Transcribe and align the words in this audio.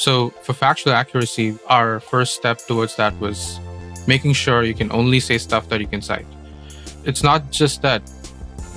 So 0.00 0.30
for 0.44 0.54
factual 0.54 0.94
accuracy, 0.94 1.58
our 1.66 2.00
first 2.00 2.34
step 2.34 2.56
towards 2.66 2.96
that 2.96 3.12
was 3.20 3.60
making 4.06 4.32
sure 4.32 4.62
you 4.62 4.72
can 4.72 4.90
only 4.92 5.20
say 5.20 5.36
stuff 5.36 5.68
that 5.68 5.78
you 5.78 5.86
can 5.86 6.00
cite. 6.00 6.24
It's 7.04 7.22
not 7.22 7.50
just 7.50 7.82
that 7.82 8.00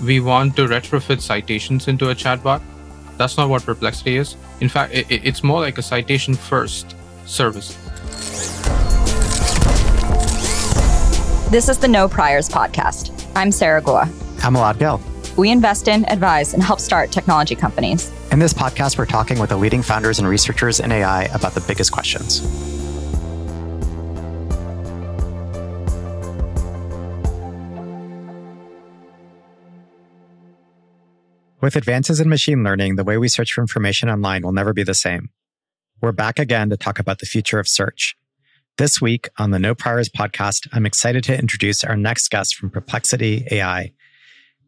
we 0.04 0.20
want 0.20 0.58
to 0.58 0.68
retrofit 0.68 1.22
citations 1.22 1.88
into 1.88 2.10
a 2.10 2.16
chatbot. 2.16 2.62
That's 3.16 3.38
not 3.38 3.48
what 3.48 3.64
Perplexity 3.64 4.18
is. 4.18 4.36
In 4.60 4.68
fact, 4.68 4.92
it's 4.94 5.44
more 5.46 5.62
like 5.62 5.78
a 5.78 5.82
citation 5.82 6.34
first 6.34 6.94
service. 7.26 7.70
This 11.52 11.70
is 11.70 11.78
the 11.78 11.88
No 11.88 12.10
Priors 12.10 12.50
podcast. 12.50 13.14
I'm 13.34 13.54
Sarah 13.54 13.82
Guo. 13.82 14.02
I'm 14.44 14.56
Elad 14.56 14.78
Gil. 14.78 15.13
We 15.38 15.50
invest 15.50 15.88
in, 15.88 16.08
advise, 16.10 16.54
and 16.54 16.62
help 16.62 16.80
start 16.80 17.12
technology 17.12 17.56
companies. 17.56 18.12
In 18.32 18.40
this 18.40 18.54
podcast, 18.54 18.98
we're 18.98 19.06
talking 19.06 19.40
with 19.40 19.50
the 19.50 19.58
leading 19.58 19.82
founders 19.82 20.20
and 20.20 20.28
researchers 20.28 20.80
in 20.80 20.92
AI 20.92 21.24
about 21.26 21.54
the 21.54 21.62
biggest 21.62 21.92
questions. 21.92 22.42
With 31.62 31.78
advances 31.78 32.20
in 32.20 32.28
machine 32.28 32.62
learning, 32.62 32.98
the 32.98 33.06
way 33.06 33.18
we 33.18 33.30
search 33.30 33.54
for 33.54 33.62
information 33.62 34.10
online 34.10 34.42
will 34.42 34.52
never 34.52 34.74
be 34.74 34.84
the 34.84 34.94
same. 34.94 35.30
We're 36.02 36.12
back 36.12 36.38
again 36.38 36.70
to 36.72 36.76
talk 36.76 37.00
about 37.00 37.20
the 37.20 37.26
future 37.26 37.58
of 37.58 37.70
search. 37.70 38.18
This 38.78 39.00
week 39.00 39.30
on 39.38 39.52
the 39.52 39.60
No 39.60 39.74
Priors 39.74 40.10
podcast, 40.10 40.68
I'm 40.74 40.86
excited 40.86 41.24
to 41.24 41.40
introduce 41.40 41.86
our 41.86 41.96
next 41.96 42.30
guest 42.30 42.56
from 42.56 42.70
Perplexity 42.70 43.48
AI. 43.50 43.94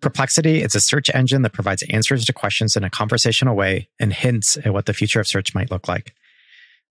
Perplexity 0.01 0.61
is 0.61 0.75
a 0.75 0.81
search 0.81 1.09
engine 1.13 1.41
that 1.41 1.53
provides 1.53 1.83
answers 1.89 2.25
to 2.25 2.33
questions 2.33 2.75
in 2.75 2.83
a 2.83 2.89
conversational 2.89 3.55
way 3.55 3.89
and 3.99 4.13
hints 4.13 4.57
at 4.57 4.73
what 4.73 4.85
the 4.85 4.93
future 4.93 5.19
of 5.19 5.27
search 5.27 5.55
might 5.55 5.71
look 5.71 5.87
like. 5.87 6.13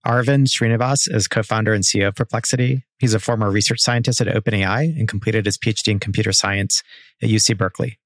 Aravind 0.05 0.47
Srinivas 0.47 1.11
is 1.11 1.27
co-founder 1.27 1.73
and 1.73 1.83
CEO 1.83 2.09
of 2.09 2.15
Perplexity. 2.15 2.83
He's 2.99 3.15
a 3.15 3.19
former 3.19 3.49
research 3.49 3.79
scientist 3.79 4.21
at 4.21 4.27
OpenAI 4.27 4.97
and 4.99 5.07
completed 5.07 5.45
his 5.45 5.57
PhD 5.57 5.87
in 5.87 5.99
computer 5.99 6.31
science 6.31 6.83
at 7.23 7.29
UC 7.29 7.57
Berkeley. 7.57 7.97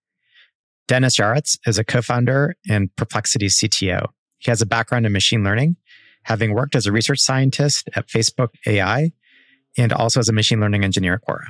Denis 0.88 1.18
Yarats 1.18 1.58
is 1.68 1.78
a 1.78 1.84
co-founder 1.84 2.56
and 2.70 2.96
Perplexity's 2.96 3.60
CTO. 3.60 4.08
He 4.38 4.50
has 4.50 4.62
a 4.62 4.66
background 4.66 5.06
in 5.06 5.12
machine 5.12 5.44
learning, 5.44 5.76
having 6.24 6.54
worked 6.54 6.76
as 6.76 6.86
a 6.86 6.92
research 6.92 7.20
scientist 7.20 7.90
at 7.96 8.08
Facebook 8.08 8.50
AI 8.66 9.12
and 9.78 9.92
also 9.92 10.22
as 10.22 10.30
a 10.30 10.34
machine 10.34 10.62
learning 10.62 10.84
engineer 10.84 11.16
at 11.16 11.22
Quora. 11.28 11.48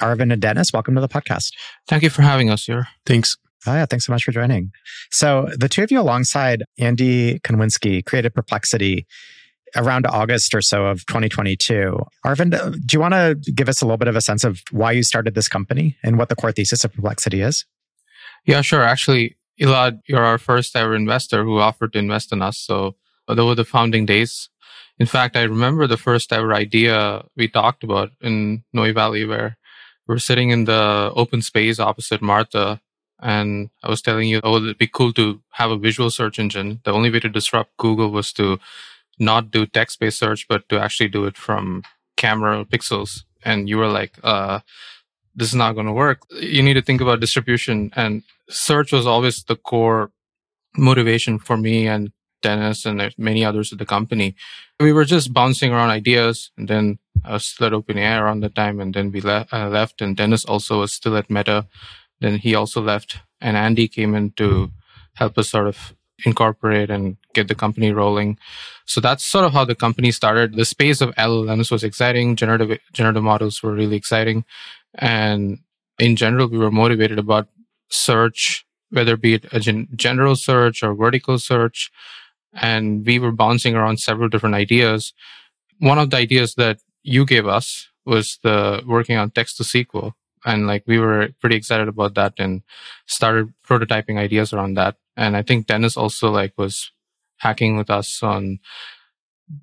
Aravind 0.00 0.32
and 0.32 0.40
Denis, 0.40 0.72
welcome 0.72 0.94
to 0.94 1.00
the 1.00 1.08
podcast. 1.08 1.52
Thank 1.86 2.02
you 2.02 2.10
for 2.10 2.22
having 2.22 2.50
us 2.50 2.64
here. 2.64 2.88
Thanks. 3.06 3.36
Oh, 3.66 3.74
yeah, 3.74 3.86
thanks 3.86 4.06
so 4.06 4.12
much 4.12 4.24
for 4.24 4.32
joining. 4.32 4.70
So, 5.10 5.48
the 5.56 5.68
two 5.68 5.82
of 5.82 5.90
you, 5.90 6.00
alongside 6.00 6.62
Andy 6.78 7.40
Konwinski, 7.40 8.04
created 8.04 8.34
Perplexity 8.34 9.06
around 9.76 10.06
August 10.06 10.54
or 10.54 10.62
so 10.62 10.86
of 10.86 11.04
2022. 11.06 11.98
Aravind, 12.24 12.54
uh, 12.54 12.70
do 12.70 12.94
you 12.94 13.00
want 13.00 13.14
to 13.14 13.34
give 13.52 13.68
us 13.68 13.82
a 13.82 13.84
little 13.84 13.98
bit 13.98 14.08
of 14.08 14.16
a 14.16 14.20
sense 14.20 14.44
of 14.44 14.62
why 14.70 14.92
you 14.92 15.02
started 15.02 15.34
this 15.34 15.48
company 15.48 15.96
and 16.02 16.16
what 16.16 16.28
the 16.28 16.36
core 16.36 16.52
thesis 16.52 16.84
of 16.84 16.92
Perplexity 16.92 17.42
is? 17.42 17.66
Yeah, 18.46 18.62
sure. 18.62 18.82
Actually, 18.82 19.36
Elad, 19.60 20.00
you're 20.06 20.24
our 20.24 20.38
first 20.38 20.74
ever 20.76 20.94
investor 20.94 21.44
who 21.44 21.58
offered 21.58 21.92
to 21.92 21.98
invest 21.98 22.32
in 22.32 22.40
us. 22.40 22.58
So, 22.58 22.96
those 23.26 23.46
were 23.46 23.54
the 23.54 23.64
founding 23.64 24.06
days. 24.06 24.48
In 24.98 25.06
fact, 25.06 25.36
I 25.36 25.42
remember 25.42 25.86
the 25.86 25.96
first 25.96 26.32
ever 26.32 26.54
idea 26.54 27.24
we 27.36 27.48
talked 27.48 27.84
about 27.84 28.10
in 28.20 28.64
Noe 28.72 28.92
Valley 28.92 29.24
where 29.24 29.57
we're 30.08 30.18
sitting 30.18 30.50
in 30.50 30.64
the 30.64 31.12
open 31.14 31.42
space 31.42 31.78
opposite 31.78 32.22
Martha. 32.22 32.80
And 33.20 33.70
I 33.82 33.90
was 33.90 34.00
telling 34.00 34.28
you, 34.28 34.40
oh, 34.42 34.56
it'd 34.56 34.78
be 34.78 34.86
cool 34.86 35.12
to 35.14 35.40
have 35.50 35.70
a 35.70 35.76
visual 35.76 36.10
search 36.10 36.38
engine. 36.38 36.80
The 36.84 36.92
only 36.92 37.10
way 37.10 37.20
to 37.20 37.28
disrupt 37.28 37.76
Google 37.76 38.10
was 38.10 38.32
to 38.34 38.58
not 39.18 39.50
do 39.50 39.66
text 39.66 40.00
based 40.00 40.18
search, 40.18 40.46
but 40.48 40.68
to 40.68 40.80
actually 40.80 41.08
do 41.08 41.26
it 41.26 41.36
from 41.36 41.82
camera 42.16 42.64
pixels. 42.64 43.24
And 43.44 43.68
you 43.68 43.76
were 43.76 43.88
like, 43.88 44.18
uh, 44.22 44.60
this 45.34 45.48
is 45.48 45.54
not 45.54 45.72
going 45.72 45.86
to 45.86 45.92
work. 45.92 46.22
You 46.30 46.62
need 46.62 46.74
to 46.74 46.82
think 46.82 47.00
about 47.00 47.20
distribution. 47.20 47.92
And 47.94 48.22
search 48.48 48.92
was 48.92 49.06
always 49.06 49.42
the 49.44 49.56
core 49.56 50.10
motivation 50.76 51.38
for 51.38 51.56
me 51.56 51.86
and 51.86 52.12
Denis 52.40 52.86
and 52.86 53.14
many 53.18 53.44
others 53.44 53.72
at 53.72 53.78
the 53.78 53.86
company. 53.86 54.36
We 54.80 54.92
were 54.92 55.04
just 55.04 55.32
bouncing 55.32 55.72
around 55.72 55.90
ideas 55.90 56.50
and 56.56 56.68
then 56.68 56.98
I 57.24 57.32
was 57.32 57.54
at 57.60 57.72
OpenAI 57.72 58.20
around 58.20 58.40
the 58.40 58.48
time, 58.48 58.80
and 58.80 58.94
then 58.94 59.12
we 59.12 59.20
le- 59.20 59.46
uh, 59.52 59.68
left. 59.68 60.00
And 60.00 60.16
Denis 60.16 60.44
also 60.44 60.80
was 60.80 60.92
still 60.92 61.16
at 61.16 61.30
Meta. 61.30 61.66
Then 62.20 62.38
he 62.38 62.54
also 62.54 62.80
left, 62.80 63.18
and 63.40 63.56
Andy 63.56 63.88
came 63.88 64.14
in 64.14 64.32
to 64.32 64.70
help 65.14 65.38
us 65.38 65.48
sort 65.48 65.66
of 65.66 65.94
incorporate 66.24 66.90
and 66.90 67.16
get 67.34 67.48
the 67.48 67.54
company 67.54 67.92
rolling. 67.92 68.38
So 68.86 69.00
that's 69.00 69.24
sort 69.24 69.44
of 69.44 69.52
how 69.52 69.64
the 69.64 69.74
company 69.74 70.10
started. 70.10 70.54
The 70.54 70.64
space 70.64 71.00
of 71.00 71.14
LLMs 71.14 71.70
was 71.70 71.84
exciting. 71.84 72.36
Generative 72.36 72.78
generative 72.92 73.22
models 73.22 73.62
were 73.62 73.72
really 73.72 73.96
exciting, 73.96 74.44
and 74.94 75.58
in 75.98 76.16
general, 76.16 76.48
we 76.48 76.58
were 76.58 76.70
motivated 76.70 77.18
about 77.18 77.48
search, 77.90 78.64
whether 78.90 79.14
it 79.14 79.20
be 79.20 79.34
it 79.34 79.46
a 79.52 79.60
gen- 79.60 79.88
general 79.94 80.36
search 80.36 80.82
or 80.82 80.94
vertical 80.94 81.38
search. 81.38 81.90
And 82.54 83.04
we 83.04 83.18
were 83.18 83.32
bouncing 83.32 83.74
around 83.74 84.00
several 84.00 84.28
different 84.28 84.54
ideas. 84.54 85.12
One 85.78 85.98
of 85.98 86.10
the 86.10 86.16
ideas 86.16 86.54
that 86.54 86.78
you 87.08 87.24
gave 87.24 87.46
us 87.46 87.88
was 88.04 88.38
the 88.42 88.82
working 88.86 89.16
on 89.16 89.30
text 89.30 89.56
to 89.56 89.62
SQL. 89.62 90.12
And 90.44 90.66
like 90.66 90.84
we 90.86 90.98
were 90.98 91.30
pretty 91.40 91.56
excited 91.56 91.88
about 91.88 92.14
that 92.14 92.34
and 92.38 92.62
started 93.06 93.52
prototyping 93.66 94.18
ideas 94.18 94.52
around 94.52 94.74
that. 94.74 94.96
And 95.16 95.36
I 95.36 95.42
think 95.42 95.66
Denis 95.66 95.96
also 95.96 96.30
like 96.30 96.52
was 96.56 96.92
hacking 97.38 97.76
with 97.76 97.90
us 97.90 98.22
on 98.22 98.60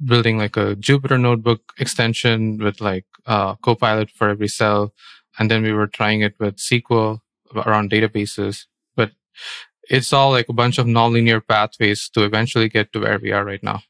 building 0.04 0.38
like 0.38 0.58
a 0.58 0.76
Jupyter 0.76 1.20
notebook 1.20 1.62
extension 1.78 2.58
with 2.58 2.82
like 2.82 3.06
uh, 3.26 3.56
Copilot 3.56 4.10
for 4.10 4.30
every 4.30 4.48
cell. 4.48 4.94
And 5.38 5.50
then 5.50 5.64
we 5.64 5.72
were 5.72 5.88
trying 5.88 6.22
it 6.22 6.36
with 6.40 6.58
SQL 6.58 7.22
around 7.56 7.92
databases. 7.92 8.66
But 8.96 9.12
it's 9.90 10.12
all 10.12 10.32
like 10.32 10.50
a 10.50 10.54
bunch 10.54 10.78
of 10.78 10.88
nonlinear 10.88 11.46
pathways 11.46 12.10
to 12.10 12.24
eventually 12.24 12.70
get 12.70 12.92
to 12.94 13.00
where 13.02 13.20
we 13.20 13.32
are 13.32 13.46
right 13.46 13.64
now. 13.64 13.82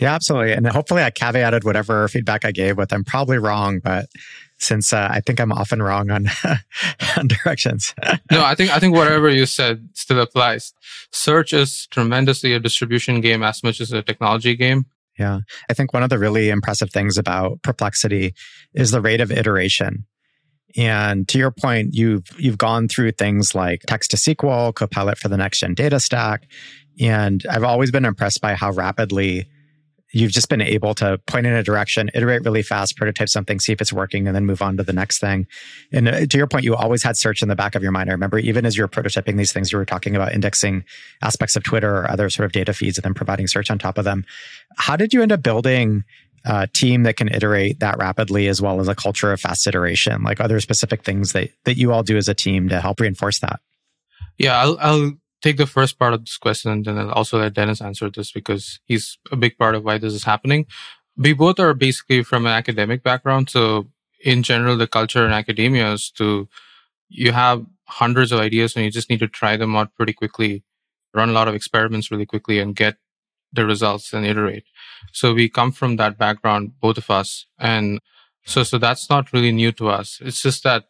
Yeah, 0.00 0.14
absolutely. 0.14 0.52
And 0.52 0.66
hopefully 0.66 1.02
I 1.02 1.10
caveated 1.10 1.64
whatever 1.64 2.06
feedback 2.08 2.44
I 2.44 2.52
gave 2.52 2.76
with. 2.76 2.92
I'm 2.92 3.04
probably 3.04 3.38
wrong, 3.38 3.80
but 3.82 4.06
since 4.58 4.92
uh, 4.92 5.08
I 5.10 5.20
think 5.20 5.40
I'm 5.40 5.52
often 5.52 5.82
wrong 5.82 6.10
on, 6.10 6.26
on 7.16 7.28
directions. 7.28 7.94
no, 8.30 8.44
I 8.44 8.54
think 8.54 8.70
I 8.70 8.78
think 8.78 8.94
whatever 8.94 9.30
you 9.30 9.46
said 9.46 9.88
still 9.94 10.20
applies. 10.20 10.74
Search 11.12 11.52
is 11.52 11.86
tremendously 11.88 12.52
a 12.52 12.60
distribution 12.60 13.20
game 13.20 13.42
as 13.42 13.62
much 13.62 13.80
as 13.80 13.92
a 13.92 14.02
technology 14.02 14.54
game. 14.54 14.86
Yeah. 15.18 15.40
I 15.70 15.74
think 15.74 15.94
one 15.94 16.02
of 16.02 16.10
the 16.10 16.18
really 16.18 16.50
impressive 16.50 16.90
things 16.90 17.16
about 17.16 17.62
perplexity 17.62 18.34
is 18.74 18.90
the 18.90 19.00
rate 19.00 19.22
of 19.22 19.30
iteration. 19.30 20.04
And 20.76 21.26
to 21.28 21.38
your 21.38 21.50
point, 21.50 21.94
you've 21.94 22.24
you've 22.38 22.58
gone 22.58 22.86
through 22.88 23.12
things 23.12 23.54
like 23.54 23.80
text 23.86 24.10
to 24.10 24.18
SQL, 24.18 24.74
Copilot 24.74 25.16
for 25.16 25.28
the 25.28 25.38
next 25.38 25.60
gen 25.60 25.72
data 25.72 26.00
stack. 26.00 26.46
And 27.00 27.44
I've 27.48 27.64
always 27.64 27.90
been 27.90 28.04
impressed 28.04 28.42
by 28.42 28.54
how 28.54 28.72
rapidly 28.72 29.48
you've 30.12 30.32
just 30.32 30.48
been 30.48 30.60
able 30.60 30.94
to 30.94 31.18
point 31.26 31.46
in 31.46 31.52
a 31.52 31.62
direction, 31.62 32.10
iterate 32.14 32.44
really 32.44 32.62
fast, 32.62 32.96
prototype 32.96 33.28
something, 33.28 33.58
see 33.58 33.72
if 33.72 33.80
it's 33.80 33.92
working, 33.92 34.26
and 34.26 34.34
then 34.34 34.46
move 34.46 34.62
on 34.62 34.76
to 34.76 34.82
the 34.82 34.92
next 34.92 35.18
thing. 35.18 35.46
And 35.92 36.08
uh, 36.08 36.26
to 36.26 36.38
your 36.38 36.46
point, 36.46 36.64
you 36.64 36.74
always 36.74 37.02
had 37.02 37.16
search 37.16 37.42
in 37.42 37.48
the 37.48 37.56
back 37.56 37.74
of 37.74 37.82
your 37.82 37.92
mind. 37.92 38.08
I 38.08 38.12
remember 38.12 38.38
even 38.38 38.64
as 38.64 38.76
you 38.76 38.84
were 38.84 38.88
prototyping 38.88 39.36
these 39.36 39.52
things, 39.52 39.72
you 39.72 39.78
were 39.78 39.84
talking 39.84 40.14
about 40.14 40.32
indexing 40.32 40.84
aspects 41.22 41.56
of 41.56 41.64
Twitter 41.64 41.96
or 41.96 42.10
other 42.10 42.30
sort 42.30 42.46
of 42.46 42.52
data 42.52 42.72
feeds 42.72 42.98
and 42.98 43.04
then 43.04 43.14
providing 43.14 43.46
search 43.46 43.70
on 43.70 43.78
top 43.78 43.98
of 43.98 44.04
them. 44.04 44.24
How 44.76 44.96
did 44.96 45.12
you 45.12 45.22
end 45.22 45.32
up 45.32 45.42
building 45.42 46.04
a 46.44 46.68
team 46.68 47.02
that 47.02 47.16
can 47.16 47.28
iterate 47.28 47.80
that 47.80 47.98
rapidly 47.98 48.46
as 48.46 48.62
well 48.62 48.80
as 48.80 48.88
a 48.88 48.94
culture 48.94 49.32
of 49.32 49.40
fast 49.40 49.66
iteration? 49.66 50.22
Like, 50.22 50.40
are 50.40 50.48
there 50.48 50.60
specific 50.60 51.02
things 51.02 51.32
that, 51.32 51.50
that 51.64 51.76
you 51.76 51.92
all 51.92 52.04
do 52.04 52.16
as 52.16 52.28
a 52.28 52.34
team 52.34 52.68
to 52.68 52.80
help 52.80 53.00
reinforce 53.00 53.40
that? 53.40 53.60
Yeah, 54.38 54.56
I'll, 54.60 54.78
I'll 54.80 55.12
take 55.46 55.56
the 55.58 55.66
first 55.66 55.96
part 55.96 56.12
of 56.12 56.24
this 56.24 56.36
question 56.38 56.72
and 56.72 56.84
then 56.84 56.98
I'll 56.98 57.12
also 57.12 57.38
let 57.38 57.54
Denis 57.54 57.80
answer 57.80 58.10
this 58.10 58.32
because 58.32 58.80
he's 58.84 59.16
a 59.30 59.36
big 59.36 59.56
part 59.56 59.76
of 59.76 59.84
why 59.84 59.96
this 59.96 60.12
is 60.12 60.24
happening. 60.24 60.66
We 61.16 61.34
both 61.34 61.60
are 61.60 61.72
basically 61.72 62.24
from 62.24 62.46
an 62.46 62.52
academic 62.52 63.04
background. 63.04 63.48
So 63.48 63.86
in 64.24 64.42
general, 64.42 64.76
the 64.76 64.88
culture 64.88 65.24
in 65.24 65.32
academia 65.32 65.92
is 65.92 66.10
to, 66.18 66.48
you 67.08 67.30
have 67.30 67.64
hundreds 67.84 68.32
of 68.32 68.40
ideas 68.40 68.74
and 68.74 68.84
you 68.84 68.90
just 68.90 69.08
need 69.08 69.20
to 69.20 69.28
try 69.28 69.56
them 69.56 69.76
out 69.76 69.94
pretty 69.94 70.12
quickly, 70.12 70.64
run 71.14 71.28
a 71.28 71.32
lot 71.32 71.46
of 71.46 71.54
experiments 71.54 72.10
really 72.10 72.26
quickly 72.26 72.58
and 72.58 72.74
get 72.74 72.96
the 73.52 73.64
results 73.64 74.12
and 74.12 74.26
iterate. 74.26 74.64
So 75.12 75.32
we 75.32 75.48
come 75.48 75.70
from 75.70 75.94
that 75.96 76.18
background, 76.18 76.72
both 76.80 76.98
of 76.98 77.08
us. 77.08 77.46
And 77.56 78.00
so, 78.44 78.64
so 78.64 78.78
that's 78.78 79.08
not 79.08 79.32
really 79.32 79.52
new 79.52 79.70
to 79.72 79.90
us. 79.90 80.18
It's 80.20 80.42
just 80.42 80.64
that 80.64 80.86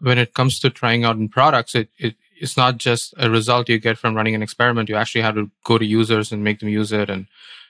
when 0.00 0.18
it 0.18 0.34
comes 0.34 0.58
to 0.60 0.70
trying 0.70 1.04
out 1.04 1.16
in 1.16 1.28
products, 1.28 1.76
it, 1.76 1.90
it, 1.96 2.16
it's 2.36 2.56
not 2.56 2.78
just 2.78 3.14
a 3.16 3.30
result 3.30 3.68
you 3.68 3.78
get 3.78 3.98
from 3.98 4.14
running 4.14 4.34
an 4.34 4.42
experiment. 4.42 4.88
You 4.88 4.96
actually 4.96 5.22
have 5.22 5.34
to 5.36 5.50
go 5.64 5.78
to 5.78 5.84
users 5.84 6.32
and 6.32 6.42
make 6.42 6.60
them 6.60 6.68
use 6.68 6.92
it 6.92 7.10
and 7.10 7.26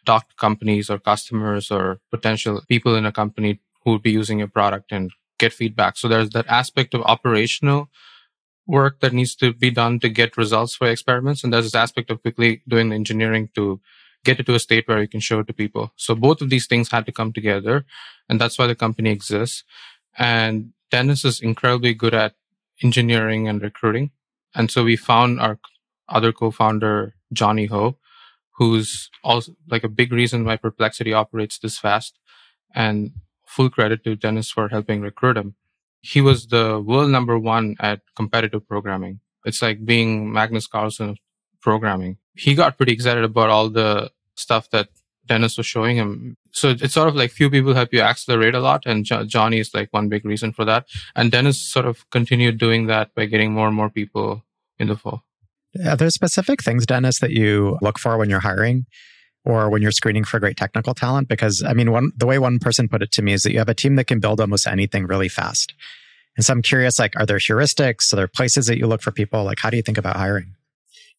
talk 0.07 0.29
to 0.29 0.35
companies 0.37 0.91
or 0.91 0.99
customers 0.99 1.71
or 1.71 2.01
potential 2.11 2.63
people 2.69 2.95
in 2.95 3.07
a 3.07 3.13
company 3.13 3.61
who 3.85 3.93
would 3.93 4.03
be 4.03 4.11
using 4.11 4.39
your 4.39 4.49
product 4.49 4.93
and 4.93 5.13
get 5.39 5.53
feedback. 5.53 5.97
So 5.97 6.09
there's 6.09 6.31
that 6.31 6.47
aspect 6.49 6.95
of 6.95 7.03
operational 7.03 7.89
work 8.67 9.01
that 9.01 9.13
needs 9.13 9.35
to 9.37 9.53
be 9.53 9.71
done 9.71 10.01
to 10.01 10.09
get 10.09 10.37
results 10.37 10.75
for 10.75 10.89
experiments. 10.89 11.45
And 11.45 11.53
there's 11.53 11.67
this 11.67 11.75
aspect 11.75 12.11
of 12.11 12.23
quickly 12.23 12.63
doing 12.67 12.89
the 12.89 12.95
engineering 12.95 13.51
to 13.55 13.81
get 14.25 14.41
it 14.41 14.47
to 14.47 14.55
a 14.55 14.59
state 14.59 14.89
where 14.89 15.01
you 15.01 15.09
can 15.09 15.21
show 15.21 15.41
it 15.41 15.47
to 15.47 15.53
people. 15.53 15.93
So 15.97 16.15
both 16.15 16.41
of 16.41 16.49
these 16.49 16.67
things 16.67 16.91
had 16.91 17.05
to 17.07 17.13
come 17.13 17.33
together. 17.33 17.85
And 18.29 18.41
that's 18.41 18.59
why 18.59 18.67
the 18.67 18.75
company 18.75 19.11
exists. 19.11 19.65
And 20.17 20.73
Denis 20.91 21.25
is 21.25 21.41
incredibly 21.41 21.93
good 21.93 22.15
at 22.15 22.35
engineering 22.83 23.49
and 23.49 23.61
recruiting. 23.61 24.13
And 24.55 24.71
so 24.71 24.85
we 24.85 24.97
found 24.97 25.41
our 25.41 25.59
other 26.09 26.33
co-founder, 26.33 27.15
Johnny 27.33 27.67
Ho, 27.67 27.99
who's 28.57 29.11
also 29.23 29.55
like 29.69 29.85
a 29.85 29.89
big 29.89 30.13
reason 30.13 30.45
why 30.45 30.57
Perplexity 30.57 31.13
operates 31.13 31.59
this 31.59 31.79
fast. 31.79 32.19
And 32.75 33.13
full 33.47 33.71
credit 33.71 34.03
to 34.05 34.17
Denis 34.17 34.51
for 34.51 34.69
helping 34.69 35.01
recruit 35.01 35.37
him. 35.37 35.55
He 36.01 36.21
was 36.21 36.49
the 36.49 36.81
world 36.81 37.11
number 37.11 37.39
one 37.39 37.77
at 37.81 38.01
competitive 38.17 38.67
programming. 38.67 39.21
It's 39.45 39.63
like 39.63 39.85
being 39.85 40.33
Magnus 40.33 40.67
Carlsen 40.67 41.11
of 41.11 41.19
programming. 41.61 42.19
He 42.35 42.55
got 42.55 42.77
pretty 42.77 42.93
excited 42.93 43.25
about 43.25 43.51
all 43.51 43.71
the 43.71 44.11
stuff 44.35 44.71
that 44.71 44.89
Denis 45.27 45.57
was 45.57 45.67
showing 45.67 45.97
him. 45.97 46.37
So 46.51 46.71
it's 46.71 46.95
sort 46.95 47.09
of 47.09 47.15
like 47.15 47.31
few 47.31 47.49
people 47.49 47.75
help 47.75 47.93
you 47.93 48.01
accelerate 48.01 48.55
a 48.55 48.61
lot. 48.61 48.85
And 48.85 49.05
jo- 49.05 49.25
Johnny 49.25 49.59
is 49.61 49.73
like 49.73 49.93
one 49.93 50.09
big 50.09 50.25
reason 50.25 50.53
for 50.53 50.65
that. 50.67 50.87
And 51.15 51.31
Denis 51.31 51.61
sort 51.61 51.87
of 51.87 52.09
continued 52.11 52.59
doing 52.59 52.87
that 52.87 53.15
by 53.15 53.27
getting 53.27 53.53
more 53.53 53.67
and 53.67 53.77
more 53.77 53.91
people 53.91 54.44
in 54.79 54.89
the 54.89 54.97
fall. 54.97 55.23
Are 55.87 55.97
there 55.97 56.11
specific 56.11 56.63
things, 56.63 56.87
Denis, 56.87 57.19
that 57.19 57.31
you 57.31 57.79
look 57.83 57.99
for 57.99 58.17
when 58.17 58.31
you're 58.31 58.41
hiring 58.41 58.87
or 59.45 59.69
when 59.69 59.83
you're 59.83 59.91
screening 59.91 60.25
for 60.25 60.39
great 60.39 60.57
technical 60.57 60.95
talent? 60.95 61.29
Because 61.29 61.63
I 61.63 61.73
mean, 61.73 61.91
one, 61.91 62.13
the 62.17 62.27
way 62.27 62.39
one 62.39 62.59
person 62.59 62.89
put 62.89 63.03
it 63.03 63.13
to 63.13 63.23
me 63.23 63.33
is 63.33 63.43
that 63.43 63.53
you 63.53 63.59
have 63.59 63.69
a 63.69 63.75
team 63.75 63.97
that 63.97 64.07
can 64.07 64.21
build 64.21 64.41
almost 64.41 64.67
anything 64.67 65.07
really 65.07 65.29
fast. 65.29 65.75
And 66.37 66.45
so 66.45 66.53
I'm 66.53 66.63
curious, 66.63 66.99
like, 66.99 67.15
are 67.17 67.27
there 67.27 67.39
heuristics? 67.39 68.13
Are 68.13 68.17
there 68.17 68.29
places 68.29 68.67
that 68.67 68.79
you 68.79 68.87
look 68.87 69.03
for 69.03 69.13
people? 69.13 69.45
Like, 69.45 69.59
how 69.61 69.71
do 69.71 69.77
you 69.77 69.83
think 69.83 69.99
about 69.99 70.17
hiring? 70.17 70.55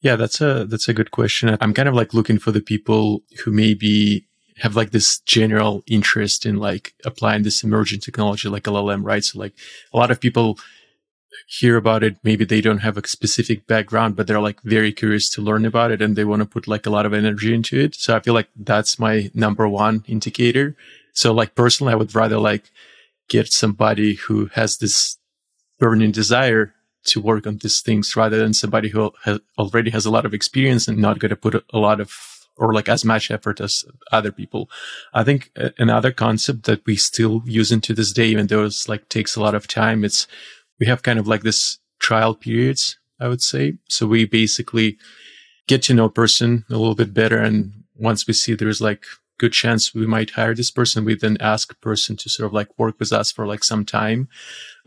Yeah, 0.02 0.16
that's 0.16 0.42
a 0.42 0.66
that's 0.66 0.88
a 0.88 0.94
good 0.94 1.12
question. 1.12 1.57
I'm 1.62 1.74
kind 1.74 1.90
of 1.90 1.96
like 1.96 2.13
looking 2.13 2.38
for 2.38 2.52
the 2.52 2.62
people 2.62 3.24
who 3.44 3.52
maybe 3.52 4.25
have 4.57 4.75
like 4.75 4.92
this 4.92 5.19
general 5.22 5.84
interest 5.88 6.46
in 6.46 6.57
like 6.57 6.94
applying 7.06 7.44
this 7.44 7.63
emerging 7.63 8.00
technology 8.00 8.48
like 8.48 8.63
LLM, 8.63 9.04
right? 9.04 9.24
So 9.24 9.40
like 9.40 9.54
a 9.94 9.98
lot 9.98 10.12
of 10.12 10.19
people 10.19 10.57
hear 11.47 11.77
about 11.77 12.03
it. 12.03 12.17
Maybe 12.23 12.45
they 12.45 12.61
don't 12.61 12.79
have 12.79 12.97
a 12.97 13.07
specific 13.07 13.67
background, 13.67 14.15
but 14.15 14.27
they're 14.27 14.39
like 14.39 14.61
very 14.61 14.91
curious 14.91 15.29
to 15.31 15.41
learn 15.41 15.65
about 15.65 15.91
it 15.91 16.01
and 16.01 16.15
they 16.15 16.25
want 16.25 16.41
to 16.41 16.45
put 16.45 16.67
like 16.67 16.85
a 16.85 16.89
lot 16.89 17.05
of 17.05 17.13
energy 17.13 17.53
into 17.53 17.79
it. 17.79 17.95
So 17.95 18.15
I 18.15 18.19
feel 18.19 18.33
like 18.33 18.49
that's 18.55 18.99
my 18.99 19.31
number 19.33 19.67
one 19.67 20.03
indicator. 20.07 20.75
So 21.13 21.33
like 21.33 21.55
personally, 21.55 21.93
I 21.93 21.97
would 21.97 22.15
rather 22.15 22.37
like 22.37 22.71
get 23.29 23.51
somebody 23.51 24.15
who 24.15 24.47
has 24.53 24.77
this 24.77 25.17
burning 25.79 26.11
desire 26.11 26.73
to 27.05 27.21
work 27.21 27.45
on 27.45 27.57
these 27.57 27.81
things 27.81 28.15
rather 28.15 28.37
than 28.37 28.53
somebody 28.53 28.89
who 28.89 29.11
has, 29.23 29.39
already 29.57 29.91
has 29.91 30.05
a 30.05 30.11
lot 30.11 30.25
of 30.25 30.33
experience 30.33 30.87
and 30.87 30.97
not 30.97 31.19
going 31.19 31.29
to 31.29 31.35
put 31.35 31.63
a 31.71 31.77
lot 31.77 31.99
of 31.99 32.11
or 32.57 32.73
like 32.73 32.87
as 32.87 33.03
much 33.03 33.31
effort 33.31 33.59
as 33.59 33.83
other 34.11 34.31
people. 34.31 34.69
I 35.13 35.23
think 35.23 35.51
uh, 35.57 35.69
another 35.77 36.11
concept 36.11 36.63
that 36.63 36.85
we 36.85 36.95
still 36.95 37.41
use 37.45 37.71
into 37.71 37.93
this 37.93 38.13
day, 38.13 38.27
even 38.27 38.47
though 38.47 38.65
it's 38.65 38.87
like 38.87 39.09
takes 39.09 39.35
a 39.35 39.41
lot 39.41 39.55
of 39.55 39.67
time, 39.67 40.03
it's 40.03 40.27
we 40.80 40.86
have 40.86 41.04
kind 41.04 41.19
of 41.19 41.27
like 41.27 41.44
this 41.44 41.80
trial 42.00 42.36
periods, 42.36 42.98
I 43.19 43.27
would 43.27 43.42
say. 43.42 43.77
So 43.89 44.06
we 44.07 44.25
basically 44.25 44.98
get 45.68 45.81
to 45.83 45.94
know 45.94 46.06
a 46.06 46.12
person 46.12 46.66
a 46.69 46.77
little 46.77 46.95
bit 46.95 47.13
better. 47.13 47.38
And 47.38 47.83
once 47.95 48.27
we 48.27 48.33
see 48.33 48.54
there's 48.54 48.81
like 48.81 49.06
good 49.38 49.51
chance 49.51 49.94
we 49.94 50.07
might 50.07 50.31
hire 50.31 50.56
this 50.56 50.72
person. 50.72 51.06
We 51.06 51.16
then 51.16 51.38
ask 51.39 51.80
person 51.81 52.16
to 52.18 52.30
sort 52.30 52.48
of 52.48 52.54
like 52.54 52.69
work 52.77 52.95
with 53.00 53.12
us 53.12 53.31
for 53.31 53.45
like 53.45 53.63
some 53.63 53.86
time. 53.86 54.30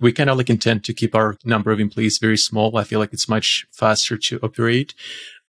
We 0.01 0.13
kind 0.13 0.31
of 0.31 0.39
like 0.39 0.51
intend 0.51 0.85
to 0.85 0.95
keep 0.95 1.15
our 1.15 1.37
number 1.45 1.71
of 1.71 1.81
employees 1.81 2.19
very 2.19 2.39
small. 2.39 2.77
I 2.77 2.85
feel 2.85 2.99
like 2.99 3.13
it's 3.13 3.29
much 3.29 3.67
faster 3.73 4.17
to 4.17 4.41
operate. 4.43 4.95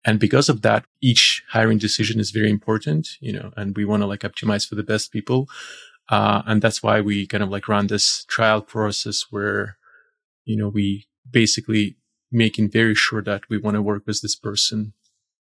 And 0.03 0.19
because 0.19 0.49
of 0.49 0.61
that, 0.61 0.85
each 1.01 1.43
hiring 1.49 1.77
decision 1.77 2.19
is 2.19 2.31
very 2.31 2.49
important, 2.49 3.09
you 3.19 3.33
know, 3.33 3.51
and 3.57 3.75
we 3.75 3.85
want 3.85 4.01
to 4.01 4.07
like 4.07 4.21
optimize 4.21 4.67
for 4.67 4.75
the 4.75 4.83
best 4.83 5.11
people. 5.11 5.49
Uh, 6.09 6.41
and 6.45 6.61
that's 6.61 6.81
why 6.81 7.01
we 7.01 7.27
kind 7.27 7.43
of 7.43 7.49
like 7.49 7.67
run 7.67 7.87
this 7.87 8.23
trial 8.25 8.61
process 8.61 9.25
where, 9.29 9.77
you 10.47 10.57
know, 10.57 10.69
we 10.69 11.05
basically 11.29 11.97
making 12.31 12.69
very 12.69 12.95
sure 12.95 13.21
that 13.21 13.43
we 13.49 13.57
want 13.57 13.75
to 13.75 13.81
work 13.81 14.03
with 14.07 14.21
this 14.21 14.35
person. 14.35 14.93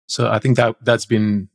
So 0.07 0.31
I 0.31 0.39
think 0.39 0.57
that 0.57 0.77
that's 0.83 1.07
been 1.07 1.49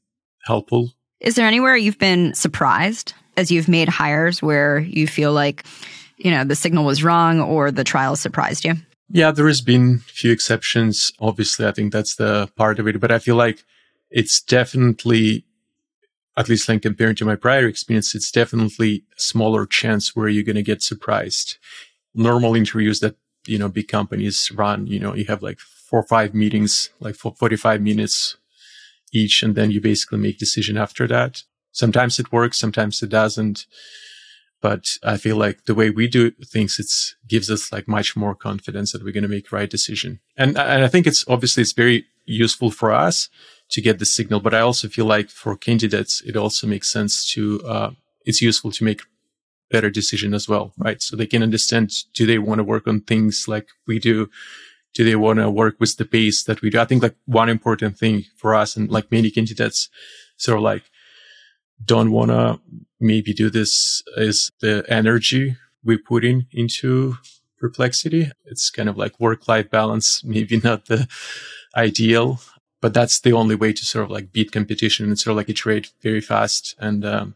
helpful 0.45 0.93
is 1.21 1.35
there 1.35 1.45
anywhere 1.45 1.75
you've 1.75 1.99
been 1.99 2.33
surprised 2.33 3.13
as 3.37 3.51
you've 3.51 3.67
made 3.67 3.87
hires 3.87 4.41
where 4.41 4.79
you 4.79 5.07
feel 5.07 5.31
like, 5.31 5.63
you 6.17 6.31
know, 6.31 6.43
the 6.43 6.55
signal 6.55 6.83
was 6.83 7.03
wrong 7.03 7.39
or 7.39 7.71
the 7.71 7.83
trial 7.83 8.15
surprised 8.15 8.65
you? 8.65 8.73
Yeah, 9.09 9.31
there 9.31 9.47
has 9.47 9.61
been 9.61 10.01
a 10.07 10.11
few 10.11 10.31
exceptions. 10.31 11.13
Obviously, 11.19 11.67
I 11.67 11.71
think 11.71 11.93
that's 11.93 12.15
the 12.15 12.49
part 12.55 12.79
of 12.79 12.87
it, 12.87 12.99
but 12.99 13.11
I 13.11 13.19
feel 13.19 13.35
like 13.35 13.63
it's 14.09 14.41
definitely, 14.41 15.45
at 16.35 16.49
least 16.49 16.67
like 16.67 16.81
comparing 16.81 17.15
to 17.17 17.25
my 17.25 17.35
prior 17.35 17.67
experience, 17.67 18.15
it's 18.15 18.31
definitely 18.31 19.03
a 19.15 19.21
smaller 19.21 19.65
chance 19.65 20.15
where 20.15 20.27
you're 20.27 20.43
going 20.43 20.55
to 20.55 20.63
get 20.63 20.81
surprised. 20.81 21.57
Normal 22.15 22.55
interviews 22.55 22.99
that, 23.01 23.15
you 23.45 23.57
know, 23.57 23.69
big 23.69 23.87
companies 23.87 24.51
run, 24.53 24.87
you 24.87 24.99
know, 24.99 25.15
you 25.15 25.25
have 25.25 25.41
like 25.41 25.59
four 25.59 25.99
or 25.99 26.07
five 26.07 26.33
meetings, 26.33 26.89
like 26.99 27.15
for 27.15 27.33
45 27.33 27.81
minutes 27.81 28.37
each 29.11 29.43
and 29.43 29.55
then 29.55 29.71
you 29.71 29.81
basically 29.81 30.19
make 30.19 30.37
decision 30.37 30.77
after 30.77 31.07
that. 31.07 31.43
Sometimes 31.71 32.19
it 32.19 32.31
works, 32.31 32.57
sometimes 32.57 33.01
it 33.01 33.09
doesn't. 33.09 33.65
But 34.61 34.97
I 35.03 35.17
feel 35.17 35.37
like 35.37 35.65
the 35.65 35.73
way 35.73 35.89
we 35.89 36.07
do 36.07 36.31
things, 36.45 36.77
it 36.77 37.15
gives 37.27 37.49
us 37.49 37.71
like 37.71 37.87
much 37.87 38.15
more 38.15 38.35
confidence 38.35 38.91
that 38.91 39.03
we're 39.03 39.11
going 39.11 39.23
to 39.23 39.29
make 39.29 39.51
right 39.51 39.69
decision. 39.69 40.19
And, 40.37 40.57
and 40.57 40.83
I 40.83 40.87
think 40.87 41.07
it's 41.07 41.25
obviously 41.27 41.61
it's 41.61 41.71
very 41.71 42.05
useful 42.25 42.69
for 42.69 42.91
us 42.91 43.27
to 43.69 43.81
get 43.81 43.97
the 43.97 44.05
signal, 44.05 44.39
but 44.39 44.53
I 44.53 44.59
also 44.59 44.87
feel 44.87 45.05
like 45.05 45.29
for 45.29 45.55
candidates, 45.57 46.21
it 46.21 46.35
also 46.35 46.67
makes 46.67 46.89
sense 46.89 47.27
to, 47.31 47.61
uh, 47.67 47.91
it's 48.23 48.41
useful 48.41 48.71
to 48.71 48.83
make 48.83 49.01
better 49.71 49.89
decision 49.89 50.33
as 50.33 50.47
well, 50.47 50.73
right? 50.77 51.01
So 51.01 51.15
they 51.15 51.25
can 51.25 51.43
understand, 51.43 51.91
do 52.13 52.25
they 52.25 52.37
want 52.37 52.59
to 52.59 52.63
work 52.63 52.87
on 52.87 53.01
things 53.01 53.47
like 53.47 53.67
we 53.87 53.99
do? 53.99 54.29
do 54.93 55.05
they 55.05 55.15
want 55.15 55.39
to 55.39 55.49
work 55.49 55.75
with 55.79 55.97
the 55.97 56.05
pace 56.05 56.43
that 56.43 56.61
we 56.61 56.69
do? 56.69 56.79
I 56.79 56.85
think 56.85 57.03
like 57.03 57.15
one 57.25 57.49
important 57.49 57.97
thing 57.97 58.25
for 58.35 58.53
us 58.53 58.75
and 58.75 58.89
like 58.89 59.11
many 59.11 59.31
candidates 59.31 59.89
sort 60.37 60.57
of 60.57 60.63
like 60.63 60.83
don't 61.83 62.11
want 62.11 62.31
to 62.31 62.59
maybe 62.99 63.33
do 63.33 63.49
this 63.49 64.03
is 64.17 64.51
the 64.59 64.85
energy 64.87 65.57
we 65.83 65.97
put 65.97 66.23
in 66.23 66.45
into 66.51 67.17
perplexity. 67.57 68.29
It's 68.45 68.69
kind 68.69 68.89
of 68.89 68.97
like 68.97 69.19
work 69.19 69.47
life 69.47 69.69
balance, 69.69 70.23
maybe 70.25 70.59
not 70.63 70.85
the 70.85 71.07
ideal, 71.75 72.41
but 72.81 72.93
that's 72.93 73.21
the 73.21 73.33
only 73.33 73.55
way 73.55 73.73
to 73.73 73.85
sort 73.85 74.05
of 74.05 74.11
like 74.11 74.31
beat 74.31 74.51
competition 74.51 75.07
and 75.07 75.17
sort 75.17 75.31
of 75.31 75.37
like 75.37 75.49
iterate 75.49 75.91
very 76.01 76.21
fast 76.21 76.75
and, 76.79 77.05
um, 77.05 77.35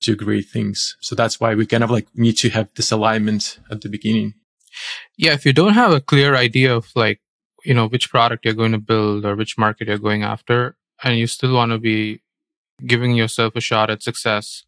do 0.00 0.14
great 0.16 0.46
things. 0.46 0.96
So 1.00 1.14
that's 1.14 1.40
why 1.40 1.54
we 1.54 1.66
kind 1.66 1.84
of 1.84 1.90
like 1.90 2.08
need 2.14 2.36
to 2.38 2.50
have 2.50 2.68
this 2.74 2.92
alignment 2.92 3.58
at 3.70 3.80
the 3.80 3.88
beginning. 3.88 4.34
Yeah, 5.16 5.32
if 5.32 5.46
you 5.46 5.52
don't 5.52 5.74
have 5.74 5.92
a 5.92 6.00
clear 6.00 6.34
idea 6.34 6.74
of 6.74 6.90
like, 6.94 7.20
you 7.64 7.74
know, 7.74 7.88
which 7.88 8.10
product 8.10 8.44
you're 8.44 8.54
going 8.54 8.72
to 8.72 8.78
build 8.78 9.24
or 9.24 9.34
which 9.34 9.58
market 9.58 9.88
you're 9.88 9.98
going 9.98 10.22
after, 10.22 10.76
and 11.02 11.18
you 11.18 11.26
still 11.26 11.54
want 11.54 11.72
to 11.72 11.78
be 11.78 12.20
giving 12.84 13.14
yourself 13.14 13.56
a 13.56 13.60
shot 13.60 13.90
at 13.90 14.02
success, 14.02 14.64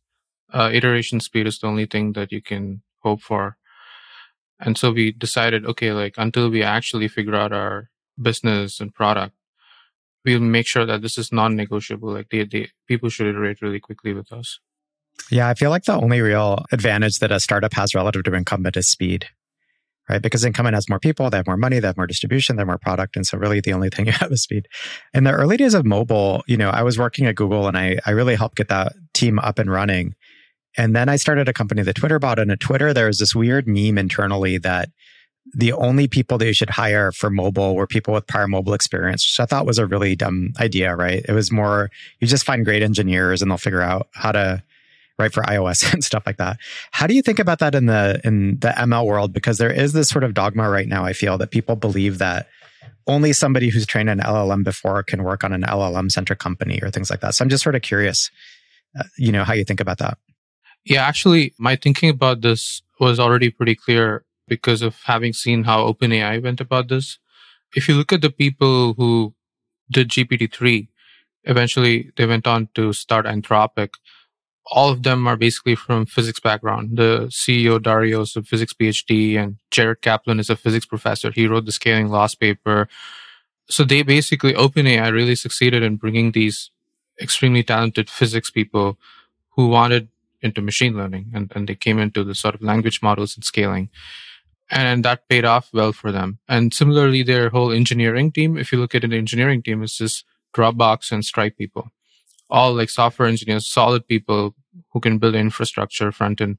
uh, 0.53 0.71
iteration 0.73 1.21
speed 1.21 1.47
is 1.47 1.59
the 1.59 1.67
only 1.67 1.87
thing 1.87 2.15
that 2.15 2.33
you 2.33 2.41
can 2.41 2.83
hope 3.01 3.21
for. 3.21 3.57
And 4.59 4.77
so 4.77 4.91
we 4.91 5.13
decided, 5.13 5.65
okay, 5.67 5.93
like 5.93 6.15
until 6.17 6.51
we 6.51 6.63
actually 6.63 7.09
figure 7.09 7.37
out 7.37 7.53
our 7.53 7.91
business 8.21 8.81
and 8.81 8.95
product, 8.95 9.35
we'll 10.25 10.41
make 10.41 10.67
sure 10.67 10.87
that 10.87 11.03
this 11.03 11.17
is 11.19 11.31
non-negotiable. 11.31 12.13
Like 12.13 12.31
the, 12.31 12.45
the 12.45 12.69
people 12.87 13.09
should 13.09 13.29
iterate 13.29 13.63
really 13.63 13.79
quickly 13.79 14.13
with 14.13 14.33
us. 14.33 14.59
Yeah, 15.31 15.49
I 15.49 15.55
feel 15.55 15.71
like 15.71 15.85
the 15.85 15.97
only 15.97 16.21
real 16.21 16.65
advantage 16.73 17.19
that 17.19 17.33
a 17.33 17.41
startup 17.41 17.75
has 17.75 17.95
relative 17.95 18.25
to 18.25 18.35
incumbent 18.35 18.77
is 18.77 18.89
speed 18.89 19.29
right? 20.09 20.23
Because 20.23 20.45
incumbent 20.45 20.75
has 20.75 20.89
more 20.89 20.99
people, 20.99 21.31
they 21.31 21.37
have 21.37 21.47
more 21.47 21.57
money, 21.57 21.79
they 21.79 21.87
have 21.87 21.97
more 21.97 22.07
distribution, 22.07 22.57
they 22.57 22.61
have 22.61 22.67
more 22.67 22.79
product. 22.79 23.17
And 23.17 23.27
so 23.27 23.39
really 23.39 23.61
the 23.61 23.73
only 23.73 23.91
thing 23.91 24.07
you 24.07 24.13
have 24.13 24.33
is 24.33 24.43
speed. 24.43 24.67
In 25.15 25.25
the 25.25 25.33
early 25.33 25.57
days 25.57 25.75
of 25.75 25.85
mobile, 25.85 26.43
you 26.47 26.57
know, 26.57 26.71
I 26.71 26.83
was 26.83 26.99
working 26.99 27.27
at 27.27 27.35
Google 27.35 27.69
and 27.69 27.77
I, 27.77 27.99
I 28.07 28.13
really 28.13 28.35
helped 28.35 28.57
get 28.57 28.69
that 28.69 28.93
team 29.15 29.39
up 29.39 29.59
and 29.59 29.71
running. 29.71 30.15
And 30.77 30.95
then 30.95 31.09
I 31.09 31.17
started 31.17 31.49
a 31.49 31.53
company 31.53 31.83
that 31.83 31.97
Twitter 31.97 32.19
bought. 32.19 32.39
And 32.39 32.51
at 32.51 32.61
Twitter, 32.61 32.93
there 32.95 33.07
was 33.07 33.19
this 33.19 33.35
weird 33.35 33.67
meme 33.67 33.99
internally 33.99 34.59
that 34.59 34.91
the 35.55 35.73
only 35.73 36.07
people 36.07 36.37
that 36.39 36.47
you 36.47 36.53
should 36.53 36.71
hire 36.71 37.11
for 37.11 37.31
mobile 37.31 37.75
were 37.75 37.87
people 37.87 38.13
with 38.13 38.27
prior 38.27 38.47
mobile 38.47 38.75
experience, 38.75 39.25
which 39.25 39.43
I 39.43 39.47
thought 39.47 39.67
was 39.67 39.79
a 39.79 39.87
really 39.87 40.15
dumb 40.15 40.53
idea, 40.61 40.95
right? 40.95 41.25
It 41.27 41.33
was 41.33 41.51
more, 41.51 41.91
you 42.21 42.27
just 42.27 42.45
find 42.45 42.67
great 42.67 42.83
engineers 42.83 43.41
and 43.41 43.51
they'll 43.51 43.59
figure 43.59 43.81
out 43.81 44.09
how 44.13 44.33
to 44.33 44.63
write 45.19 45.33
for 45.33 45.43
ios 45.45 45.93
and 45.93 46.05
stuff 46.05 46.23
like 46.27 46.37
that. 46.37 46.59
How 46.93 47.07
do 47.07 47.15
you 47.15 47.23
think 47.23 47.39
about 47.39 47.59
that 47.59 47.75
in 47.75 47.87
the 47.87 48.21
in 48.25 48.59
the 48.61 48.69
ml 48.69 49.07
world? 49.07 49.33
Because 49.33 49.59
there 49.59 49.73
is 49.73 49.93
this 49.93 50.09
sort 50.09 50.25
of 50.25 50.35
dogma 50.35 50.69
right 50.69 50.89
now 50.89 51.05
i 51.05 51.13
feel 51.13 51.39
that 51.39 51.51
people 51.51 51.77
believe 51.77 52.19
that 52.19 52.49
only 53.07 53.33
somebody 53.33 53.71
who's 53.71 53.87
trained 53.87 54.11
an 54.11 54.21
llm 54.21 54.65
before 54.65 55.03
can 55.03 55.23
work 55.25 55.45
on 55.45 55.53
an 55.53 55.63
llm 55.63 56.11
centric 56.11 56.39
company 56.39 56.79
or 56.83 56.91
things 56.91 57.11
like 57.11 57.21
that. 57.21 57.35
So 57.35 57.45
i'm 57.45 57.49
just 57.49 57.63
sort 57.63 57.75
of 57.75 57.83
curious 57.83 58.31
uh, 58.99 59.05
you 59.17 59.33
know 59.33 59.45
how 59.45 59.53
you 59.55 59.65
think 59.65 59.81
about 59.81 59.99
that. 59.99 60.19
Yeah 60.85 61.07
actually 61.07 61.55
my 61.59 61.77
thinking 61.77 62.11
about 62.11 62.41
this 62.41 62.83
was 63.01 63.21
already 63.21 63.51
pretty 63.51 63.75
clear 63.75 64.25
because 64.47 64.83
of 64.83 64.97
having 65.05 65.33
seen 65.33 65.65
how 65.65 65.87
openai 65.93 66.43
went 66.43 66.61
about 66.61 66.89
this. 66.89 67.19
If 67.75 67.87
you 67.87 67.95
look 67.95 68.13
at 68.13 68.23
the 68.23 68.31
people 68.31 68.95
who 68.95 69.35
did 69.91 70.09
gpt-3 70.09 70.89
Eventually, 71.49 72.11
they 72.17 72.27
went 72.27 72.47
on 72.47 72.69
to 72.75 72.93
start 72.93 73.25
Anthropic. 73.25 73.95
All 74.71 74.91
of 74.91 75.03
them 75.03 75.27
are 75.27 75.37
basically 75.37 75.75
from 75.75 76.07
physics 76.07 76.41
background. 76.41 76.97
The 76.97 77.27
CEO 77.29 77.83
Dario 77.83 78.21
is 78.23 78.37
a 78.37 78.43
physics 78.43 78.73
PhD, 78.73 79.37
and 79.37 79.57
Jared 79.71 80.03
Kaplan 80.03 80.41
is 80.41 80.51
a 80.51 80.57
physics 80.57 80.87
professor. 80.87 81.31
He 81.31 81.47
wrote 81.47 81.65
the 81.65 81.73
scaling 81.73 82.09
laws 82.09 82.35
paper. 82.35 82.89
So 83.69 83.85
they 83.85 84.03
basically 84.03 84.53
OpenAI 84.55 85.13
really 85.13 85.35
succeeded 85.35 85.83
in 85.83 85.97
bringing 85.97 86.33
these 86.33 86.71
extremely 87.21 87.63
talented 87.63 88.09
physics 88.09 88.51
people 88.51 88.99
who 89.51 89.69
wanted 89.69 90.09
into 90.41 90.63
machine 90.63 90.97
learning 90.97 91.33
and, 91.35 91.51
and 91.55 91.69
they 91.69 91.75
came 91.75 91.99
into 91.99 92.23
the 92.23 92.35
sort 92.35 92.55
of 92.55 92.63
language 92.63 93.03
models 93.03 93.35
and 93.35 93.45
scaling 93.45 93.91
and 94.71 95.05
that 95.05 95.29
paid 95.29 95.45
off 95.45 95.71
well 95.73 95.93
for 95.93 96.13
them. 96.13 96.39
And 96.49 96.75
similarly, 96.75 97.23
their 97.23 97.51
whole 97.51 97.73
engineering 97.73 98.33
team, 98.33 98.57
if 98.57 98.73
you 98.73 98.79
look 98.79 98.95
at 98.95 99.05
an 99.05 99.13
engineering 99.13 99.63
team, 99.63 99.83
is 99.83 99.97
just 99.97 100.25
Dropbox 100.55 101.11
and 101.13 101.25
Stripe 101.25 101.57
people, 101.57 101.91
all 102.51 102.75
like 102.75 102.91
software 102.91 103.29
engineers, 103.29 103.67
solid 103.67 104.07
people 104.07 104.55
who 104.93 105.01
can 105.01 105.19
build 105.19 105.35
infrastructure 105.35 106.13
front 106.13 106.41
end. 106.41 106.59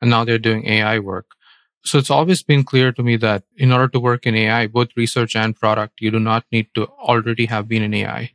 And 0.00 0.10
now 0.10 0.24
they're 0.24 0.38
doing 0.38 0.66
AI 0.66 0.98
work. 0.98 1.26
So 1.84 1.98
it's 1.98 2.10
always 2.10 2.42
been 2.42 2.64
clear 2.64 2.92
to 2.92 3.02
me 3.02 3.16
that 3.16 3.44
in 3.56 3.72
order 3.72 3.88
to 3.88 4.00
work 4.00 4.26
in 4.26 4.34
AI, 4.34 4.66
both 4.66 4.88
research 4.96 5.36
and 5.36 5.56
product, 5.56 6.00
you 6.00 6.10
do 6.10 6.20
not 6.20 6.44
need 6.52 6.68
to 6.74 6.86
already 6.86 7.46
have 7.46 7.68
been 7.68 7.82
in 7.82 7.94
AI. 7.94 8.32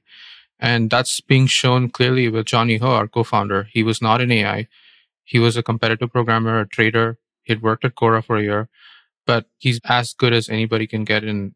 And 0.59 0.89
that's 0.89 1.19
being 1.21 1.47
shown 1.47 1.89
clearly 1.89 2.29
with 2.29 2.45
Johnny 2.45 2.77
Ho, 2.77 2.87
our 2.87 3.07
co-founder. 3.07 3.67
He 3.71 3.83
was 3.83 4.01
not 4.01 4.21
in 4.21 4.31
AI. 4.31 4.67
He 5.23 5.39
was 5.39 5.57
a 5.57 5.63
competitive 5.63 6.11
programmer, 6.11 6.59
a 6.61 6.67
trader. 6.67 7.17
He'd 7.43 7.61
worked 7.61 7.85
at 7.85 7.95
Quora 7.95 8.23
for 8.23 8.37
a 8.37 8.43
year 8.43 8.69
but 9.25 9.45
he's 9.57 9.79
as 9.85 10.13
good 10.13 10.33
as 10.33 10.49
anybody 10.49 10.87
can 10.87 11.03
get 11.03 11.23
in 11.23 11.55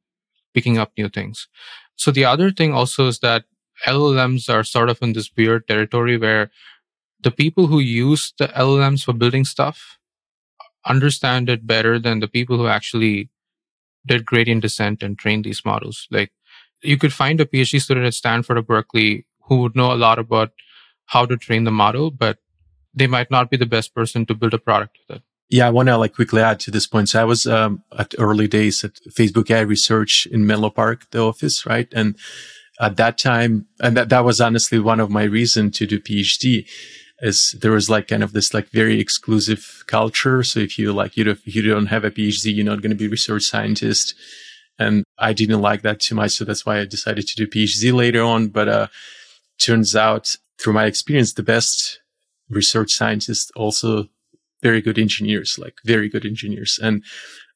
picking 0.54 0.78
up 0.78 0.92
new 0.98 1.10
things. 1.10 1.48
So 1.96 2.12
the 2.12 2.26
other 2.26 2.52
thing 2.52 2.74
also 2.74 3.08
is 3.08 3.20
that 3.20 3.46
LLMs 3.86 4.54
are 4.54 4.64
sort 4.64 4.90
of 4.90 5.02
in 5.02 5.14
this 5.14 5.30
weird 5.36 5.68
territory 5.68 6.18
where 6.18 6.52
the 7.22 7.32
people 7.32 7.68
who 7.68 7.80
use 7.80 8.34
the 8.38 8.48
LLMs 8.50 9.04
for 9.04 9.14
building 9.14 9.46
stuff 9.46 9.98
understand 10.86 11.50
it 11.50 11.68
better 11.68 12.00
than 12.00 12.20
the 12.20 12.28
people 12.28 12.58
who 12.58 12.68
actually 12.68 13.30
did 14.06 14.26
gradient 14.26 14.62
descent 14.62 15.04
and 15.04 15.18
trained 15.18 15.44
these 15.44 15.66
models. 15.66 16.08
Like 16.10 16.32
you 16.82 16.98
could 16.98 17.14
find 17.14 17.42
a 17.42 17.46
PhD 17.46 17.82
student 17.82 18.06
at 18.06 18.14
Stanford 18.14 18.58
or 18.58 18.62
Berkeley 18.62 19.26
who 19.44 19.62
would 19.62 19.76
know 19.76 19.92
a 19.92 19.96
lot 19.96 20.20
about 20.20 20.52
how 21.06 21.26
to 21.26 21.38
train 21.38 21.64
the 21.64 21.72
model, 21.72 22.12
but 22.12 22.38
they 22.94 23.08
might 23.08 23.32
not 23.32 23.50
be 23.50 23.58
the 23.58 23.66
best 23.66 23.94
person 23.94 24.26
to 24.26 24.34
build 24.34 24.54
a 24.54 24.60
product 24.60 24.98
with 25.08 25.18
it. 25.18 25.24
Yeah, 25.50 25.68
I 25.68 25.70
want 25.70 25.88
to 25.88 25.98
like 25.98 26.14
quickly 26.14 26.42
add 26.42 26.60
to 26.62 26.72
this 26.72 26.88
point. 26.88 27.10
So 27.10 27.22
I 27.22 27.24
was 27.24 27.48
um, 27.48 27.84
at 27.98 28.14
early 28.18 28.48
days 28.48 28.84
at 28.84 28.96
Facebook 29.10 29.50
AI 29.50 29.62
Research 29.62 30.28
in 30.30 30.46
Menlo 30.46 30.70
Park, 30.70 31.10
the 31.12 31.20
office, 31.20 31.66
right? 31.66 31.88
And 31.94 32.18
at 32.80 32.98
that 32.98 33.18
time, 33.18 33.68
and 33.80 33.98
that, 33.98 34.10
that 34.10 34.24
was 34.24 34.40
honestly 34.40 34.80
one 34.80 35.00
of 35.00 35.10
my 35.10 35.24
reason 35.24 35.72
to 35.72 35.88
do 35.88 36.00
PhD 36.00 36.68
is 37.20 37.56
there 37.62 37.72
was 37.72 37.90
like 37.90 38.08
kind 38.08 38.22
of 38.22 38.34
this 38.34 38.54
like 38.54 38.70
very 38.70 39.00
exclusive 39.00 39.84
culture. 39.88 40.44
So 40.44 40.60
if 40.60 40.78
you 40.78 40.94
like, 40.94 41.18
you 41.18 41.24
don't, 41.24 41.40
you 41.46 41.64
don't 41.64 41.88
have 41.88 42.04
a 42.04 42.12
PhD, 42.12 42.56
you're 42.56 42.66
not 42.66 42.82
going 42.82 42.92
to 42.92 42.96
be 42.96 43.08
research 43.08 43.44
scientist. 43.44 44.14
And 44.78 45.04
I 45.18 45.34
didn't 45.34 45.62
like 45.62 45.82
that 45.82 46.00
too 46.00 46.14
much. 46.14 46.32
So 46.32 46.46
that's 46.46 46.66
why 46.66 46.80
I 46.80 46.86
decided 46.86 47.28
to 47.28 47.36
do 47.36 47.48
PhD 47.48 47.92
later 47.92 48.22
on. 48.22 48.50
But, 48.50 48.68
uh, 48.68 48.88
turns 49.60 49.96
out 49.96 50.36
through 50.60 50.74
my 50.74 50.86
experience, 50.86 51.34
the 51.34 51.44
best 51.44 52.00
research 52.50 52.92
scientists 52.92 53.52
also 53.56 54.08
very 54.62 54.82
good 54.82 54.98
engineers, 54.98 55.60
like 55.60 55.76
very 55.86 56.10
good 56.10 56.26
engineers. 56.26 56.80
And 56.82 57.04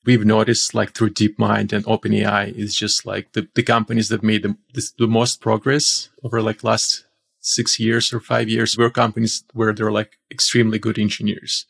we've 0.05 0.25
noticed 0.25 0.73
like 0.73 0.93
through 0.93 1.11
DeepMind 1.11 1.73
and 1.73 1.85
OpenAI 1.85 2.53
is 2.53 2.75
just 2.75 3.05
like 3.05 3.33
the, 3.33 3.47
the 3.55 3.63
companies 3.63 4.09
that 4.09 4.23
made 4.23 4.43
the, 4.43 4.57
the, 4.73 4.89
the 4.97 5.07
most 5.07 5.41
progress 5.41 6.09
over 6.23 6.41
like 6.41 6.63
last 6.63 7.05
six 7.39 7.79
years 7.79 8.13
or 8.13 8.19
five 8.19 8.49
years 8.49 8.77
were 8.77 8.89
companies 8.89 9.43
where 9.53 9.73
they're 9.73 9.91
like 9.91 10.17
extremely 10.29 10.79
good 10.79 10.97
engineers. 10.97 11.65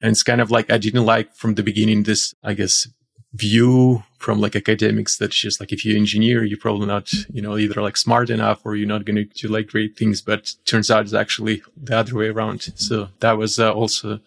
And 0.00 0.12
it's 0.12 0.22
kind 0.22 0.40
of 0.40 0.50
like, 0.50 0.70
I 0.70 0.78
didn't 0.78 1.06
like 1.06 1.34
from 1.34 1.54
the 1.54 1.62
beginning 1.62 2.02
this, 2.02 2.34
I 2.42 2.54
guess, 2.54 2.86
view 3.34 4.02
from 4.18 4.40
like 4.40 4.54
academics 4.54 5.18
that's 5.18 5.36
just 5.36 5.58
like 5.58 5.72
if 5.72 5.84
you 5.84 5.96
engineer 5.96 6.44
you're 6.44 6.56
probably 6.56 6.86
not 6.86 7.12
you 7.32 7.42
know 7.42 7.58
either 7.58 7.82
like 7.82 7.96
smart 7.96 8.30
enough 8.30 8.60
or 8.64 8.76
you're 8.76 8.86
not 8.86 9.04
going 9.04 9.16
to 9.16 9.24
do 9.24 9.48
like 9.48 9.66
great 9.66 9.96
things 9.96 10.22
but 10.22 10.52
turns 10.64 10.88
out 10.88 11.02
it's 11.02 11.12
actually 11.12 11.60
the 11.76 11.98
other 11.98 12.14
way 12.14 12.28
around 12.28 12.72
so 12.76 13.08
that 13.18 13.32
was 13.32 13.58
uh, 13.58 13.72
also 13.72 14.14
i 14.14 14.20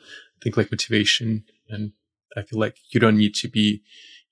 think 0.44 0.58
like 0.58 0.70
motivation 0.70 1.46
and 1.70 1.94
i 2.36 2.42
feel 2.42 2.60
like 2.60 2.78
you 2.92 3.00
don't 3.00 3.18
need 3.18 3.34
to 3.34 3.48
be 3.48 3.82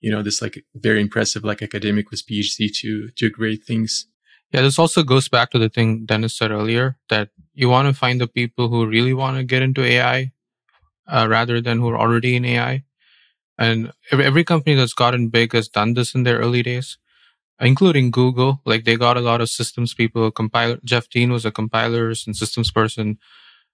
you 0.00 0.10
know 0.10 0.22
this 0.22 0.42
like 0.42 0.64
very 0.74 1.00
impressive 1.00 1.44
like 1.44 1.62
academic 1.62 2.10
with 2.10 2.26
phd 2.26 2.72
to 2.80 3.08
do 3.16 3.30
great 3.30 3.64
things 3.64 4.06
yeah 4.52 4.60
this 4.60 4.78
also 4.78 5.02
goes 5.02 5.28
back 5.28 5.50
to 5.50 5.58
the 5.58 5.68
thing 5.68 6.04
denis 6.04 6.36
said 6.36 6.50
earlier 6.50 6.98
that 7.08 7.30
you 7.54 7.68
want 7.68 7.88
to 7.88 7.94
find 7.94 8.20
the 8.20 8.26
people 8.26 8.68
who 8.68 8.86
really 8.86 9.14
want 9.14 9.36
to 9.36 9.44
get 9.44 9.62
into 9.62 9.84
ai 9.84 10.32
uh, 11.08 11.26
rather 11.28 11.60
than 11.60 11.78
who 11.78 11.88
are 11.88 11.98
already 11.98 12.36
in 12.36 12.44
ai 12.44 12.82
and 13.58 13.92
every, 14.10 14.24
every 14.24 14.44
company 14.44 14.74
that's 14.76 14.92
gotten 14.92 15.28
big 15.28 15.52
has 15.52 15.68
done 15.68 15.94
this 15.94 16.14
in 16.14 16.22
their 16.24 16.38
early 16.38 16.62
days, 16.62 16.98
including 17.60 18.10
Google. 18.10 18.60
Like 18.64 18.84
they 18.84 18.96
got 18.96 19.16
a 19.16 19.22
lot 19.22 19.40
of 19.40 19.48
systems 19.48 19.94
people. 19.94 20.30
Compiler 20.30 20.78
Jeff 20.84 21.08
Dean 21.08 21.32
was 21.32 21.44
a 21.44 21.50
compilers 21.50 22.26
and 22.26 22.36
systems 22.36 22.70
person, 22.70 23.18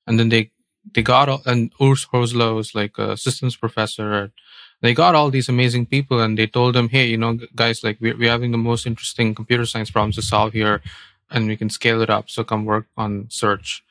and 0.06 0.18
then 0.18 0.28
they 0.28 0.51
they 0.94 1.02
got 1.02 1.28
all, 1.28 1.42
and 1.46 1.72
Urs 1.78 2.08
Hölzle 2.08 2.54
was 2.54 2.74
like 2.74 2.98
a 2.98 3.16
systems 3.16 3.56
professor. 3.56 4.32
They 4.80 4.94
got 4.94 5.14
all 5.14 5.30
these 5.30 5.48
amazing 5.48 5.86
people, 5.86 6.20
and 6.20 6.36
they 6.36 6.46
told 6.46 6.74
them, 6.74 6.88
"Hey, 6.88 7.06
you 7.06 7.16
know, 7.16 7.38
guys, 7.54 7.84
like 7.84 7.98
we're, 8.00 8.16
we're 8.16 8.30
having 8.30 8.50
the 8.52 8.58
most 8.58 8.86
interesting 8.86 9.34
computer 9.34 9.66
science 9.66 9.90
problems 9.90 10.16
to 10.16 10.22
solve 10.22 10.52
here, 10.52 10.82
and 11.30 11.46
we 11.46 11.56
can 11.56 11.70
scale 11.70 12.02
it 12.02 12.10
up. 12.10 12.28
So 12.30 12.44
come 12.44 12.64
work 12.64 12.86
on 12.96 13.26
search." 13.30 13.84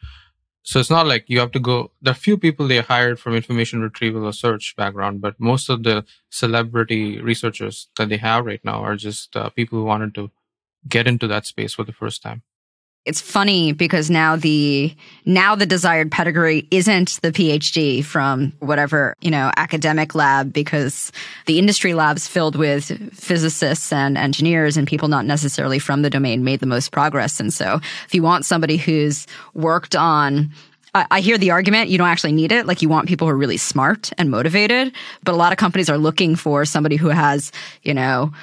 So 0.64 0.80
it's 0.80 0.92
not 0.92 1.08
like 1.08 1.26
you 1.28 1.40
have 1.40 1.52
to 1.54 1.60
go. 1.60 1.92
There 2.02 2.12
are 2.12 2.16
few 2.16 2.38
people 2.38 2.68
they 2.68 2.82
hired 2.82 3.20
from 3.20 3.36
information 3.36 3.82
retrieval 3.82 4.26
or 4.26 4.34
search 4.34 4.76
background, 4.76 5.22
but 5.22 5.40
most 5.40 5.70
of 5.70 5.84
the 5.84 6.06
celebrity 6.30 7.20
researchers 7.20 7.88
that 7.98 8.10
they 8.10 8.18
have 8.18 8.46
right 8.46 8.64
now 8.64 8.84
are 8.84 8.96
just 8.96 9.36
uh, 9.36 9.50
people 9.50 9.80
who 9.80 9.86
wanted 9.86 10.14
to 10.16 10.30
get 10.88 11.08
into 11.08 11.28
that 11.28 11.46
space 11.46 11.74
for 11.74 11.84
the 11.84 11.94
first 11.94 12.22
time 12.22 12.44
it's 13.05 13.20
funny 13.20 13.72
because 13.72 14.12
now 14.12 14.36
the 14.36 14.93
now 15.25 15.55
the 15.55 15.65
desired 15.65 16.12
pedigree 16.12 16.67
isn't 16.70 17.20
the 17.22 17.31
phd 17.31 18.05
from 18.05 18.51
whatever 18.60 19.15
you 19.22 19.31
know 19.31 19.51
academic 19.58 20.13
lab 20.13 20.53
because 20.53 21.12
the 21.48 21.58
industry 21.58 21.93
labs 21.93 22.27
filled 22.27 22.55
with 22.55 23.13
physicists 23.13 23.91
and 23.91 24.17
engineers 24.17 24.77
and 24.77 24.88
people 24.88 25.08
not 25.08 25.25
necessarily 25.25 25.79
from 25.79 26.03
the 26.03 26.10
domain 26.10 26.43
made 26.43 26.60
the 26.60 26.65
most 26.65 26.91
progress 26.91 27.39
and 27.39 27.53
so 27.53 27.79
if 28.05 28.13
you 28.13 28.22
want 28.22 28.46
somebody 28.46 28.77
who's 28.77 29.25
worked 29.53 29.96
on 29.96 30.51
I 30.93 31.22
hear 31.22 31.38
the 31.38 31.51
argument 31.51 31.88
you 31.88 31.98
don't 31.98 32.10
actually 32.10 32.34
need 32.34 32.51
it. 32.51 32.65
Like 32.65 32.81
you 32.81 32.89
want 32.89 33.08
people 33.08 33.25
who 33.25 33.31
are 33.31 33.38
really 33.38 33.55
smart 33.55 34.12
and 34.17 34.29
motivated, 34.29 34.93
but 35.24 35.34
a 35.34 35.38
lot 35.38 35.53
of 35.53 35.58
companies 35.58 35.89
are 35.89 35.98
looking 35.98 36.36
for 36.36 36.65
somebody 36.65 36.98
who 36.98 37.08
has, 37.08 37.53
you 37.84 37.93
know, 37.93 38.34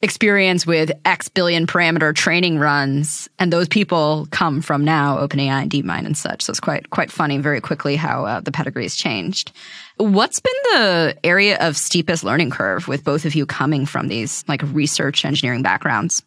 experience 0.00 0.66
with 0.66 0.90
X 1.04 1.28
billion 1.28 1.66
parameter 1.66 2.14
training 2.14 2.58
runs, 2.58 3.28
and 3.38 3.52
those 3.52 3.68
people 3.68 4.28
come 4.30 4.60
from 4.60 4.84
now 4.84 5.18
OpenAI 5.18 5.62
and 5.62 5.70
DeepMind 5.70 6.06
and 6.06 6.16
such. 6.16 6.42
So 6.42 6.50
it's 6.50 6.60
quite 6.60 6.90
quite 6.90 7.10
funny 7.10 7.38
very 7.38 7.60
quickly 7.60 7.96
how 7.96 8.24
uh, 8.24 8.40
the 8.40 8.52
pedigree 8.52 8.84
has 8.84 8.94
changed. 8.94 9.52
What's 9.96 10.40
been 10.40 10.52
the 10.72 11.16
area 11.24 11.58
of 11.58 11.76
steepest 11.76 12.22
learning 12.22 12.50
curve 12.50 12.86
with 12.86 13.04
both 13.04 13.24
of 13.24 13.34
you 13.34 13.46
coming 13.46 13.86
from 13.86 14.08
these 14.08 14.44
like 14.46 14.62
research 14.62 15.24
engineering 15.24 15.62
backgrounds? 15.62 16.22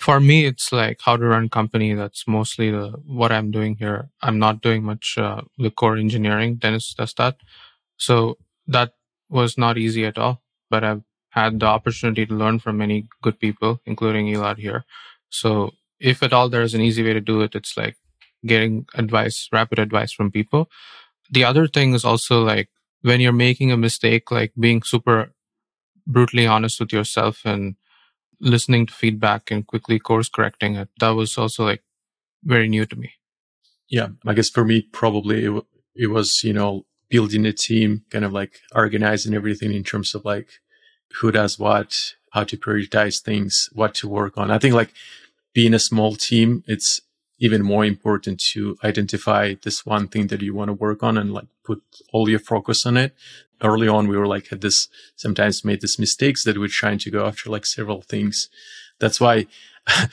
For 0.00 0.18
me, 0.18 0.46
it's 0.46 0.72
like 0.72 0.98
how 1.00 1.16
to 1.16 1.24
run 1.24 1.48
company. 1.48 1.94
That's 1.94 2.26
mostly 2.26 2.72
the 2.72 2.88
what 3.06 3.30
I'm 3.30 3.52
doing 3.52 3.76
here. 3.76 4.10
I'm 4.20 4.40
not 4.40 4.60
doing 4.60 4.82
much 4.82 5.16
uh, 5.16 5.42
the 5.58 5.70
core 5.70 5.96
engineering. 5.96 6.56
Denis 6.56 6.92
does 6.94 7.14
that, 7.14 7.36
so 7.98 8.38
that 8.66 8.94
was 9.28 9.56
not 9.56 9.78
easy 9.78 10.04
at 10.04 10.18
all. 10.18 10.42
But 10.70 10.82
I've 10.82 11.02
had 11.32 11.60
the 11.60 11.66
opportunity 11.66 12.26
to 12.26 12.34
learn 12.34 12.58
from 12.58 12.78
many 12.78 13.08
good 13.22 13.38
people, 13.40 13.80
including 13.86 14.26
Elad 14.26 14.58
here. 14.58 14.84
So 15.30 15.70
if 15.98 16.22
at 16.22 16.32
all 16.32 16.48
there's 16.48 16.74
an 16.74 16.82
easy 16.82 17.02
way 17.02 17.14
to 17.14 17.20
do 17.20 17.40
it, 17.40 17.54
it's 17.54 17.76
like 17.76 17.96
getting 18.44 18.86
advice, 18.94 19.48
rapid 19.52 19.78
advice 19.78 20.12
from 20.12 20.30
people. 20.30 20.68
The 21.30 21.44
other 21.44 21.66
thing 21.66 21.94
is 21.94 22.04
also 22.04 22.42
like 22.44 22.68
when 23.00 23.20
you're 23.20 23.32
making 23.32 23.72
a 23.72 23.76
mistake, 23.76 24.30
like 24.30 24.52
being 24.58 24.82
super 24.82 25.32
brutally 26.06 26.46
honest 26.46 26.80
with 26.80 26.92
yourself 26.92 27.42
and 27.44 27.76
listening 28.40 28.86
to 28.86 28.92
feedback 28.92 29.50
and 29.50 29.66
quickly 29.66 29.98
course 29.98 30.28
correcting 30.28 30.76
it. 30.76 30.88
That 31.00 31.10
was 31.10 31.38
also 31.38 31.64
like 31.64 31.82
very 32.44 32.68
new 32.68 32.84
to 32.86 32.96
me. 32.96 33.12
Yeah. 33.88 34.08
I 34.26 34.34
guess 34.34 34.50
for 34.50 34.64
me, 34.64 34.82
probably 34.82 35.44
it, 35.44 35.64
it 35.94 36.06
was, 36.08 36.42
you 36.44 36.52
know, 36.52 36.84
building 37.08 37.46
a 37.46 37.52
team, 37.52 38.04
kind 38.10 38.24
of 38.24 38.32
like 38.32 38.60
organizing 38.74 39.34
everything 39.34 39.72
in 39.72 39.84
terms 39.84 40.14
of 40.14 40.24
like 40.24 40.48
who 41.20 41.32
does 41.32 41.58
what, 41.58 42.14
how 42.32 42.44
to 42.44 42.56
prioritize 42.56 43.20
things, 43.20 43.68
what 43.72 43.94
to 43.94 44.08
work 44.08 44.38
on. 44.38 44.50
I 44.50 44.58
think 44.58 44.74
like 44.74 44.92
being 45.52 45.74
a 45.74 45.78
small 45.78 46.16
team, 46.16 46.64
it's 46.66 47.00
even 47.38 47.62
more 47.62 47.84
important 47.84 48.38
to 48.38 48.76
identify 48.84 49.54
this 49.62 49.84
one 49.84 50.08
thing 50.08 50.28
that 50.28 50.42
you 50.42 50.54
want 50.54 50.68
to 50.68 50.74
work 50.74 51.02
on 51.02 51.18
and 51.18 51.34
like 51.34 51.48
put 51.64 51.82
all 52.12 52.28
your 52.28 52.38
focus 52.38 52.86
on 52.86 52.96
it. 52.96 53.14
early 53.64 53.86
on 53.86 54.08
we 54.08 54.16
were 54.16 54.26
like 54.26 54.48
had 54.48 54.60
this 54.60 54.88
sometimes 55.14 55.64
made 55.64 55.80
this 55.80 55.98
mistakes 55.98 56.42
that 56.44 56.58
we're 56.58 56.80
trying 56.82 56.98
to 56.98 57.10
go 57.10 57.26
after 57.26 57.50
like 57.50 57.66
several 57.66 58.02
things. 58.02 58.48
That's 58.98 59.20
why 59.20 59.46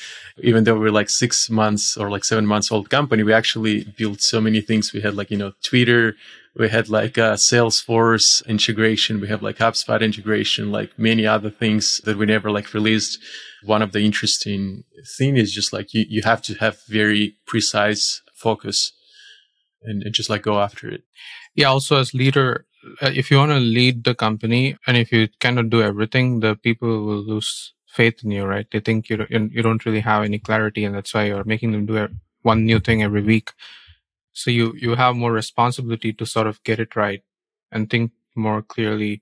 even 0.49 0.63
though 0.63 0.79
we're 0.79 0.91
like 0.91 1.09
six 1.09 1.49
months 1.49 1.97
or 1.97 2.09
like 2.09 2.23
seven 2.23 2.45
months 2.45 2.71
old 2.71 2.89
company, 2.89 3.23
we 3.23 3.33
actually 3.33 3.83
built 3.83 4.21
so 4.21 4.41
many 4.41 4.61
things. 4.61 4.93
We 4.93 5.01
had 5.01 5.15
like, 5.15 5.31
you 5.31 5.37
know, 5.37 5.53
Twitter, 5.61 6.15
we 6.59 6.67
had 6.67 6.89
like 6.89 7.17
a 7.17 7.37
Salesforce 7.37 8.45
integration, 8.45 9.21
we 9.21 9.29
have 9.29 9.41
like 9.41 9.57
HubSpot 9.57 10.01
integration, 10.01 10.71
like 10.71 10.99
many 10.99 11.25
other 11.25 11.49
things 11.49 12.01
that 12.03 12.17
we 12.17 12.25
never 12.25 12.51
like 12.51 12.73
released. 12.73 13.17
One 13.63 13.81
of 13.81 13.93
the 13.93 14.01
interesting 14.01 14.83
thing 15.17 15.37
is 15.37 15.53
just 15.53 15.71
like 15.71 15.93
you, 15.93 16.05
you 16.09 16.21
have 16.23 16.41
to 16.43 16.55
have 16.55 16.83
very 16.83 17.37
precise 17.47 18.21
focus 18.35 18.91
and, 19.83 20.03
and 20.03 20.13
just 20.13 20.29
like 20.29 20.43
go 20.43 20.59
after 20.59 20.89
it. 20.89 21.03
Yeah. 21.55 21.67
Also 21.67 21.97
as 21.97 22.13
leader, 22.13 22.65
uh, 23.01 23.11
if 23.15 23.31
you 23.31 23.37
want 23.37 23.51
to 23.51 23.59
lead 23.59 24.03
the 24.03 24.13
company 24.13 24.77
and 24.85 24.97
if 24.97 25.13
you 25.13 25.29
cannot 25.39 25.69
do 25.69 25.81
everything, 25.81 26.41
the 26.41 26.55
people 26.55 26.89
will 27.05 27.23
lose 27.23 27.73
faith 27.87 28.21
in 28.23 28.31
you, 28.31 28.43
right? 28.45 28.67
They 28.69 28.81
think 28.81 29.09
you 29.09 29.17
don't, 29.17 29.51
you 29.51 29.61
don't 29.61 29.85
really 29.85 30.01
have 30.01 30.23
any 30.23 30.39
clarity, 30.39 30.85
and 30.85 30.93
that's 30.93 31.13
why 31.13 31.23
you're 31.23 31.43
making 31.43 31.71
them 31.71 31.85
do 31.85 32.07
one 32.43 32.65
new 32.65 32.79
thing 32.79 33.01
every 33.01 33.23
week. 33.23 33.51
So 34.39 34.51
you 34.51 34.73
you 34.77 34.95
have 34.95 35.15
more 35.15 35.33
responsibility 35.33 36.13
to 36.13 36.25
sort 36.25 36.47
of 36.47 36.63
get 36.63 36.79
it 36.79 36.95
right 36.95 37.23
and 37.71 37.89
think 37.89 38.11
more 38.35 38.61
clearly. 38.61 39.21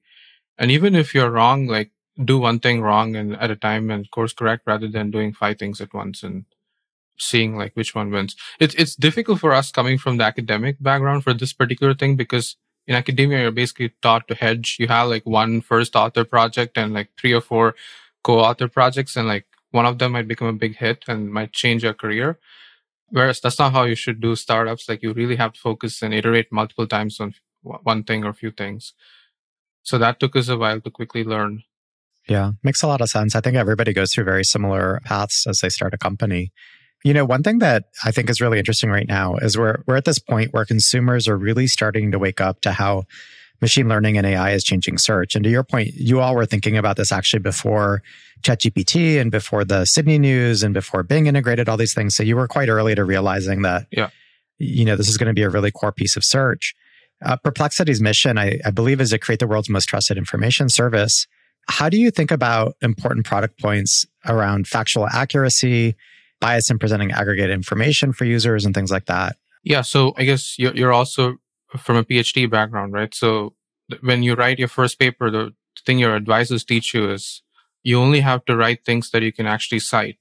And 0.58 0.72
even 0.72 0.96
if 0.96 1.16
you're 1.16 1.32
wrong, 1.32 1.68
like 1.68 1.92
do 2.24 2.38
one 2.40 2.60
thing 2.60 2.82
wrong 2.82 3.16
and 3.16 3.36
at 3.38 3.52
a 3.52 3.56
time 3.56 3.92
and 3.92 4.10
course 4.12 4.34
correct 4.34 4.64
rather 4.68 4.88
than 4.88 5.12
doing 5.12 5.34
five 5.34 5.58
things 5.60 5.82
at 5.82 5.94
once 5.94 6.24
and 6.24 6.46
seeing 7.20 7.58
like 7.58 7.74
which 7.76 7.96
one 7.96 8.12
wins. 8.12 8.36
It's 8.60 8.76
it's 8.76 8.96
difficult 8.96 9.40
for 9.40 9.54
us 9.54 9.72
coming 9.72 9.98
from 9.98 10.18
the 10.18 10.24
academic 10.24 10.78
background 10.82 11.24
for 11.24 11.34
this 11.34 11.54
particular 11.54 11.94
thing 11.94 12.16
because 12.16 12.56
in 12.88 12.96
academia 12.96 13.42
you're 13.42 13.52
basically 13.52 13.94
taught 14.02 14.28
to 14.28 14.36
hedge. 14.36 14.78
You 14.80 14.88
have 14.88 15.10
like 15.10 15.26
one 15.26 15.62
first 15.62 15.96
author 15.96 16.24
project 16.26 16.78
and 16.78 16.94
like 16.94 17.10
three 17.20 17.34
or 17.34 17.42
four 17.42 17.76
co-author 18.24 18.68
projects 18.68 19.16
and 19.16 19.28
like 19.28 19.46
one 19.72 19.86
of 19.86 19.98
them 20.00 20.14
might 20.14 20.28
become 20.28 20.48
a 20.48 20.54
big 20.54 20.78
hit 20.78 21.06
and 21.08 21.32
might 21.32 21.54
change 21.54 21.84
your 21.84 21.94
career 21.94 22.40
whereas 23.10 23.40
that's 23.40 23.60
not 23.60 23.74
how 23.74 23.84
you 23.84 23.96
should 23.96 24.22
do 24.22 24.36
startups. 24.36 24.88
Like 24.88 25.02
you 25.02 25.14
really 25.14 25.36
have 25.36 25.54
to 25.54 25.60
focus 25.60 26.02
and 26.02 26.14
iterate 26.14 26.52
multiple 26.52 26.88
times 26.88 27.20
on 27.20 27.34
one 27.62 28.04
thing 28.04 28.24
or 28.24 28.30
a 28.30 28.34
few 28.34 28.52
things. 28.52 28.94
So 29.84 29.98
that 29.98 30.20
took 30.20 30.36
us 30.36 30.50
a 30.50 30.58
while 30.58 30.82
to 30.82 30.92
quickly 30.92 31.24
learn. 31.24 31.64
Yeah 32.28 32.52
makes 32.64 32.84
a 32.84 32.88
lot 32.88 33.02
of 33.02 33.10
sense. 33.10 33.36
I 33.36 33.42
think 33.42 33.56
everybody 33.56 33.94
goes 33.94 34.14
through 34.14 34.26
very 34.26 34.44
similar 34.44 35.00
paths 35.06 35.46
as 35.48 35.60
they 35.60 35.70
start 35.70 35.94
a 35.94 35.98
company. 35.98 36.52
You 37.04 37.14
know 37.14 37.26
one 37.26 37.44
thing 37.44 37.60
that 37.60 37.86
i 38.04 38.12
think 38.12 38.30
is 38.30 38.42
really 38.42 38.58
interesting 38.58 38.90
right 38.90 39.08
now 39.08 39.36
is 39.36 39.58
we're 39.58 39.84
we're 39.86 39.96
at 39.96 40.06
this 40.06 40.20
point 40.20 40.52
where 40.52 40.66
consumers 40.66 41.28
are 41.28 41.38
really 41.38 41.68
starting 41.68 42.12
to 42.12 42.20
wake 42.20 42.42
up 42.42 42.60
to 42.62 42.72
how 42.72 43.04
machine 43.62 43.88
learning 43.88 44.18
and 44.18 44.26
AI 44.26 44.52
is 44.52 44.64
changing 44.64 44.98
search. 44.98 45.36
And 45.36 45.44
to 45.44 45.50
your 45.50 45.64
point, 45.64 45.94
you 45.94 46.20
all 46.20 46.36
were 46.36 46.46
thinking 46.46 46.78
about 46.78 46.98
this 46.98 47.12
actually 47.12 47.40
before 47.40 48.02
ChatGPT 48.44 49.20
and 49.20 49.32
before 49.32 49.66
the 49.66 49.86
Sydney 49.86 50.20
News 50.20 50.64
and 50.64 50.74
before 50.74 51.04
Bing 51.04 51.28
integrated 51.28 51.68
all 51.68 51.78
these 51.78 51.94
things. 51.94 52.16
So 52.16 52.24
you 52.24 52.36
were 52.36 52.48
quite 52.48 52.70
early 52.70 52.96
to 52.96 53.04
realizing 53.04 53.64
that, 53.64 53.88
yeah. 53.92 54.10
you 54.60 54.86
know, 54.86 54.96
this 54.96 55.10
is 55.10 55.18
going 55.18 55.28
to 55.28 55.34
be 55.34 55.44
a 55.44 55.50
really 55.50 55.72
core 55.72 55.92
piece 55.92 56.16
of 56.16 56.24
search. 56.24 56.76
Uh, 57.26 57.36
Perplexity's 57.38 58.00
mission, 58.00 58.38
I, 58.38 58.60
I 58.64 58.72
believe, 58.72 59.02
is 59.02 59.10
to 59.10 59.18
create 59.18 59.40
the 59.40 59.48
world's 59.48 59.70
most 59.70 59.86
trusted 59.86 60.18
information 60.18 60.70
service. 60.70 61.26
How 61.68 61.90
do 61.90 61.98
you 61.98 62.12
think 62.12 62.32
about 62.32 62.76
important 62.82 63.26
product 63.26 63.60
points 63.60 64.06
around 64.26 64.68
factual 64.68 65.08
accuracy, 65.08 65.96
bias 66.40 66.70
in 66.70 66.78
presenting 66.78 67.12
aggregate 67.12 67.50
information 67.50 68.14
for 68.14 68.26
users, 68.26 68.66
and 68.66 68.76
things 68.76 68.92
like 68.92 69.08
that? 69.08 69.36
Yeah. 69.64 69.82
So 69.82 70.14
I 70.16 70.24
guess 70.24 70.58
you're, 70.60 70.76
you're 70.76 70.94
also 70.94 71.38
from 71.76 71.98
a 71.98 72.04
PhD 72.04 72.50
background, 72.50 72.94
right? 72.94 73.14
So 73.14 73.54
when 74.02 74.24
you 74.24 74.36
write 74.36 74.60
your 74.60 74.68
first 74.68 75.00
paper, 75.00 75.30
the 75.30 75.54
thing 75.86 76.00
your 76.00 76.16
advisors 76.16 76.64
teach 76.64 76.94
you 76.94 77.10
is 77.10 77.42
you 77.84 78.00
only 78.00 78.22
have 78.22 78.46
to 78.46 78.56
write 78.56 78.86
things 78.86 79.12
that 79.12 79.24
you 79.24 79.32
can 79.32 79.46
actually 79.46 79.80
cite. 79.80 80.20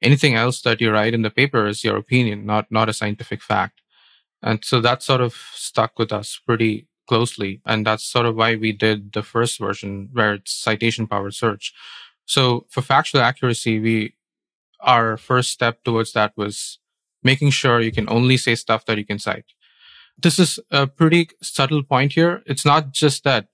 Anything 0.00 0.34
else 0.34 0.62
that 0.62 0.80
you 0.80 0.90
write 0.90 1.14
in 1.14 1.22
the 1.22 1.30
paper 1.30 1.66
is 1.66 1.82
your 1.82 1.96
opinion, 1.96 2.46
not, 2.46 2.70
not 2.70 2.88
a 2.88 2.92
scientific 2.92 3.42
fact. 3.42 3.82
And 4.42 4.64
so 4.64 4.80
that 4.80 5.02
sort 5.02 5.20
of 5.20 5.34
stuck 5.52 5.98
with 5.98 6.12
us 6.12 6.40
pretty 6.46 6.86
closely. 7.08 7.60
And 7.66 7.84
that's 7.86 8.04
sort 8.04 8.26
of 8.26 8.36
why 8.36 8.54
we 8.54 8.72
did 8.72 9.12
the 9.12 9.22
first 9.22 9.58
version 9.58 10.10
where 10.12 10.34
it's 10.34 10.52
citation 10.52 11.06
powered 11.08 11.34
search. 11.34 11.72
So 12.24 12.66
for 12.70 12.82
factual 12.82 13.22
accuracy, 13.22 13.80
we, 13.80 14.14
our 14.80 15.16
first 15.16 15.50
step 15.50 15.82
towards 15.82 16.12
that 16.12 16.32
was 16.36 16.78
making 17.24 17.50
sure 17.50 17.80
you 17.80 17.90
can 17.90 18.08
only 18.08 18.36
say 18.36 18.54
stuff 18.54 18.84
that 18.86 18.98
you 18.98 19.04
can 19.04 19.18
cite 19.18 19.46
this 20.18 20.38
is 20.38 20.58
a 20.70 20.86
pretty 20.86 21.30
subtle 21.40 21.82
point 21.82 22.12
here. 22.12 22.42
It's 22.46 22.64
not 22.64 22.92
just 22.92 23.24
that 23.24 23.48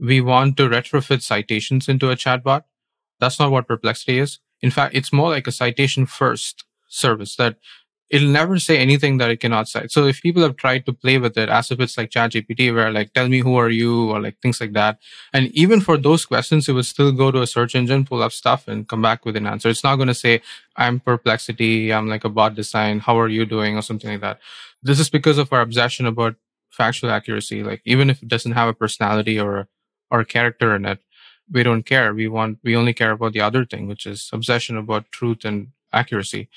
we 0.00 0.20
want 0.20 0.56
to 0.56 0.68
retrofit 0.68 1.22
citations 1.22 1.88
into 1.88 2.10
a 2.10 2.16
chatbot. 2.16 2.64
That's 3.18 3.38
not 3.38 3.50
what 3.50 3.68
Perplexity 3.68 4.18
is. 4.18 4.38
In 4.62 4.70
fact, 4.70 4.94
it's 4.94 5.12
more 5.12 5.30
like 5.30 5.46
a 5.46 5.52
citation 5.52 6.06
first 6.06 6.64
service 6.88 7.36
that 7.36 7.56
it'll 8.10 8.28
never 8.28 8.58
say 8.58 8.76
anything 8.76 9.18
that 9.18 9.30
it 9.30 9.38
cannot 9.38 9.68
cite. 9.68 9.92
So 9.92 10.06
if 10.06 10.20
people 10.20 10.42
have 10.42 10.56
tried 10.56 10.84
to 10.86 10.92
play 10.92 11.18
with 11.18 11.38
it 11.38 11.48
as 11.48 11.70
if 11.70 11.78
it's 11.78 11.96
like 11.96 12.10
ChatGPT, 12.10 12.74
where 12.74 12.90
like, 12.90 13.12
tell 13.12 13.28
me 13.28 13.38
who 13.38 13.54
are 13.54 13.68
you 13.68 14.10
or 14.10 14.20
like 14.20 14.40
things 14.40 14.60
like 14.60 14.72
that. 14.72 14.98
And 15.32 15.46
even 15.54 15.80
for 15.80 15.96
those 15.96 16.26
questions, 16.26 16.68
it 16.68 16.72
would 16.72 16.86
still 16.86 17.12
go 17.12 17.30
to 17.30 17.42
a 17.42 17.46
search 17.46 17.76
engine, 17.76 18.04
pull 18.04 18.22
up 18.22 18.32
stuff 18.32 18.66
and 18.66 18.88
come 18.88 19.00
back 19.00 19.24
with 19.24 19.36
an 19.36 19.46
answer. 19.46 19.68
It's 19.68 19.84
not 19.84 19.96
going 19.96 20.08
to 20.08 20.14
say, 20.14 20.42
I'm 20.76 20.98
perplexity. 20.98 21.92
I'm 21.92 22.08
like 22.08 22.24
a 22.24 22.28
bot 22.28 22.56
design. 22.56 22.98
How 22.98 23.18
are 23.20 23.28
you 23.28 23.46
doing 23.46 23.76
or 23.76 23.82
something 23.82 24.10
like 24.10 24.22
that. 24.22 24.40
This 24.82 25.00
is 25.00 25.10
because 25.10 25.38
of 25.38 25.52
our 25.52 25.60
obsession 25.60 26.06
about 26.06 26.36
factual 26.70 27.10
accuracy. 27.10 27.62
Like 27.62 27.82
even 27.84 28.10
if 28.10 28.22
it 28.22 28.28
doesn't 28.28 28.52
have 28.52 28.68
a 28.68 28.74
personality 28.74 29.38
or 29.38 29.58
a, 29.58 29.68
or 30.10 30.20
a 30.20 30.24
character 30.24 30.74
in 30.74 30.84
it, 30.86 31.00
we 31.52 31.62
don't 31.62 31.84
care. 31.84 32.14
We 32.14 32.28
want, 32.28 32.58
we 32.62 32.76
only 32.76 32.94
care 32.94 33.10
about 33.12 33.32
the 33.32 33.40
other 33.40 33.64
thing, 33.64 33.88
which 33.88 34.06
is 34.06 34.30
obsession 34.32 34.76
about 34.76 35.10
truth 35.10 35.44
and 35.44 35.68
accuracy. 35.92 36.48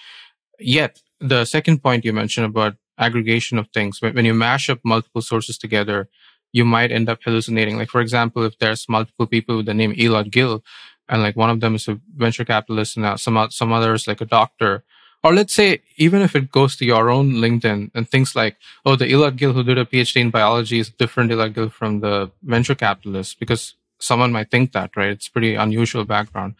Yet 0.59 1.01
the 1.19 1.45
second 1.45 1.81
point 1.81 2.05
you 2.05 2.13
mentioned 2.13 2.45
about 2.45 2.75
aggregation 2.97 3.57
of 3.57 3.67
things, 3.69 4.01
when 4.01 4.25
you 4.25 4.33
mash 4.33 4.69
up 4.69 4.79
multiple 4.85 5.21
sources 5.21 5.57
together, 5.57 6.09
you 6.51 6.63
might 6.63 6.91
end 6.91 7.09
up 7.09 7.23
hallucinating. 7.23 7.77
Like, 7.77 7.89
for 7.89 8.01
example, 8.01 8.43
if 8.43 8.57
there's 8.59 8.87
multiple 8.87 9.25
people 9.25 9.57
with 9.57 9.65
the 9.65 9.73
name 9.73 9.93
Elad 9.95 10.29
Gil, 10.31 10.63
and 11.09 11.21
like 11.21 11.35
one 11.35 11.49
of 11.49 11.59
them 11.59 11.75
is 11.75 11.87
a 11.87 11.99
venture 12.15 12.45
capitalist 12.45 12.95
and 12.95 13.05
uh, 13.05 13.17
some, 13.17 13.47
some 13.49 13.73
others 13.73 14.07
like 14.07 14.21
a 14.21 14.25
doctor, 14.25 14.83
or 15.23 15.33
let's 15.33 15.55
say, 15.55 15.81
even 15.97 16.21
if 16.21 16.35
it 16.35 16.51
goes 16.51 16.75
to 16.77 16.85
your 16.85 17.09
own 17.09 17.33
LinkedIn 17.33 17.91
and 17.93 18.09
things 18.09 18.35
like, 18.35 18.57
oh, 18.85 18.95
the 18.95 19.05
Elad 19.05 19.37
Gil 19.37 19.53
who 19.53 19.63
did 19.63 19.77
a 19.77 19.85
PhD 19.85 20.17
in 20.17 20.31
biology 20.31 20.79
is 20.79 20.89
different 20.89 21.31
Elad 21.31 21.53
Gil 21.53 21.69
from 21.69 22.01
the 22.01 22.31
venture 22.43 22.75
capitalist 22.75 23.39
because 23.39 23.75
someone 23.99 24.33
might 24.33 24.51
think 24.51 24.73
that, 24.73 24.91
right? 24.97 25.09
It's 25.09 25.29
pretty 25.29 25.55
unusual 25.55 26.03
background. 26.03 26.55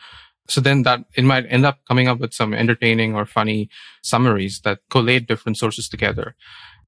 So 0.48 0.62
then 0.62 0.84
that 0.84 1.06
it 1.16 1.24
might 1.24 1.46
end 1.50 1.66
up 1.66 1.80
coming 1.88 2.08
up 2.08 2.20
with 2.20 2.34
some 2.34 2.54
entertaining 2.54 3.16
or 3.16 3.26
funny 3.26 3.70
summaries 4.02 4.62
that 4.62 4.80
collate 4.90 5.28
different 5.28 5.58
sources 5.58 5.90
together. 5.90 6.36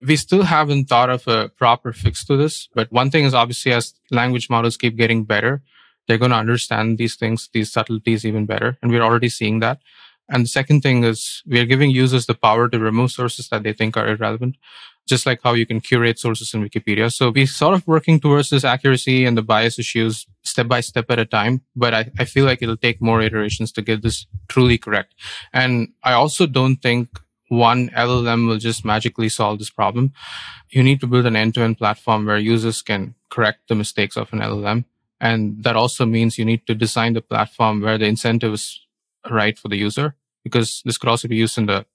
We 0.02 0.16
still 0.18 0.44
haven't 0.44 0.86
thought 0.86 1.10
of 1.10 1.28
a 1.28 1.50
proper 1.50 1.94
fix 1.94 2.26
to 2.26 2.38
this, 2.38 2.68
but 2.74 2.92
one 2.92 3.12
thing 3.12 3.26
is 3.26 3.34
obviously 3.34 3.72
as 3.72 3.94
language 4.12 4.50
models 4.50 4.78
keep 4.78 4.98
getting 4.98 5.24
better, 5.24 5.62
they're 6.08 6.18
going 6.18 6.32
to 6.32 6.38
understand 6.38 6.98
these 6.98 7.16
things, 7.16 7.50
these 7.54 7.72
subtleties 7.72 8.26
even 8.26 8.46
better. 8.46 8.78
And 8.82 8.92
we're 8.92 9.02
already 9.02 9.30
seeing 9.30 9.60
that. 9.60 9.80
And 10.30 10.46
the 10.46 10.50
second 10.50 10.82
thing 10.82 11.04
is 11.04 11.44
we 11.46 11.60
are 11.60 11.66
giving 11.66 11.92
users 11.92 12.26
the 12.26 12.34
power 12.34 12.68
to 12.70 12.80
remove 12.80 13.12
sources 13.12 13.48
that 13.50 13.64
they 13.64 13.74
think 13.74 13.96
are 13.96 14.08
irrelevant, 14.08 14.58
just 15.08 15.26
like 15.26 15.42
how 15.44 15.54
you 15.54 15.66
can 15.66 15.82
curate 15.82 16.18
sources 16.18 16.54
in 16.54 16.68
Wikipedia. 16.68 17.14
So 17.14 17.30
we're 17.30 17.46
sort 17.46 17.76
of 17.76 17.88
working 17.88 18.20
towards 18.20 18.50
this 18.50 18.64
accuracy 18.64 19.26
and 19.26 19.38
the 19.38 19.44
bias 19.44 19.78
issues 19.78 20.26
step 20.42 20.68
by 20.68 20.82
step 20.82 21.06
at 21.10 21.20
a 21.20 21.26
time. 21.26 21.62
But 21.76 21.94
I, 21.94 22.12
I 22.18 22.26
feel 22.26 22.46
like 22.46 22.62
it'll 22.62 22.78
take 22.78 23.02
more 23.02 23.22
iterations 23.22 23.72
to 23.74 23.82
get 23.82 24.02
this 24.02 24.26
truly 24.48 24.78
correct. 24.78 25.14
And 25.54 25.90
I 26.04 26.14
also 26.14 26.48
don't 26.48 26.78
think 26.78 27.20
one 27.50 27.90
LLM 27.90 28.48
will 28.48 28.58
just 28.58 28.84
magically 28.84 29.30
solve 29.30 29.60
this 29.60 29.70
problem. 29.70 30.14
You 30.70 30.82
need 30.82 31.00
to 31.02 31.08
build 31.08 31.28
an 31.28 31.36
end 31.36 31.54
to 31.56 31.62
end 31.62 31.78
platform 31.78 32.26
where 32.26 32.38
users 32.38 32.82
can 32.82 33.14
correct 33.30 33.68
the 33.68 33.76
mistakes 33.76 34.18
of 34.18 34.34
an 34.34 34.40
LLM. 34.40 34.86
And 35.22 35.64
that 35.64 35.76
also 35.76 36.06
means 36.06 36.38
you 36.38 36.46
need 36.46 36.66
to 36.68 36.76
design 36.76 37.14
the 37.14 37.22
platform 37.22 37.82
where 37.82 37.98
the 37.98 38.06
incentive 38.06 38.54
is 38.54 38.85
right 39.30 39.58
for 39.58 39.68
the 39.68 39.78
user 39.78 40.16
because 40.44 40.82
this 40.86 40.98
could 40.98 41.10
also 41.10 41.28
be 41.28 41.36
used 41.36 41.58
in 41.58 41.66
the 41.66 41.86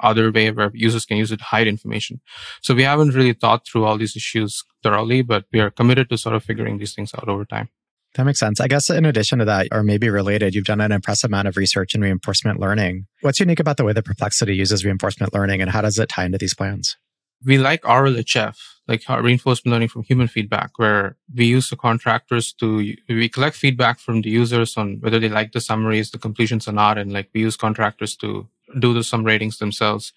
other 0.00 0.30
way 0.30 0.50
where 0.50 0.70
users 0.74 1.04
can 1.04 1.16
use 1.16 1.32
it 1.32 1.38
to 1.38 1.44
hide 1.44 1.66
information. 1.66 2.20
So 2.62 2.74
we 2.74 2.84
haven't 2.84 3.14
really 3.14 3.32
thought 3.32 3.66
through 3.66 3.84
all 3.84 3.98
these 3.98 4.16
issues 4.16 4.64
thoroughly, 4.82 5.22
but 5.22 5.44
we 5.52 5.60
are 5.60 5.70
committed 5.70 6.08
to 6.10 6.18
sort 6.18 6.36
of 6.36 6.44
figuring 6.44 6.78
these 6.78 6.94
things 6.94 7.12
out 7.14 7.28
over 7.28 7.44
time. 7.44 7.68
That 8.14 8.24
makes 8.24 8.40
sense. 8.40 8.60
I 8.60 8.68
guess 8.68 8.88
in 8.88 9.04
addition 9.04 9.38
to 9.40 9.44
that, 9.44 9.68
or 9.70 9.82
maybe 9.82 10.08
related, 10.08 10.54
you've 10.54 10.64
done 10.64 10.80
an 10.80 10.92
impressive 10.92 11.28
amount 11.28 11.48
of 11.48 11.56
research 11.56 11.94
in 11.94 12.00
reinforcement 12.00 12.58
learning. 12.58 13.06
What's 13.20 13.38
unique 13.38 13.60
about 13.60 13.76
the 13.76 13.84
way 13.84 13.92
that 13.92 14.04
Perplexity 14.04 14.56
uses 14.56 14.84
reinforcement 14.84 15.34
learning 15.34 15.60
and 15.60 15.70
how 15.70 15.82
does 15.82 15.98
it 15.98 16.08
tie 16.08 16.24
into 16.24 16.38
these 16.38 16.54
plans? 16.54 16.96
We 17.44 17.58
like 17.58 17.82
RLHF, 17.82 18.56
like 18.88 19.08
uh, 19.08 19.20
reinforcement 19.20 19.72
learning 19.72 19.88
from 19.88 20.02
human 20.02 20.26
feedback, 20.26 20.78
where 20.78 21.16
we 21.34 21.44
use 21.44 21.68
the 21.68 21.76
contractors 21.76 22.52
to, 22.54 22.96
we 23.08 23.28
collect 23.28 23.54
feedback 23.54 24.00
from 24.00 24.22
the 24.22 24.30
users 24.30 24.76
on 24.76 24.98
whether 25.00 25.18
they 25.18 25.28
like 25.28 25.52
the 25.52 25.60
summaries, 25.60 26.10
the 26.10 26.18
completions 26.18 26.66
or 26.66 26.72
not. 26.72 26.96
And 26.96 27.12
like 27.12 27.28
we 27.34 27.42
use 27.42 27.56
contractors 27.56 28.16
to 28.16 28.48
do 28.78 28.94
the, 28.94 29.04
some 29.04 29.24
ratings 29.24 29.58
themselves. 29.58 30.12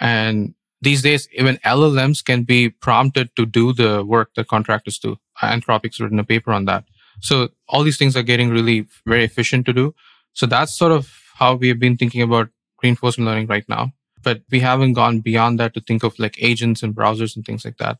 And 0.00 0.54
these 0.80 1.02
days, 1.02 1.28
even 1.32 1.56
LLMs 1.58 2.24
can 2.24 2.44
be 2.44 2.68
prompted 2.68 3.34
to 3.34 3.44
do 3.44 3.72
the 3.72 4.04
work 4.04 4.34
that 4.36 4.46
contractors 4.46 4.98
do. 4.98 5.18
Anthropic's 5.42 5.98
written 6.00 6.20
a 6.20 6.24
paper 6.24 6.52
on 6.52 6.66
that. 6.66 6.84
So 7.20 7.48
all 7.68 7.82
these 7.82 7.98
things 7.98 8.16
are 8.16 8.22
getting 8.22 8.50
really 8.50 8.86
very 9.04 9.24
efficient 9.24 9.66
to 9.66 9.72
do. 9.72 9.94
So 10.34 10.46
that's 10.46 10.76
sort 10.76 10.92
of 10.92 11.12
how 11.34 11.56
we 11.56 11.68
have 11.68 11.80
been 11.80 11.96
thinking 11.96 12.22
about 12.22 12.48
reinforcement 12.80 13.26
learning 13.26 13.48
right 13.48 13.68
now. 13.68 13.92
But 14.28 14.42
we 14.50 14.60
haven't 14.60 14.92
gone 14.92 15.20
beyond 15.20 15.58
that 15.58 15.72
to 15.72 15.80
think 15.80 16.02
of 16.02 16.18
like 16.18 16.36
agents 16.38 16.82
and 16.82 16.94
browsers 16.94 17.34
and 17.34 17.46
things 17.46 17.64
like 17.64 17.78
that. 17.78 17.96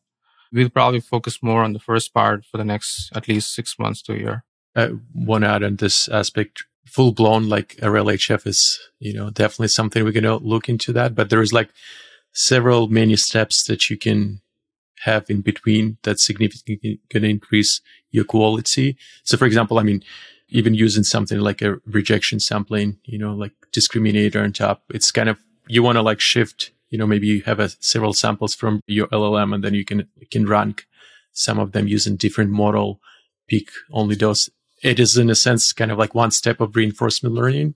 We'll 0.52 0.68
probably 0.68 1.00
focus 1.00 1.42
more 1.42 1.62
on 1.62 1.72
the 1.72 1.78
first 1.78 2.12
part 2.12 2.44
for 2.44 2.58
the 2.58 2.66
next 2.66 3.10
at 3.14 3.28
least 3.28 3.54
six 3.54 3.78
months 3.78 4.02
to 4.02 4.12
a 4.12 4.18
year. 4.18 4.44
Uh, 4.76 4.88
one 5.14 5.42
add 5.42 5.62
on 5.62 5.76
this 5.76 6.06
aspect, 6.08 6.64
full 6.84 7.12
blown 7.12 7.48
like 7.48 7.76
RLHF 7.76 8.46
is, 8.46 8.78
you 8.98 9.14
know, 9.14 9.30
definitely 9.30 9.68
something 9.68 10.04
we're 10.04 10.20
to 10.20 10.36
look 10.36 10.68
into 10.68 10.92
that. 10.92 11.14
But 11.14 11.30
there 11.30 11.40
is 11.40 11.54
like 11.54 11.70
several 12.34 12.88
many 12.88 13.16
steps 13.16 13.64
that 13.64 13.88
you 13.88 13.96
can 13.96 14.42
have 15.04 15.30
in 15.30 15.40
between 15.40 15.96
that's 16.02 16.26
significantly 16.26 17.00
going 17.10 17.22
to 17.22 17.30
increase 17.30 17.80
your 18.10 18.24
quality. 18.24 18.98
So 19.24 19.38
for 19.38 19.46
example, 19.46 19.78
I 19.78 19.82
mean, 19.82 20.02
even 20.50 20.74
using 20.74 21.04
something 21.04 21.38
like 21.40 21.62
a 21.62 21.78
rejection 21.86 22.38
sampling, 22.38 22.98
you 23.04 23.16
know, 23.16 23.32
like 23.32 23.52
discriminator 23.72 24.44
on 24.44 24.52
top, 24.52 24.82
it's 24.90 25.10
kind 25.10 25.30
of, 25.30 25.38
you 25.68 25.82
want 25.82 25.96
to 25.96 26.02
like 26.02 26.20
shift, 26.20 26.72
you 26.90 26.98
know, 26.98 27.06
maybe 27.06 27.26
you 27.26 27.42
have 27.42 27.60
a, 27.60 27.68
several 27.80 28.12
samples 28.12 28.54
from 28.54 28.80
your 28.86 29.06
LLM 29.08 29.54
and 29.54 29.62
then 29.62 29.74
you 29.74 29.84
can, 29.84 30.08
can 30.30 30.46
rank 30.46 30.86
some 31.32 31.58
of 31.58 31.72
them 31.72 31.86
using 31.86 32.16
different 32.16 32.50
model, 32.50 33.00
pick 33.48 33.68
only 33.92 34.14
those. 34.14 34.50
It 34.82 34.98
is 34.98 35.16
in 35.16 35.30
a 35.30 35.34
sense 35.34 35.72
kind 35.72 35.90
of 35.90 35.98
like 35.98 36.14
one 36.14 36.30
step 36.30 36.60
of 36.60 36.76
reinforcement 36.76 37.34
learning, 37.34 37.74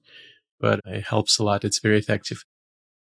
but 0.60 0.80
it 0.84 1.04
helps 1.04 1.38
a 1.38 1.44
lot. 1.44 1.64
It's 1.64 1.78
very 1.78 1.98
effective. 1.98 2.44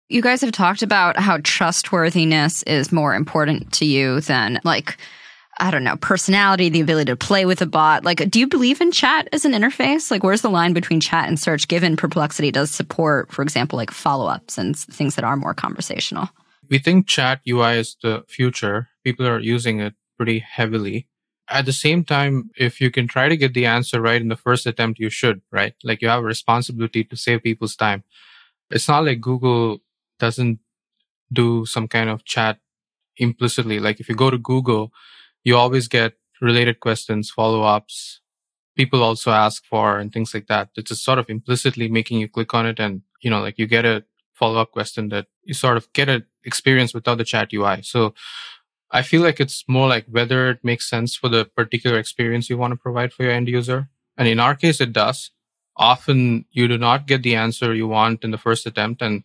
You 0.08 0.22
guys 0.22 0.42
have 0.42 0.52
talked 0.52 0.84
about 0.84 1.18
how 1.18 1.40
trustworthiness 1.44 2.62
is 2.64 2.92
more 2.92 3.16
important 3.16 3.74
to 3.74 3.86
you 3.86 4.22
than 4.22 4.60
like 4.64 4.98
I 5.58 5.72
don't 5.72 5.84
know, 5.84 5.96
personality, 5.96 6.70
the 6.70 6.82
ability 6.82 7.12
to 7.12 7.16
play 7.16 7.46
with 7.46 7.62
a 7.62 7.66
bot. 7.66 8.04
Like, 8.04 8.30
do 8.30 8.40
you 8.40 8.48
believe 8.48 8.82
in 8.82 8.92
chat 8.92 9.30
as 9.32 9.46
an 9.46 9.54
interface? 9.54 10.12
Like, 10.12 10.24
where's 10.24 10.42
the 10.42 10.50
line 10.50 10.74
between 10.74 11.00
chat 11.00 11.28
and 11.28 11.40
search, 11.40 11.68
given 11.68 11.96
Perplexity 11.96 12.52
does 12.52 12.72
support, 12.72 13.32
for 13.32 13.42
example, 13.42 13.78
like 13.78 13.92
follow 13.92 14.28
ups 14.28 14.58
and 14.58 14.78
things 14.78 15.16
that 15.16 15.24
are 15.24 15.38
more 15.38 15.54
conversational? 15.54 16.30
We 16.70 16.80
think 16.80 17.08
chat 17.08 17.42
UI 17.48 17.78
is 17.78 17.96
the 18.02 18.26
future. 18.28 18.90
People 19.04 19.28
are 19.28 19.40
using 19.40 19.80
it 19.80 19.94
pretty 20.18 20.40
heavily. 20.40 21.08
At 21.48 21.66
the 21.66 21.74
same 21.74 22.04
time, 22.04 22.50
if 22.58 22.82
you 22.82 22.90
can 22.90 23.08
try 23.08 23.30
to 23.30 23.38
get 23.38 23.54
the 23.54 23.68
answer 23.68 24.02
right 24.02 24.20
in 24.20 24.30
the 24.30 24.36
first 24.36 24.66
attempt, 24.66 25.00
you 25.00 25.10
should, 25.10 25.42
right? 25.52 25.76
Like, 25.84 26.02
you 26.02 26.10
have 26.10 26.24
a 26.24 26.26
responsibility 26.26 27.04
to 27.04 27.16
save 27.16 27.44
people's 27.44 27.76
time. 27.76 28.04
It's 28.72 28.88
not 28.88 29.06
like 29.06 29.22
Google 29.22 29.78
doesn't 30.20 30.60
do 31.32 31.66
some 31.66 31.88
kind 31.88 32.10
of 32.10 32.26
chat 32.26 32.58
implicitly. 33.18 33.80
Like, 33.80 34.00
if 34.00 34.10
you 34.10 34.16
go 34.16 34.32
to 34.32 34.38
Google, 34.38 34.92
you 35.46 35.56
always 35.56 35.88
get 35.88 36.14
related 36.42 36.82
questions, 36.82 37.32
follow 37.32 37.64
ups. 37.64 38.20
People 38.76 39.02
also 39.02 39.32
ask 39.32 39.64
for 39.66 39.98
and 40.00 40.12
things 40.12 40.34
like 40.34 40.48
that. 40.48 40.70
It's 40.76 40.90
just 40.90 41.06
sort 41.06 41.20
of 41.20 41.30
implicitly 41.30 41.88
making 41.88 42.20
you 42.20 42.28
click 42.28 42.54
on 42.54 42.66
it. 42.66 42.80
And, 42.80 43.04
you 43.22 43.30
know, 43.30 43.40
like 43.40 43.58
you 43.58 43.68
get 43.68 43.86
a 43.86 44.04
follow 44.34 44.60
up 44.60 44.72
question 44.72 45.08
that 45.10 45.28
you 45.44 45.54
sort 45.54 45.78
of 45.78 45.92
get 45.94 46.10
an 46.10 46.26
experience 46.44 46.94
without 46.94 47.18
the 47.18 47.24
chat 47.24 47.54
UI. 47.54 47.84
So 47.84 48.14
I 48.92 49.02
feel 49.02 49.22
like 49.22 49.40
it's 49.40 49.64
more 49.68 49.88
like 49.88 50.06
whether 50.10 50.50
it 50.50 50.60
makes 50.64 50.90
sense 50.90 51.16
for 51.16 51.30
the 51.30 51.46
particular 51.46 51.98
experience 51.98 52.50
you 52.50 52.58
want 52.58 52.72
to 52.72 52.78
provide 52.78 53.14
for 53.14 53.24
your 53.24 53.32
end 53.32 53.48
user. 53.48 53.88
And 54.18 54.28
in 54.28 54.40
our 54.40 54.56
case, 54.56 54.82
it 54.82 54.92
does. 54.92 55.32
Often 55.78 56.46
you 56.52 56.68
do 56.68 56.78
not 56.78 57.08
get 57.08 57.24
the 57.24 57.36
answer 57.36 57.74
you 57.74 57.88
want 57.88 58.24
in 58.24 58.32
the 58.32 58.38
first 58.38 58.66
attempt 58.66 59.02
and 59.02 59.24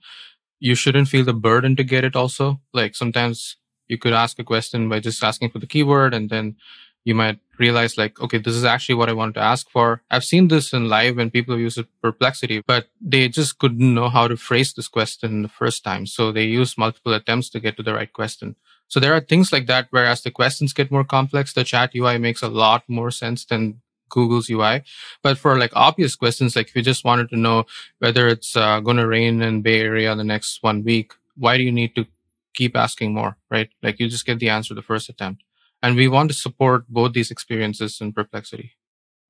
you 0.60 0.74
shouldn't 0.74 1.08
feel 1.08 1.24
the 1.24 1.32
burden 1.32 1.74
to 1.76 1.84
get 1.84 2.04
it 2.04 2.14
also. 2.14 2.60
Like 2.72 2.94
sometimes 2.94 3.56
you 3.90 3.98
could 3.98 4.12
ask 4.12 4.38
a 4.38 4.44
question 4.44 4.88
by 4.88 5.00
just 5.00 5.22
asking 5.22 5.50
for 5.50 5.58
the 5.58 5.66
keyword 5.66 6.14
and 6.14 6.30
then 6.30 6.56
you 7.04 7.14
might 7.14 7.38
realize 7.58 7.96
like, 7.96 8.20
okay, 8.20 8.38
this 8.38 8.54
is 8.54 8.64
actually 8.64 8.94
what 8.94 9.08
I 9.08 9.12
wanted 9.12 9.34
to 9.34 9.40
ask 9.40 9.68
for. 9.70 10.02
I've 10.10 10.24
seen 10.24 10.48
this 10.48 10.72
in 10.72 10.88
live 10.88 11.16
when 11.16 11.30
people 11.30 11.58
use 11.58 11.78
perplexity, 12.02 12.62
but 12.66 12.88
they 13.00 13.28
just 13.28 13.58
couldn't 13.58 13.94
know 13.94 14.08
how 14.08 14.28
to 14.28 14.36
phrase 14.36 14.72
this 14.72 14.88
question 14.88 15.42
the 15.42 15.48
first 15.48 15.82
time. 15.82 16.06
So 16.06 16.32
they 16.32 16.44
use 16.44 16.78
multiple 16.78 17.14
attempts 17.14 17.48
to 17.50 17.60
get 17.60 17.76
to 17.76 17.82
the 17.82 17.94
right 17.94 18.12
question. 18.12 18.56
So 18.88 18.98
there 18.98 19.14
are 19.14 19.20
things 19.20 19.52
like 19.52 19.66
that, 19.66 19.86
whereas 19.90 20.22
the 20.22 20.30
questions 20.30 20.72
get 20.72 20.90
more 20.90 21.04
complex, 21.04 21.52
the 21.52 21.64
chat 21.64 21.94
UI 21.94 22.18
makes 22.18 22.42
a 22.42 22.48
lot 22.48 22.82
more 22.88 23.10
sense 23.10 23.44
than 23.44 23.80
Google's 24.08 24.50
UI. 24.50 24.82
But 25.22 25.38
for 25.38 25.56
like 25.56 25.70
obvious 25.74 26.16
questions, 26.16 26.56
like 26.56 26.68
if 26.68 26.76
you 26.76 26.82
just 26.82 27.04
wanted 27.04 27.30
to 27.30 27.36
know 27.36 27.66
whether 28.00 28.26
it's 28.26 28.56
uh, 28.56 28.80
going 28.80 28.96
to 28.96 29.06
rain 29.06 29.40
in 29.40 29.62
Bay 29.62 29.80
Area 29.80 30.14
the 30.14 30.24
next 30.24 30.62
one 30.62 30.82
week, 30.82 31.12
why 31.36 31.56
do 31.56 31.62
you 31.62 31.72
need 31.72 31.94
to 31.94 32.06
keep 32.54 32.76
asking 32.76 33.14
more, 33.14 33.36
right? 33.50 33.70
Like 33.82 34.00
you 34.00 34.08
just 34.08 34.26
get 34.26 34.38
the 34.38 34.50
answer 34.50 34.74
the 34.74 34.82
first 34.82 35.08
attempt. 35.08 35.42
And 35.82 35.96
we 35.96 36.08
want 36.08 36.30
to 36.30 36.36
support 36.36 36.84
both 36.88 37.12
these 37.12 37.30
experiences 37.30 38.00
in 38.00 38.12
perplexity. 38.12 38.72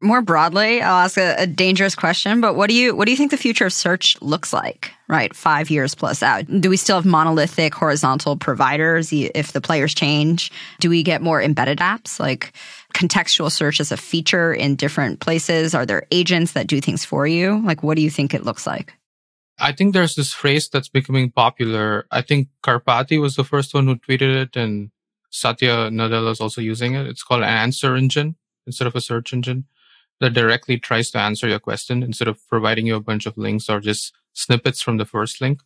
More 0.03 0.23
broadly, 0.23 0.81
I'll 0.81 1.05
ask 1.05 1.19
a, 1.19 1.35
a, 1.43 1.47
dangerous 1.47 1.95
question, 1.95 2.41
but 2.41 2.57
what 2.57 2.71
do 2.71 2.75
you 2.75 2.97
what 2.97 3.05
do 3.05 3.11
you 3.11 3.19
think 3.19 3.31
the 3.31 3.37
future 3.37 3.67
of 3.67 3.73
search 3.73 4.17
looks 4.23 4.51
like? 4.51 4.93
Right, 5.09 5.37
five 5.37 5.69
years 5.69 5.95
plus 5.95 6.23
out. 6.23 6.47
Do 6.61 6.71
we 6.71 6.79
still 6.79 6.97
have 6.97 7.05
monolithic 7.05 7.75
horizontal 7.75 8.39
providers 8.39 9.13
if 9.13 9.53
the 9.53 9.61
players 9.61 9.93
change? 9.93 10.51
Do 10.81 10.89
we 10.89 11.03
get 11.03 11.21
more 11.21 11.43
embedded 11.43 11.81
apps 11.81 12.19
like 12.19 12.55
contextual 12.95 13.53
search 13.53 13.79
as 13.79 13.93
a 13.93 13.97
feature 13.99 14.55
in 14.55 14.75
different 14.75 15.21
places? 15.21 15.75
Are 15.75 15.85
there 15.85 16.07
agents 16.11 16.53
that 16.53 16.67
do 16.67 16.81
things 16.81 17.05
for 17.05 17.27
you? 17.27 17.61
Like, 17.63 17.83
what 17.83 17.97
do 17.97 18.03
you 18.03 18.11
think 18.11 18.33
it 18.33 18.45
looks 18.45 18.67
like? 18.67 18.95
I 19.61 19.73
think 19.73 19.93
there's 19.93 20.15
this 20.15 20.33
phrase 20.33 20.69
that's 20.69 20.89
becoming 20.89 21.31
popular. 21.31 22.07
I 22.11 22.23
think 22.23 22.49
Karpathy 22.63 23.21
was 23.21 23.37
the 23.37 23.45
first 23.45 23.75
one 23.75 23.87
who 23.87 23.97
tweeted 23.97 24.35
it 24.35 24.57
and 24.57 24.91
Satya 25.31 25.91
Nadella 25.91 26.33
is 26.33 26.41
also 26.41 26.61
using 26.61 26.95
it. 26.95 27.07
It's 27.07 27.23
called 27.23 27.43
an 27.43 27.49
answer 27.49 27.95
engine 27.95 28.37
instead 28.67 28.87
of 28.87 28.97
a 28.97 29.01
search 29.01 29.33
engine 29.33 29.67
that 30.21 30.33
directly 30.33 30.79
tries 30.79 31.11
to 31.11 31.19
answer 31.19 31.47
your 31.49 31.59
question 31.59 32.03
instead 32.03 32.29
of 32.29 32.47
providing 32.49 32.87
you 32.87 32.97
a 32.97 33.01
bunch 33.01 33.27
of 33.27 33.37
links 33.37 33.69
or 33.69 33.81
just 33.81 34.13
snippets 34.33 34.81
from 34.81 34.97
the 34.97 35.05
first 35.05 35.41
link. 35.41 35.61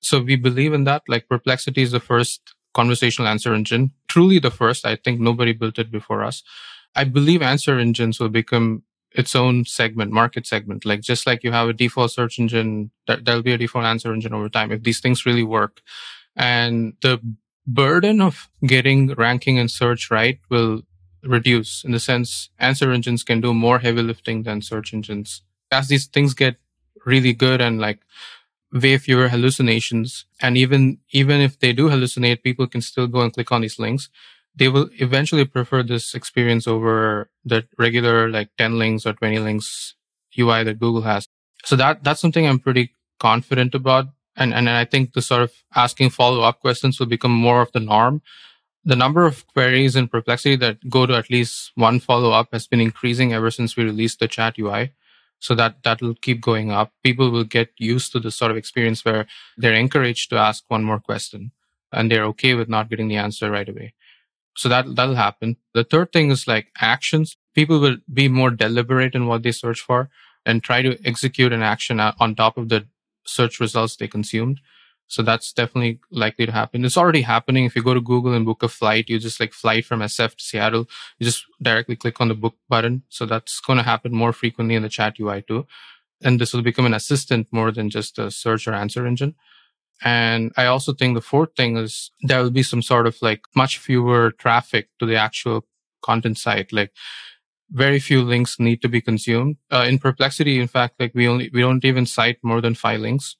So 0.00 0.20
we 0.20 0.36
believe 0.36 0.72
in 0.72 0.84
that. 0.84 1.02
Like 1.08 1.28
Perplexity 1.28 1.82
is 1.82 1.92
the 1.92 2.00
first 2.00 2.54
conversational 2.72 3.28
answer 3.28 3.54
engine, 3.54 3.92
truly 4.08 4.38
the 4.38 4.50
first. 4.50 4.86
I 4.86 4.96
think 4.96 5.20
nobody 5.20 5.52
built 5.52 5.78
it 5.78 5.90
before 5.90 6.22
us. 6.22 6.42
I 6.94 7.04
believe 7.04 7.42
answer 7.42 7.78
engines 7.78 8.20
will 8.20 8.28
become 8.28 8.82
its 9.14 9.34
own 9.34 9.64
segment, 9.64 10.10
market 10.10 10.46
segment. 10.46 10.84
Like 10.84 11.00
just 11.00 11.26
like 11.26 11.44
you 11.44 11.52
have 11.52 11.68
a 11.68 11.72
default 11.72 12.10
search 12.10 12.38
engine, 12.38 12.90
there, 13.06 13.16
there'll 13.16 13.42
be 13.42 13.52
a 13.52 13.58
default 13.58 13.84
answer 13.84 14.12
engine 14.12 14.34
over 14.34 14.48
time 14.48 14.72
if 14.72 14.82
these 14.82 15.00
things 15.00 15.24
really 15.24 15.44
work. 15.44 15.80
And 16.36 16.94
the 17.00 17.20
burden 17.66 18.20
of 18.20 18.48
getting 18.66 19.14
ranking 19.14 19.58
and 19.58 19.70
search 19.70 20.10
right 20.10 20.40
will 20.50 20.82
reduce 21.22 21.84
in 21.84 21.92
the 21.92 22.00
sense 22.00 22.50
answer 22.58 22.92
engines 22.92 23.22
can 23.22 23.40
do 23.40 23.54
more 23.54 23.78
heavy 23.78 24.02
lifting 24.02 24.42
than 24.42 24.60
search 24.60 24.92
engines. 24.92 25.42
As 25.70 25.88
these 25.88 26.06
things 26.06 26.34
get 26.34 26.56
really 27.06 27.32
good 27.32 27.60
and 27.60 27.80
like 27.80 28.00
way 28.72 28.98
fewer 28.98 29.28
hallucinations, 29.28 30.26
and 30.40 30.58
even 30.58 30.98
even 31.10 31.40
if 31.40 31.58
they 31.60 31.72
do 31.72 31.88
hallucinate, 31.88 32.42
people 32.42 32.66
can 32.66 32.82
still 32.82 33.06
go 33.06 33.20
and 33.20 33.32
click 33.32 33.52
on 33.52 33.62
these 33.62 33.78
links 33.78 34.10
they 34.56 34.68
will 34.68 34.88
eventually 35.00 35.44
prefer 35.44 35.82
this 35.82 36.14
experience 36.14 36.66
over 36.66 37.28
the 37.44 37.64
regular 37.78 38.28
like 38.28 38.50
10 38.56 38.78
links 38.78 39.04
or 39.06 39.12
20 39.12 39.38
links 39.40 39.94
UI 40.38 40.62
that 40.64 40.78
Google 40.78 41.02
has. 41.02 41.26
So 41.64 41.76
that, 41.76 42.04
that's 42.04 42.20
something 42.20 42.46
I'm 42.46 42.58
pretty 42.58 42.94
confident 43.18 43.74
about. 43.74 44.08
And, 44.36 44.52
and 44.52 44.68
I 44.68 44.84
think 44.84 45.12
the 45.12 45.22
sort 45.22 45.42
of 45.42 45.52
asking 45.74 46.10
follow 46.10 46.40
up 46.42 46.60
questions 46.60 46.98
will 46.98 47.06
become 47.06 47.32
more 47.32 47.62
of 47.62 47.72
the 47.72 47.80
norm. 47.80 48.22
The 48.84 48.96
number 48.96 49.24
of 49.24 49.46
queries 49.46 49.96
in 49.96 50.08
Perplexity 50.08 50.56
that 50.56 50.88
go 50.90 51.06
to 51.06 51.14
at 51.14 51.30
least 51.30 51.72
one 51.74 52.00
follow 52.00 52.32
up 52.32 52.48
has 52.52 52.66
been 52.66 52.80
increasing 52.80 53.32
ever 53.32 53.50
since 53.50 53.76
we 53.76 53.84
released 53.84 54.20
the 54.20 54.28
chat 54.28 54.58
UI. 54.58 54.92
So 55.38 55.54
that, 55.54 55.82
that 55.82 56.00
will 56.00 56.14
keep 56.14 56.40
going 56.40 56.70
up. 56.70 56.92
People 57.02 57.30
will 57.30 57.44
get 57.44 57.70
used 57.78 58.12
to 58.12 58.20
this 58.20 58.34
sort 58.34 58.50
of 58.50 58.56
experience 58.56 59.04
where 59.04 59.26
they're 59.56 59.74
encouraged 59.74 60.30
to 60.30 60.36
ask 60.36 60.64
one 60.68 60.84
more 60.84 61.00
question 61.00 61.52
and 61.92 62.10
they're 62.10 62.24
okay 62.24 62.54
with 62.54 62.68
not 62.68 62.90
getting 62.90 63.08
the 63.08 63.16
answer 63.16 63.50
right 63.50 63.68
away. 63.68 63.94
So 64.56 64.68
that, 64.68 64.94
that'll 64.94 65.16
happen. 65.16 65.56
The 65.72 65.84
third 65.84 66.12
thing 66.12 66.30
is 66.30 66.46
like 66.46 66.68
actions. 66.80 67.36
People 67.54 67.80
will 67.80 67.96
be 68.12 68.28
more 68.28 68.50
deliberate 68.50 69.14
in 69.14 69.26
what 69.26 69.42
they 69.42 69.52
search 69.52 69.80
for 69.80 70.10
and 70.46 70.62
try 70.62 70.82
to 70.82 70.98
execute 71.04 71.52
an 71.52 71.62
action 71.62 72.00
uh, 72.00 72.12
on 72.20 72.34
top 72.34 72.56
of 72.56 72.68
the 72.68 72.86
search 73.24 73.60
results 73.60 73.96
they 73.96 74.08
consumed. 74.08 74.60
So 75.06 75.22
that's 75.22 75.52
definitely 75.52 76.00
likely 76.10 76.46
to 76.46 76.52
happen. 76.52 76.84
It's 76.84 76.96
already 76.96 77.22
happening. 77.22 77.64
If 77.64 77.76
you 77.76 77.82
go 77.82 77.94
to 77.94 78.00
Google 78.00 78.32
and 78.32 78.44
book 78.44 78.62
a 78.62 78.68
flight, 78.68 79.08
you 79.08 79.18
just 79.18 79.38
like 79.38 79.52
flight 79.52 79.84
from 79.84 80.00
SF 80.00 80.36
to 80.36 80.44
Seattle. 80.44 80.88
You 81.18 81.26
just 81.26 81.44
directly 81.60 81.96
click 81.96 82.20
on 82.20 82.28
the 82.28 82.34
book 82.34 82.56
button. 82.68 83.02
So 83.10 83.26
that's 83.26 83.60
going 83.60 83.76
to 83.76 83.82
happen 83.82 84.12
more 84.12 84.32
frequently 84.32 84.74
in 84.74 84.82
the 84.82 84.88
chat 84.88 85.20
UI 85.20 85.42
too. 85.42 85.66
And 86.22 86.40
this 86.40 86.54
will 86.54 86.62
become 86.62 86.86
an 86.86 86.94
assistant 86.94 87.48
more 87.50 87.70
than 87.70 87.90
just 87.90 88.18
a 88.18 88.30
search 88.30 88.66
or 88.66 88.72
answer 88.72 89.06
engine. 89.06 89.34
And 90.02 90.52
I 90.56 90.66
also 90.66 90.92
think 90.92 91.14
the 91.14 91.20
fourth 91.20 91.50
thing 91.56 91.76
is 91.76 92.10
there 92.22 92.42
will 92.42 92.50
be 92.50 92.62
some 92.62 92.82
sort 92.82 93.06
of 93.06 93.16
like 93.22 93.42
much 93.54 93.78
fewer 93.78 94.32
traffic 94.32 94.88
to 94.98 95.06
the 95.06 95.16
actual 95.16 95.64
content 96.02 96.38
site. 96.38 96.72
Like 96.72 96.92
very 97.70 97.98
few 97.98 98.22
links 98.22 98.58
need 98.58 98.82
to 98.82 98.88
be 98.88 99.00
consumed. 99.00 99.56
Uh, 99.70 99.86
in 99.88 99.98
Perplexity, 99.98 100.60
in 100.60 100.68
fact, 100.68 101.00
like 101.00 101.12
we 101.14 101.26
only, 101.26 101.50
we 101.52 101.60
don't 101.60 101.84
even 101.84 102.06
cite 102.06 102.38
more 102.42 102.60
than 102.60 102.74
five 102.74 103.00
links. 103.00 103.36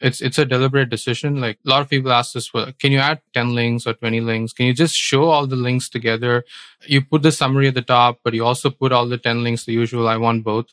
It's 0.00 0.20
it's 0.20 0.38
a 0.38 0.44
deliberate 0.44 0.90
decision. 0.90 1.40
Like 1.40 1.58
a 1.64 1.70
lot 1.70 1.80
of 1.80 1.88
people 1.88 2.10
ask 2.10 2.34
us, 2.34 2.52
well, 2.52 2.72
can 2.80 2.90
you 2.90 2.98
add 2.98 3.20
10 3.34 3.54
links 3.54 3.86
or 3.86 3.94
20 3.94 4.20
links? 4.20 4.52
Can 4.52 4.66
you 4.66 4.74
just 4.74 4.96
show 4.96 5.24
all 5.26 5.46
the 5.46 5.54
links 5.54 5.88
together? 5.88 6.44
You 6.88 7.02
put 7.02 7.22
the 7.22 7.30
summary 7.30 7.68
at 7.68 7.74
the 7.74 7.82
top, 7.82 8.18
but 8.24 8.34
you 8.34 8.44
also 8.44 8.68
put 8.68 8.90
all 8.90 9.06
the 9.06 9.16
10 9.16 9.44
links, 9.44 9.64
the 9.64 9.72
usual. 9.72 10.08
I 10.08 10.16
want 10.16 10.42
both. 10.42 10.66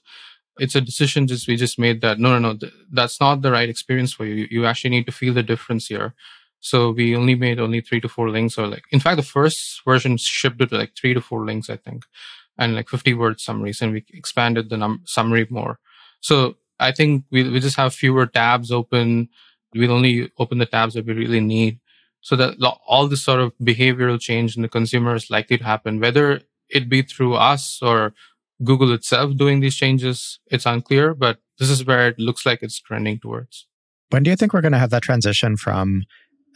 It's 0.59 0.75
a 0.75 0.81
decision 0.81 1.27
just 1.27 1.47
we 1.47 1.55
just 1.55 1.79
made 1.79 2.01
that 2.01 2.19
no, 2.19 2.29
no, 2.31 2.39
no, 2.39 2.57
th- 2.57 2.73
that's 2.91 3.19
not 3.19 3.41
the 3.41 3.51
right 3.51 3.69
experience 3.69 4.13
for 4.13 4.25
you. 4.25 4.47
You 4.49 4.65
actually 4.65 4.91
need 4.91 5.05
to 5.05 5.11
feel 5.11 5.33
the 5.33 5.43
difference 5.43 5.87
here. 5.87 6.13
So 6.59 6.91
we 6.91 7.15
only 7.15 7.35
made 7.35 7.59
only 7.59 7.81
three 7.81 8.01
to 8.01 8.09
four 8.09 8.29
links 8.29 8.57
or 8.57 8.67
like, 8.67 8.83
in 8.91 8.99
fact, 8.99 9.17
the 9.17 9.23
first 9.23 9.81
version 9.85 10.17
shipped 10.17 10.59
with 10.59 10.71
like 10.71 10.91
three 10.95 11.13
to 11.13 11.21
four 11.21 11.45
links, 11.45 11.69
I 11.69 11.77
think, 11.77 12.05
and 12.57 12.75
like 12.75 12.89
50 12.89 13.13
word 13.13 13.39
summaries 13.39 13.81
and 13.81 13.93
we 13.93 14.05
expanded 14.13 14.69
the 14.69 14.77
num- 14.77 15.01
summary 15.05 15.47
more. 15.49 15.79
So 16.19 16.55
I 16.79 16.91
think 16.91 17.25
we, 17.31 17.49
we 17.49 17.59
just 17.59 17.77
have 17.77 17.93
fewer 17.93 18.25
tabs 18.25 18.71
open. 18.71 19.29
We'll 19.73 19.91
only 19.91 20.31
open 20.37 20.57
the 20.57 20.65
tabs 20.65 20.95
that 20.95 21.05
we 21.05 21.13
really 21.13 21.39
need. 21.39 21.79
So 22.21 22.35
that 22.35 22.55
all 22.85 23.07
this 23.07 23.23
sort 23.23 23.39
of 23.39 23.53
behavioral 23.61 24.19
change 24.19 24.57
in 24.57 24.61
the 24.61 24.67
consumer 24.67 25.15
is 25.15 25.29
likely 25.29 25.57
to 25.57 25.63
happen, 25.63 26.01
whether 26.01 26.41
it 26.69 26.89
be 26.89 27.01
through 27.01 27.35
us 27.35 27.79
or 27.81 28.13
Google 28.63 28.93
itself 28.93 29.35
doing 29.35 29.59
these 29.59 29.75
changes. 29.75 30.39
It's 30.47 30.65
unclear, 30.65 31.13
but 31.13 31.39
this 31.57 31.69
is 31.69 31.85
where 31.85 32.07
it 32.07 32.19
looks 32.19 32.45
like 32.45 32.61
it's 32.61 32.79
trending 32.79 33.19
towards. 33.19 33.67
When 34.09 34.23
do 34.23 34.29
you 34.29 34.35
think 34.35 34.53
we're 34.53 34.61
going 34.61 34.73
to 34.73 34.79
have 34.79 34.89
that 34.89 35.03
transition 35.03 35.55
from 35.55 36.03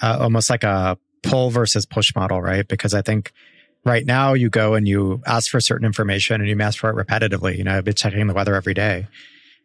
uh, 0.01 0.17
almost 0.19 0.49
like 0.49 0.63
a 0.63 0.97
pull 1.21 1.49
versus 1.49 1.85
push 1.85 2.13
model, 2.15 2.41
right? 2.41 2.67
Because 2.67 2.93
I 2.93 3.01
think 3.01 3.31
right 3.85 4.05
now 4.05 4.33
you 4.33 4.49
go 4.49 4.73
and 4.73 4.87
you 4.87 5.21
ask 5.25 5.49
for 5.49 5.59
certain 5.59 5.85
information 5.85 6.41
and 6.41 6.49
you 6.49 6.59
ask 6.61 6.79
for 6.79 6.89
it 6.89 6.95
repetitively. 7.07 7.57
You 7.57 7.63
know, 7.63 7.77
I've 7.77 7.85
been 7.85 7.93
checking 7.93 8.25
the 8.27 8.33
weather 8.33 8.55
every 8.55 8.73
day 8.73 9.07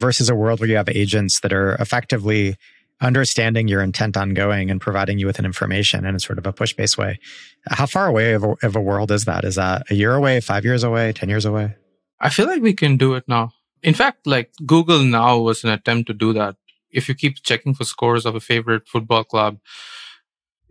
versus 0.00 0.28
a 0.28 0.34
world 0.34 0.60
where 0.60 0.68
you 0.68 0.76
have 0.76 0.88
agents 0.88 1.40
that 1.40 1.52
are 1.52 1.74
effectively 1.74 2.56
understanding 3.00 3.68
your 3.68 3.80
intent 3.80 4.16
on 4.16 4.34
going 4.34 4.70
and 4.70 4.80
providing 4.80 5.18
you 5.18 5.26
with 5.26 5.38
an 5.38 5.44
information 5.44 6.04
in 6.04 6.16
a 6.16 6.20
sort 6.20 6.38
of 6.38 6.46
a 6.46 6.52
push 6.52 6.74
based 6.74 6.98
way. 6.98 7.18
How 7.66 7.86
far 7.86 8.06
away 8.06 8.32
of 8.32 8.44
a, 8.44 8.54
of 8.62 8.76
a 8.76 8.80
world 8.80 9.12
is 9.12 9.24
that? 9.24 9.44
Is 9.44 9.54
that 9.54 9.90
a 9.90 9.94
year 9.94 10.14
away, 10.14 10.40
five 10.40 10.64
years 10.64 10.82
away, 10.82 11.12
10 11.12 11.28
years 11.28 11.44
away? 11.44 11.76
I 12.20 12.30
feel 12.30 12.46
like 12.46 12.62
we 12.62 12.74
can 12.74 12.96
do 12.96 13.14
it 13.14 13.24
now. 13.28 13.52
In 13.82 13.94
fact, 13.94 14.26
like 14.26 14.50
Google 14.66 15.02
now 15.04 15.38
was 15.38 15.62
an 15.64 15.70
attempt 15.70 16.08
to 16.08 16.14
do 16.14 16.32
that. 16.32 16.56
If 16.90 17.08
you 17.08 17.14
keep 17.14 17.42
checking 17.42 17.74
for 17.74 17.84
scores 17.84 18.26
of 18.26 18.34
a 18.34 18.40
favorite 18.40 18.88
football 18.88 19.24
club, 19.24 19.58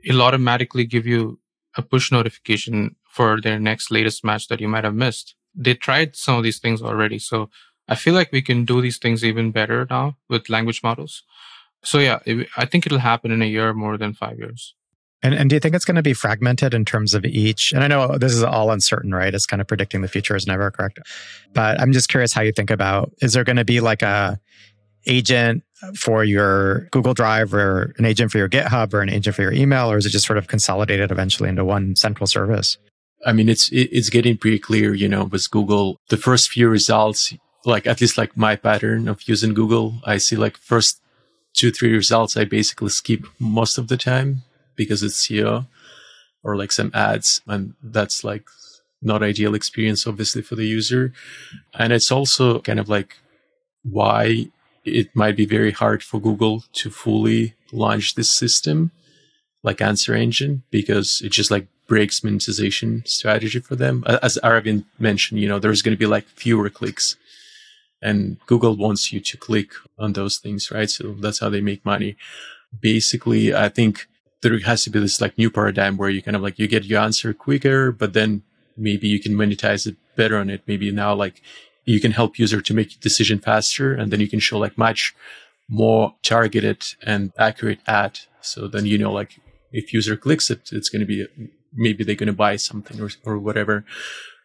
it'll 0.04 0.22
automatically 0.22 0.86
give 0.86 1.06
you 1.06 1.40
a 1.76 1.82
push 1.82 2.12
notification 2.12 2.96
for 3.10 3.40
their 3.42 3.60
next 3.60 3.92
latest 3.92 4.24
match 4.24 4.48
that 4.48 4.62
you 4.62 4.68
might 4.68 4.84
have 4.84 4.96
missed. 4.96 5.36
They 5.56 5.74
tried 5.74 6.16
some 6.16 6.38
of 6.38 6.44
these 6.44 6.60
things 6.60 6.82
already. 6.82 7.20
So 7.20 7.50
I 7.88 7.96
feel 7.96 8.14
like 8.14 8.32
we 8.32 8.42
can 8.42 8.66
do 8.66 8.82
these 8.82 8.98
things 8.98 9.24
even 9.24 9.52
better 9.52 9.88
now 9.90 10.18
with 10.30 10.50
language 10.50 10.84
models. 10.84 11.24
So 11.84 12.00
yeah, 12.00 12.20
I 12.58 12.66
think 12.66 12.86
it'll 12.86 13.00
happen 13.00 13.32
in 13.32 13.42
a 13.42 13.46
year 13.46 13.74
more 13.74 13.98
than 13.98 14.14
five 14.14 14.38
years. 14.38 14.76
And, 15.24 15.34
and 15.34 15.50
do 15.50 15.56
you 15.56 15.60
think 15.60 15.74
it's 15.74 15.86
going 15.86 15.96
to 15.96 16.04
be 16.04 16.14
fragmented 16.14 16.74
in 16.74 16.86
terms 16.86 17.14
of 17.14 17.26
each? 17.26 17.74
And 17.74 17.84
I 17.84 17.88
know 17.88 18.18
this 18.18 18.34
is 18.34 18.44
all 18.44 18.72
uncertain, 18.72 19.14
right? 19.14 19.34
It's 19.34 19.48
kind 19.48 19.62
of 19.62 19.68
predicting 19.68 20.02
the 20.02 20.08
future 20.08 20.36
is 20.36 20.46
never 20.46 20.70
correct. 20.70 21.00
But 21.54 21.82
I'm 21.82 21.92
just 21.92 22.10
curious 22.10 22.34
how 22.34 22.42
you 22.42 22.52
think 22.52 22.70
about 22.70 23.12
is 23.22 23.34
there 23.34 23.44
going 23.44 23.56
to 23.58 23.66
be 23.66 23.80
like 23.80 24.04
a 24.04 24.40
agent 25.08 25.64
for 25.96 26.24
your 26.24 26.88
Google 26.92 27.14
Drive 27.14 27.54
or 27.54 27.94
an 27.98 28.06
agent 28.06 28.32
for 28.32 28.38
your 28.38 28.50
GitHub 28.50 28.94
or 28.94 29.02
an 29.02 29.10
agent 29.10 29.36
for 29.36 29.42
your 29.42 29.54
email, 29.54 29.92
or 29.92 29.98
is 29.98 30.06
it 30.06 30.10
just 30.10 30.26
sort 30.26 30.38
of 30.38 30.48
consolidated 30.48 31.12
eventually 31.12 31.50
into 31.50 31.66
one 31.66 31.96
central 31.96 32.28
service? 32.28 32.78
I 33.26 33.34
mean, 33.34 33.50
it's 33.50 33.70
it's 33.72 34.10
getting 34.10 34.38
pretty 34.38 34.60
clear, 34.60 34.94
you 34.94 35.08
know, 35.08 35.24
with 35.24 35.50
Google. 35.50 35.98
The 36.10 36.18
first 36.18 36.50
few 36.50 36.70
results, 36.70 37.34
like 37.66 37.88
at 37.88 38.02
least 38.02 38.18
like 38.18 38.38
my 38.38 38.56
pattern 38.56 39.08
of 39.08 39.28
using 39.28 39.54
Google, 39.54 40.00
I 40.04 40.18
see 40.18 40.36
like 40.36 40.58
first 40.58 41.02
two 41.54 41.72
three 41.72 41.94
results, 41.94 42.38
I 42.38 42.46
basically 42.46 42.90
skip 42.90 43.26
most 43.40 43.78
of 43.78 43.88
the 43.88 43.98
time 43.98 44.44
because 44.78 45.04
it's 45.04 45.28
SEO 45.28 45.68
or 46.44 46.56
like 46.56 46.72
some 46.72 46.92
ads, 46.94 47.42
and 47.48 47.74
that's 47.84 48.24
like 48.24 48.48
not 49.02 49.22
ideal 49.22 49.54
experience, 49.56 50.08
obviously, 50.08 50.42
for 50.42 50.56
the 50.56 50.66
user. 50.66 51.14
And 51.74 51.92
it's 51.92 52.12
also 52.12 52.62
kind 52.62 52.80
of 52.80 52.88
like 52.88 53.18
why 53.84 54.48
it 54.86 55.14
might 55.16 55.36
be 55.36 55.46
very 55.46 55.72
hard 55.72 56.02
for 56.02 56.20
Google 56.22 56.64
to 56.74 56.90
fully 56.90 57.56
launch 57.74 58.16
this 58.16 58.32
system 58.32 58.92
like 59.64 59.82
answer 59.82 60.14
engine 60.14 60.64
because 60.72 61.22
it 61.24 61.32
just 61.32 61.52
like 61.52 61.68
breaks 61.88 62.24
monetization 62.24 63.04
strategy 63.06 63.60
for 63.60 63.76
them. 63.76 64.04
As 64.08 64.38
Aravind 64.44 64.86
mentioned, 65.00 65.42
you 65.42 65.48
know, 65.48 65.60
there's 65.60 65.82
going 65.82 65.96
to 65.96 66.00
be 66.00 66.06
like 66.06 66.26
fewer 66.28 66.70
clicks 66.70 67.18
and 68.02 68.38
Google 68.46 68.76
wants 68.76 69.12
you 69.12 69.20
to 69.20 69.38
click 69.38 69.72
on 69.98 70.14
those 70.14 70.38
things, 70.38 70.72
right? 70.72 70.90
So 70.90 71.16
that's 71.20 71.40
how 71.40 71.50
they 71.50 71.62
make 71.62 71.84
money. 71.86 72.16
Basically, 72.80 73.54
I 73.54 73.70
think 73.70 74.08
there 74.42 74.58
has 74.60 74.84
to 74.84 74.90
be 74.90 75.00
this 75.00 75.20
like 75.20 75.38
new 75.38 75.50
paradigm 75.50 75.98
where 75.98 76.10
you 76.10 76.22
kind 76.22 76.36
of 76.36 76.44
like 76.44 76.60
you 76.60 76.68
get 76.68 76.86
your 76.86 77.02
answer 77.02 77.34
quicker, 77.34 77.92
but 77.92 78.14
then 78.14 78.44
maybe 78.76 79.08
you 79.08 79.20
can 79.20 79.34
monetize 79.34 79.88
it 79.88 79.96
better 80.16 80.38
on 80.38 80.50
it. 80.50 80.62
Maybe 80.68 80.92
now 80.92 81.14
like 81.16 81.42
you 81.86 82.00
can 82.00 82.12
help 82.12 82.38
user 82.38 82.62
to 82.62 82.74
make 82.74 83.00
decision 83.00 83.40
faster 83.40 83.94
and 83.94 84.12
then 84.12 84.20
you 84.20 84.28
can 84.28 84.40
show 84.40 84.58
like 84.58 84.78
much 84.78 85.16
more 85.70 86.16
targeted 86.22 86.84
and 87.04 87.32
accurate 87.38 87.80
ad. 87.88 88.20
So 88.42 88.68
then, 88.68 88.86
you 88.86 88.98
know, 88.98 89.12
like 89.12 89.40
if 89.72 89.94
user 89.94 90.16
clicks 90.16 90.50
it, 90.50 90.70
it's 90.72 90.90
going 90.90 91.02
to 91.02 91.06
be, 91.06 91.26
maybe 91.74 92.04
they're 92.04 92.16
going 92.16 92.28
to 92.28 92.34
buy 92.34 92.56
something 92.58 93.02
or, 93.02 93.10
or 93.26 93.38
whatever. 93.38 93.84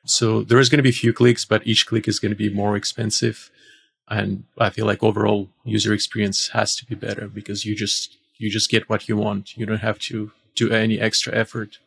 So 0.04 0.42
there 0.42 0.58
is 0.58 0.68
going 0.68 0.78
to 0.78 0.82
be 0.82 0.88
a 0.88 0.92
few 0.92 1.12
clicks, 1.12 1.44
but 1.44 1.66
each 1.66 1.86
click 1.86 2.08
is 2.08 2.18
going 2.18 2.32
to 2.32 2.36
be 2.36 2.52
more 2.52 2.76
expensive. 2.76 3.50
And 4.08 4.44
I 4.58 4.70
feel 4.70 4.86
like 4.86 5.02
overall 5.02 5.48
user 5.64 5.92
experience 5.92 6.48
has 6.48 6.74
to 6.76 6.86
be 6.86 6.94
better 6.94 7.28
because 7.28 7.64
you 7.64 7.76
just, 7.76 8.18
you 8.42 8.50
just 8.50 8.70
get 8.70 8.88
what 8.88 9.08
you 9.08 9.16
want. 9.16 9.56
You 9.56 9.66
don't 9.66 9.78
have 9.78 9.98
to 10.00 10.32
do 10.54 10.70
any 10.70 11.00
extra 11.00 11.34
effort. 11.34 11.78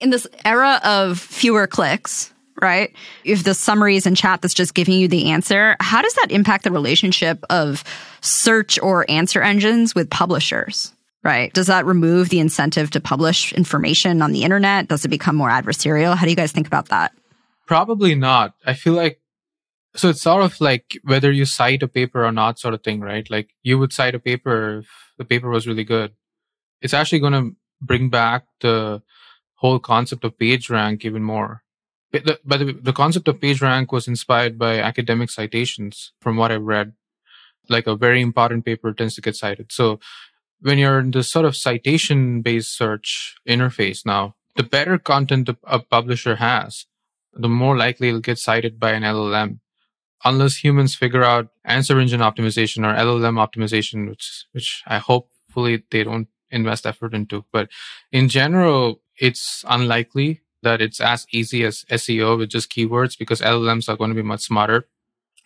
In 0.00 0.10
this 0.10 0.26
era 0.44 0.80
of 0.84 1.18
fewer 1.18 1.66
clicks, 1.66 2.32
right? 2.60 2.94
If 3.24 3.44
the 3.44 3.54
summaries 3.54 4.06
and 4.06 4.16
chat 4.16 4.42
that's 4.42 4.54
just 4.54 4.74
giving 4.74 4.98
you 4.98 5.08
the 5.08 5.30
answer, 5.30 5.76
how 5.80 6.02
does 6.02 6.14
that 6.14 6.30
impact 6.30 6.64
the 6.64 6.72
relationship 6.72 7.44
of 7.48 7.84
search 8.20 8.78
or 8.82 9.10
answer 9.10 9.42
engines 9.42 9.94
with 9.94 10.10
publishers? 10.10 10.92
Right. 11.22 11.52
Does 11.52 11.66
that 11.66 11.86
remove 11.86 12.28
the 12.28 12.38
incentive 12.38 12.90
to 12.92 13.00
publish 13.00 13.52
information 13.52 14.22
on 14.22 14.30
the 14.30 14.44
internet? 14.44 14.86
Does 14.86 15.04
it 15.04 15.08
become 15.08 15.34
more 15.34 15.48
adversarial? 15.48 16.14
How 16.14 16.24
do 16.24 16.30
you 16.30 16.36
guys 16.36 16.52
think 16.52 16.68
about 16.68 16.90
that? 16.90 17.12
Probably 17.66 18.14
not. 18.14 18.54
I 18.64 18.74
feel 18.74 18.92
like 18.92 19.20
so 19.96 20.10
it's 20.10 20.22
sort 20.22 20.44
of 20.44 20.60
like 20.60 20.98
whether 21.02 21.32
you 21.32 21.44
cite 21.46 21.82
a 21.82 21.88
paper 21.88 22.24
or 22.24 22.30
not 22.30 22.60
sort 22.60 22.74
of 22.74 22.84
thing, 22.84 23.00
right? 23.00 23.28
Like 23.28 23.48
you 23.62 23.78
would 23.78 23.92
cite 23.92 24.14
a 24.14 24.20
paper 24.20 24.78
if 24.78 25.05
the 25.18 25.24
paper 25.24 25.48
was 25.48 25.66
really 25.66 25.84
good. 25.84 26.12
It's 26.80 26.94
actually 26.94 27.20
going 27.20 27.32
to 27.32 27.56
bring 27.80 28.10
back 28.10 28.46
the 28.60 29.02
whole 29.56 29.78
concept 29.78 30.24
of 30.24 30.38
page 30.38 30.68
rank 30.70 31.04
even 31.04 31.22
more 31.22 31.62
the, 32.24 32.40
but 32.44 32.58
the, 32.58 32.72
the 32.72 32.92
concept 32.92 33.28
of 33.28 33.40
PageRank 33.40 33.92
was 33.92 34.08
inspired 34.08 34.58
by 34.58 34.78
academic 34.78 35.30
citations 35.30 36.12
from 36.20 36.36
what 36.36 36.52
I've 36.52 36.62
read. 36.62 36.94
Like 37.68 37.86
a 37.86 37.96
very 37.96 38.22
important 38.22 38.64
paper 38.64 38.92
tends 38.92 39.16
to 39.16 39.20
get 39.20 39.36
cited. 39.36 39.72
So 39.72 39.98
when 40.60 40.78
you're 40.78 41.00
in 41.00 41.10
this 41.10 41.30
sort 41.30 41.44
of 41.44 41.56
citation 41.56 42.42
based 42.42 42.76
search 42.76 43.36
interface 43.46 44.06
now, 44.06 44.36
the 44.54 44.62
better 44.62 44.98
content 44.98 45.50
a 45.64 45.78
publisher 45.80 46.36
has, 46.36 46.86
the 47.32 47.48
more 47.48 47.76
likely 47.76 48.08
it'll 48.08 48.20
get 48.20 48.38
cited 48.38 48.78
by 48.80 48.92
an 48.92 49.02
LLM. 49.02 49.58
Unless 50.24 50.56
humans 50.56 50.94
figure 50.94 51.22
out 51.22 51.48
answer 51.64 52.00
engine 52.00 52.20
optimization 52.20 52.84
or 52.84 52.96
LLM 52.96 53.36
optimization, 53.44 54.08
which, 54.08 54.46
which 54.52 54.82
I 54.86 54.98
hopefully 54.98 55.84
they 55.90 56.04
don't 56.04 56.28
invest 56.50 56.86
effort 56.86 57.14
into. 57.14 57.44
But 57.52 57.68
in 58.12 58.28
general, 58.28 59.00
it's 59.18 59.64
unlikely 59.68 60.42
that 60.62 60.80
it's 60.80 61.00
as 61.00 61.26
easy 61.32 61.64
as 61.64 61.84
SEO 61.90 62.38
with 62.38 62.50
just 62.50 62.70
keywords 62.70 63.18
because 63.18 63.40
LLMs 63.40 63.88
are 63.88 63.96
going 63.96 64.10
to 64.10 64.16
be 64.16 64.22
much 64.22 64.42
smarter 64.42 64.88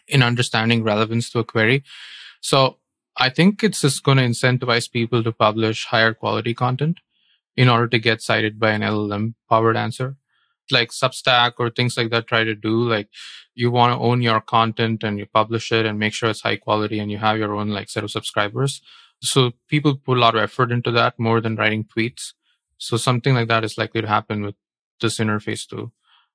in 0.09 0.23
understanding 0.23 0.83
relevance 0.83 1.31
to 1.31 1.41
a 1.41 1.45
query. 1.45 1.85
So 2.41 2.79
I 3.17 3.29
think 3.29 3.63
it's 3.63 3.83
just 3.83 4.03
going 4.03 4.19
to 4.19 4.25
incentivize 4.25 4.91
people 4.91 5.23
to 5.23 5.33
publish 5.33 5.87
higher 5.87 6.15
quality 6.15 6.55
content 6.55 6.99
in 7.57 7.69
order 7.69 7.89
to 7.89 7.99
get 7.99 8.23
cited 8.23 8.59
by 8.59 8.71
an 8.71 8.83
LLM 8.83 9.35
powered 9.49 9.77
answer. 9.77 10.17
Like 10.71 10.91
Substack 10.91 11.53
or 11.59 11.71
things 11.71 11.97
like 11.97 12.11
that 12.11 12.27
try 12.27 12.45
to 12.45 12.55
do, 12.55 12.89
like 12.89 13.09
you 13.55 13.71
want 13.71 13.93
to 13.93 13.99
own 13.99 14.23
your 14.23 14.41
content 14.41 15.03
and 15.03 15.19
you 15.19 15.27
publish 15.27 15.73
it 15.73 15.87
and 15.87 15.99
make 15.99 16.13
sure 16.13 16.31
it's 16.31 16.43
high 16.43 16.57
quality 16.57 16.99
and 16.99 17.11
you 17.11 17.19
have 17.19 17.39
your 17.39 17.55
own 17.55 17.69
like 17.69 17.89
set 17.91 18.05
of 18.05 18.11
subscribers. 18.11 18.81
So 19.23 19.53
people 19.69 19.97
put 19.97 20.17
a 20.17 20.21
lot 20.21 20.35
of 20.35 20.43
effort 20.43 20.73
into 20.73 20.91
that 20.93 21.19
more 21.19 21.41
than 21.41 21.57
writing 21.57 21.85
tweets. 21.85 22.33
So 22.79 22.97
something 22.97 23.35
like 23.35 23.49
that 23.49 23.65
is 23.65 23.77
likely 23.77 24.01
to 24.01 24.09
happen 24.09 24.43
with 24.43 24.55
this 25.01 25.19
interface 25.19 25.69
too. 25.69 25.93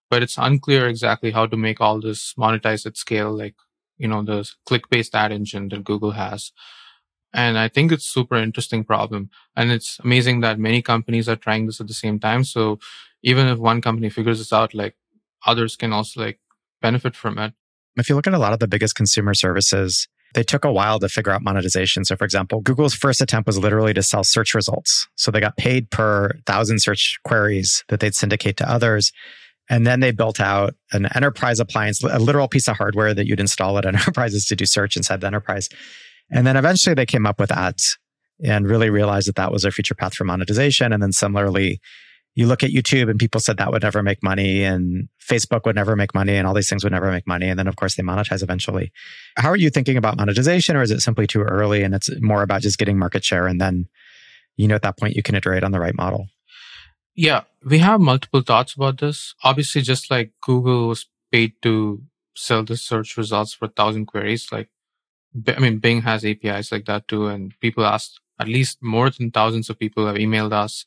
But 0.09 0.21
it's 0.21 0.37
unclear 0.37 0.87
exactly 0.87 1.31
how 1.31 1.47
to 1.47 1.57
make 1.57 1.81
all 1.81 1.99
this 1.99 2.33
monetize 2.37 2.85
at 2.85 2.95
scale, 2.95 3.35
like, 3.35 3.55
you 3.97 4.07
know, 4.07 4.23
the 4.23 4.47
click-based 4.67 5.15
ad 5.15 5.31
engine 5.31 5.69
that 5.69 5.83
Google 5.83 6.11
has. 6.11 6.51
And 7.35 7.59
I 7.59 7.67
think 7.67 7.91
it's 7.91 8.05
super 8.05 8.37
interesting 8.37 8.85
problem. 8.85 9.29
And 9.57 9.69
it's 9.69 9.99
amazing 9.99 10.39
that 10.39 10.57
many 10.57 10.81
companies 10.81 11.27
are 11.27 11.35
trying 11.35 11.65
this 11.65 11.81
at 11.81 11.87
the 11.87 11.93
same 11.93 12.17
time. 12.17 12.45
So 12.45 12.79
even 13.23 13.47
if 13.47 13.59
one 13.59 13.81
company 13.81 14.09
figures 14.09 14.39
this 14.39 14.53
out, 14.53 14.73
like 14.73 14.95
others 15.45 15.75
can 15.75 15.91
also 15.91 16.21
like 16.21 16.39
benefit 16.81 17.13
from 17.13 17.37
it. 17.37 17.53
If 17.97 18.07
you 18.07 18.15
look 18.15 18.25
at 18.25 18.33
a 18.33 18.39
lot 18.39 18.53
of 18.53 18.59
the 18.59 18.69
biggest 18.69 18.95
consumer 18.95 19.33
services, 19.33 20.07
they 20.33 20.43
took 20.43 20.63
a 20.63 20.71
while 20.71 20.97
to 20.99 21.09
figure 21.09 21.33
out 21.33 21.41
monetization. 21.41 22.05
So, 22.05 22.15
for 22.15 22.23
example, 22.23 22.61
Google's 22.61 22.93
first 22.93 23.19
attempt 23.19 23.47
was 23.47 23.57
literally 23.57 23.93
to 23.93 24.03
sell 24.03 24.23
search 24.23 24.53
results. 24.53 25.07
So 25.15 25.29
they 25.29 25.41
got 25.41 25.57
paid 25.57 25.91
per 25.91 26.31
thousand 26.45 26.81
search 26.81 27.19
queries 27.25 27.83
that 27.89 27.99
they'd 27.99 28.15
syndicate 28.15 28.55
to 28.57 28.69
others. 28.69 29.11
And 29.69 29.85
then 29.85 29.99
they 29.99 30.11
built 30.11 30.39
out 30.39 30.75
an 30.93 31.07
enterprise 31.15 31.59
appliance, 31.59 32.01
a 32.03 32.19
literal 32.19 32.47
piece 32.47 32.67
of 32.67 32.77
hardware 32.77 33.13
that 33.13 33.27
you'd 33.27 33.39
install 33.39 33.77
at 33.77 33.85
enterprises 33.93 34.45
to 34.45 34.55
do 34.55 34.65
search 34.65 34.95
inside 34.95 35.21
the 35.21 35.27
enterprise. 35.27 35.67
And 36.31 36.45
then 36.45 36.57
eventually 36.57 36.93
they 36.93 37.05
came 37.05 37.25
up 37.25 37.39
with 37.39 37.51
ads 37.51 37.97
and 38.43 38.67
really 38.67 38.89
realized 38.89 39.27
that 39.27 39.35
that 39.35 39.51
was 39.51 39.61
their 39.61 39.71
future 39.71 39.95
path 39.95 40.13
for 40.15 40.23
monetization. 40.23 40.91
And 40.91 41.01
then 41.01 41.11
similarly, 41.11 41.79
you 42.33 42.47
look 42.47 42.63
at 42.63 42.71
YouTube 42.71 43.09
and 43.09 43.17
people 43.17 43.39
said 43.39 43.57
that 43.57 43.71
would 43.71 43.83
never 43.83 44.03
make 44.03 44.21
money 44.21 44.63
and 44.63 45.07
Facebook 45.25 45.65
would 45.65 45.75
never 45.75 45.95
make 45.95 46.13
money 46.13 46.35
and 46.35 46.45
all 46.45 46.53
these 46.53 46.67
things 46.67 46.83
would 46.83 46.91
never 46.91 47.09
make 47.09 47.25
money. 47.25 47.47
And 47.47 47.57
then 47.57 47.67
of 47.67 47.77
course 47.77 47.95
they 47.95 48.03
monetize 48.03 48.43
eventually. 48.43 48.91
How 49.37 49.49
are 49.49 49.55
you 49.55 49.69
thinking 49.69 49.95
about 49.95 50.17
monetization 50.17 50.75
or 50.75 50.81
is 50.81 50.91
it 50.91 50.99
simply 50.99 51.27
too 51.27 51.41
early 51.41 51.81
and 51.83 51.95
it's 51.95 52.09
more 52.19 52.43
about 52.43 52.61
just 52.61 52.77
getting 52.77 52.99
market 52.99 53.23
share 53.23 53.47
and 53.47 53.61
then, 53.61 53.87
you 54.57 54.67
know, 54.67 54.75
at 54.75 54.81
that 54.81 54.97
point 54.97 55.15
you 55.15 55.23
can 55.23 55.35
iterate 55.35 55.63
on 55.63 55.71
the 55.71 55.79
right 55.79 55.95
model? 55.95 56.27
Yeah, 57.15 57.43
we 57.63 57.79
have 57.79 58.01
multiple 58.01 58.41
thoughts 58.41 58.73
about 58.73 58.99
this. 58.99 59.33
Obviously, 59.41 59.81
just 59.81 60.11
like 60.11 60.31
Google 60.41 60.89
was 60.89 61.05
paid 61.31 61.53
to 61.61 62.03
sell 62.35 62.63
the 62.63 62.75
search 62.75 63.15
results 63.15 63.53
for 63.53 63.65
a 63.65 63.69
thousand 63.69 64.07
queries, 64.07 64.51
like, 64.51 64.67
I 65.47 65.59
mean, 65.59 65.79
Bing 65.79 66.01
has 66.01 66.25
APIs 66.25 66.71
like 66.71 66.85
that 66.85 67.07
too. 67.07 67.27
And 67.27 67.53
people 67.59 67.85
asked, 67.85 68.19
at 68.39 68.47
least 68.47 68.79
more 68.81 69.09
than 69.09 69.31
thousands 69.31 69.69
of 69.69 69.79
people 69.79 70.07
have 70.07 70.17
emailed 70.17 70.51
us 70.51 70.85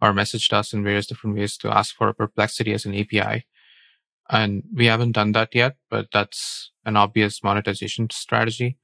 or 0.00 0.12
messaged 0.12 0.52
us 0.52 0.72
in 0.72 0.84
various 0.84 1.06
different 1.06 1.36
ways 1.36 1.56
to 1.58 1.70
ask 1.70 1.94
for 1.94 2.08
a 2.08 2.14
perplexity 2.14 2.72
as 2.72 2.84
an 2.84 2.94
API. 2.94 3.46
And 4.28 4.62
we 4.74 4.86
haven't 4.86 5.12
done 5.12 5.32
that 5.32 5.54
yet, 5.54 5.76
but 5.90 6.08
that's 6.12 6.70
an 6.84 6.96
obvious 6.96 7.42
monetization 7.42 8.10
strategy. 8.10 8.78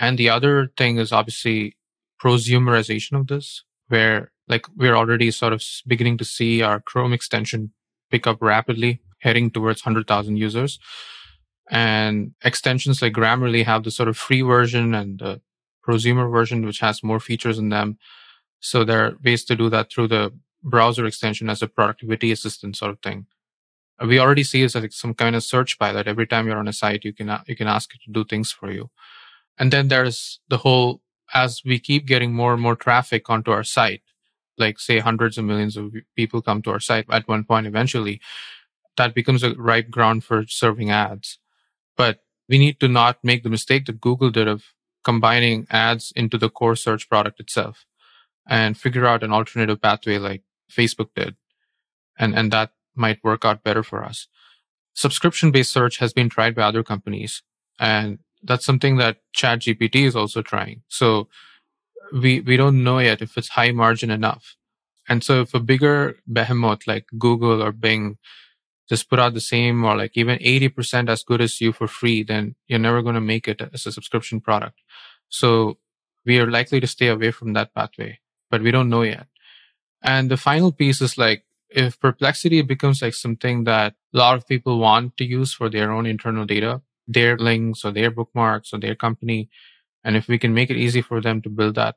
And 0.00 0.18
the 0.18 0.30
other 0.30 0.72
thing 0.76 0.98
is 0.98 1.12
obviously 1.12 1.76
prosumerization 2.22 3.18
of 3.18 3.26
this, 3.26 3.64
where 3.88 4.32
like 4.48 4.66
we're 4.76 4.96
already 4.96 5.30
sort 5.30 5.52
of 5.52 5.62
beginning 5.86 6.18
to 6.18 6.24
see 6.24 6.62
our 6.62 6.80
Chrome 6.80 7.12
extension 7.12 7.72
pick 8.10 8.26
up 8.26 8.40
rapidly, 8.40 9.02
heading 9.20 9.50
towards 9.50 9.84
100,000 9.84 10.36
users. 10.36 10.78
And 11.70 12.34
extensions 12.44 13.00
like 13.00 13.14
Grammarly 13.14 13.64
have 13.64 13.84
the 13.84 13.90
sort 13.90 14.08
of 14.08 14.16
free 14.16 14.42
version 14.42 14.94
and 14.94 15.18
the 15.18 15.40
prosumer 15.86 16.30
version, 16.30 16.64
which 16.66 16.80
has 16.80 17.02
more 17.02 17.20
features 17.20 17.58
in 17.58 17.70
them. 17.70 17.98
So 18.60 18.84
there 18.84 19.04
are 19.04 19.18
ways 19.24 19.44
to 19.44 19.56
do 19.56 19.68
that 19.70 19.90
through 19.90 20.08
the 20.08 20.32
browser 20.62 21.04
extension 21.06 21.50
as 21.50 21.62
a 21.62 21.68
productivity 21.68 22.32
assistant 22.32 22.76
sort 22.76 22.92
of 22.92 23.00
thing. 23.00 23.26
Uh, 24.02 24.06
we 24.06 24.18
already 24.18 24.42
see 24.42 24.62
as 24.62 24.74
like 24.74 24.92
some 24.92 25.14
kind 25.14 25.36
of 25.36 25.44
search 25.44 25.78
pilot. 25.78 26.06
Every 26.06 26.26
time 26.26 26.46
you're 26.46 26.58
on 26.58 26.68
a 26.68 26.72
site, 26.72 27.04
you 27.04 27.12
can 27.12 27.30
you 27.46 27.56
can 27.56 27.68
ask 27.68 27.94
it 27.94 28.00
to 28.04 28.10
do 28.10 28.24
things 28.24 28.50
for 28.50 28.70
you. 28.70 28.90
And 29.58 29.72
then 29.72 29.88
there's 29.88 30.40
the 30.48 30.58
whole 30.58 31.00
as 31.32 31.62
we 31.64 31.78
keep 31.78 32.06
getting 32.06 32.32
more 32.32 32.52
and 32.52 32.62
more 32.62 32.76
traffic 32.76 33.30
onto 33.30 33.50
our 33.50 33.64
site, 33.64 34.02
like 34.58 34.78
say 34.78 34.98
hundreds 34.98 35.38
of 35.38 35.44
millions 35.44 35.76
of 35.76 35.92
people 36.16 36.42
come 36.42 36.62
to 36.62 36.70
our 36.70 36.80
site 36.80 37.06
at 37.10 37.28
one 37.28 37.44
point 37.44 37.66
eventually, 37.66 38.20
that 38.96 39.14
becomes 39.14 39.42
a 39.42 39.54
ripe 39.54 39.90
ground 39.90 40.24
for 40.24 40.44
serving 40.46 40.90
ads. 40.90 41.38
But 41.96 42.20
we 42.48 42.58
need 42.58 42.80
to 42.80 42.88
not 42.88 43.18
make 43.22 43.42
the 43.42 43.50
mistake 43.50 43.86
that 43.86 44.00
Google 44.00 44.30
did 44.30 44.48
of 44.48 44.64
combining 45.04 45.66
ads 45.70 46.12
into 46.16 46.38
the 46.38 46.48
core 46.48 46.76
search 46.76 47.08
product 47.08 47.40
itself 47.40 47.84
and 48.48 48.76
figure 48.76 49.06
out 49.06 49.22
an 49.22 49.32
alternative 49.32 49.80
pathway 49.80 50.18
like 50.18 50.42
Facebook 50.70 51.08
did. 51.14 51.36
And, 52.18 52.34
and 52.34 52.52
that 52.52 52.72
might 52.94 53.24
work 53.24 53.44
out 53.44 53.64
better 53.64 53.82
for 53.82 54.04
us. 54.04 54.28
Subscription 54.94 55.50
based 55.50 55.72
search 55.72 55.98
has 55.98 56.12
been 56.12 56.28
tried 56.28 56.54
by 56.54 56.62
other 56.62 56.82
companies 56.82 57.42
and 57.78 58.18
that's 58.42 58.64
something 58.64 58.98
that 58.98 59.18
ChatGPT 59.36 60.06
is 60.06 60.14
also 60.14 60.42
trying. 60.42 60.82
So 60.88 61.28
we, 62.12 62.40
we 62.40 62.56
don't 62.56 62.84
know 62.84 62.98
yet 62.98 63.22
if 63.22 63.36
it's 63.36 63.48
high 63.48 63.72
margin 63.72 64.10
enough. 64.10 64.56
And 65.08 65.24
so 65.24 65.40
if 65.40 65.54
a 65.54 65.60
bigger 65.60 66.16
behemoth 66.26 66.86
like 66.86 67.06
Google 67.18 67.62
or 67.62 67.72
Bing 67.72 68.18
just 68.88 69.08
put 69.08 69.18
out 69.18 69.34
the 69.34 69.40
same 69.40 69.84
or 69.84 69.96
like 69.96 70.12
even 70.14 70.38
80% 70.38 71.08
as 71.08 71.22
good 71.22 71.40
as 71.40 71.60
you 71.60 71.72
for 71.72 71.88
free, 71.88 72.22
then 72.22 72.54
you're 72.66 72.78
never 72.78 73.02
going 73.02 73.14
to 73.14 73.20
make 73.20 73.48
it 73.48 73.62
as 73.72 73.86
a 73.86 73.92
subscription 73.92 74.40
product. 74.40 74.78
So 75.28 75.78
we 76.26 76.38
are 76.38 76.50
likely 76.50 76.80
to 76.80 76.86
stay 76.86 77.08
away 77.08 77.30
from 77.30 77.52
that 77.54 77.74
pathway, 77.74 78.20
but 78.50 78.62
we 78.62 78.70
don't 78.70 78.90
know 78.90 79.02
yet. 79.02 79.26
And 80.02 80.30
the 80.30 80.36
final 80.36 80.70
piece 80.70 81.00
is 81.00 81.16
like, 81.16 81.44
if 81.70 81.98
perplexity 81.98 82.62
becomes 82.62 83.02
like 83.02 83.14
something 83.14 83.64
that 83.64 83.94
a 84.14 84.18
lot 84.18 84.36
of 84.36 84.46
people 84.46 84.78
want 84.78 85.16
to 85.16 85.24
use 85.24 85.52
for 85.52 85.68
their 85.68 85.90
own 85.90 86.06
internal 86.06 86.46
data, 86.46 86.82
their 87.08 87.36
links 87.36 87.84
or 87.84 87.90
their 87.90 88.10
bookmarks 88.10 88.72
or 88.72 88.78
their 88.78 88.94
company, 88.94 89.48
and 90.04 90.16
if 90.16 90.28
we 90.28 90.38
can 90.38 90.54
make 90.54 90.70
it 90.70 90.76
easy 90.76 91.00
for 91.00 91.20
them 91.20 91.40
to 91.42 91.48
build 91.48 91.74
that 91.74 91.96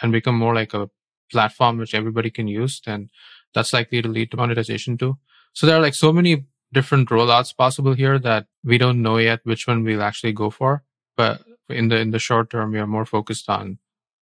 and 0.00 0.10
become 0.10 0.36
more 0.36 0.54
like 0.54 0.74
a 0.74 0.90
platform 1.30 1.78
which 1.78 1.94
everybody 1.94 2.30
can 2.30 2.48
use, 2.48 2.80
then 2.84 3.10
that's 3.54 3.72
likely 3.72 4.02
to 4.02 4.08
lead 4.08 4.30
to 4.30 4.36
monetization 4.36 4.96
too. 4.96 5.18
So 5.52 5.66
there 5.66 5.76
are 5.76 5.82
like 5.82 5.94
so 5.94 6.12
many 6.12 6.44
different 6.72 7.08
rollouts 7.10 7.56
possible 7.56 7.92
here 7.94 8.18
that 8.18 8.46
we 8.64 8.78
don't 8.78 9.02
know 9.02 9.18
yet 9.18 9.40
which 9.44 9.66
one 9.66 9.84
we'll 9.84 10.02
actually 10.02 10.32
go 10.32 10.50
for. 10.50 10.82
But 11.16 11.42
in 11.68 11.88
the 11.88 11.98
in 11.98 12.10
the 12.10 12.18
short 12.18 12.50
term, 12.50 12.72
we 12.72 12.78
are 12.78 12.86
more 12.86 13.04
focused 13.04 13.48
on 13.48 13.78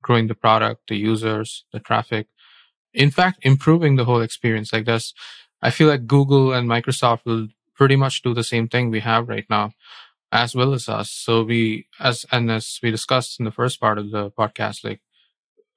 growing 0.02 0.28
the 0.28 0.36
product, 0.36 0.88
the 0.88 0.96
users, 0.96 1.66
the 1.74 1.80
traffic, 1.80 2.28
in 2.94 3.12
fact, 3.12 3.40
improving 3.42 3.96
the 3.96 4.06
whole 4.06 4.22
experience. 4.22 4.74
Like 4.74 4.86
this, 4.86 5.14
I 5.62 5.72
feel 5.72 5.88
like 5.88 6.08
Google 6.08 6.54
and 6.54 6.70
Microsoft 6.70 7.26
will 7.26 7.48
pretty 7.76 7.96
much 7.96 8.22
do 8.22 8.34
the 8.34 8.44
same 8.44 8.68
thing 8.68 8.90
we 8.90 9.02
have 9.02 9.30
right 9.30 9.46
now, 9.50 9.74
as 10.32 10.56
well 10.56 10.74
as 10.74 10.90
us. 10.90 11.12
So 11.12 11.44
we, 11.44 11.88
as, 12.00 12.26
and 12.32 12.52
as 12.52 12.80
we 12.82 12.92
discussed 12.92 13.40
in 13.40 13.46
the 13.46 13.52
first 13.52 13.80
part 13.80 13.98
of 13.98 14.12
the 14.12 14.32
podcast, 14.32 14.84
like 14.84 15.02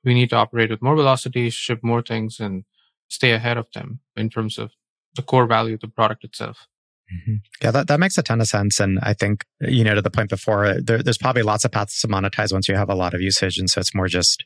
we 0.04 0.14
need 0.14 0.30
to 0.30 0.36
operate 0.36 0.70
with 0.70 0.82
more 0.82 0.96
velocity, 0.96 1.50
ship 1.50 1.80
more 1.82 2.02
things 2.02 2.40
and 2.40 2.64
stay 3.08 3.32
ahead 3.32 3.58
of 3.58 3.66
them 3.72 4.00
in 4.16 4.30
terms 4.30 4.58
of 4.58 4.72
the 5.16 5.22
core 5.22 5.46
value 5.46 5.74
of 5.74 5.80
the 5.80 5.88
product 5.88 6.24
itself. 6.24 6.66
Mm-hmm. 7.12 7.34
Yeah, 7.62 7.70
that, 7.72 7.88
that 7.88 8.00
makes 8.00 8.16
a 8.16 8.22
ton 8.22 8.40
of 8.40 8.46
sense. 8.46 8.80
And 8.80 8.98
I 9.02 9.12
think, 9.12 9.44
you 9.60 9.84
know, 9.84 9.94
to 9.94 10.02
the 10.02 10.10
point 10.10 10.30
before, 10.30 10.80
there, 10.80 11.02
there's 11.02 11.18
probably 11.18 11.42
lots 11.42 11.64
of 11.64 11.72
paths 11.72 12.00
to 12.00 12.08
monetize 12.08 12.52
once 12.52 12.68
you 12.68 12.74
have 12.74 12.88
a 12.88 12.94
lot 12.94 13.12
of 13.12 13.20
usage. 13.20 13.58
And 13.58 13.68
so 13.68 13.80
it's 13.80 13.94
more 13.94 14.08
just 14.08 14.44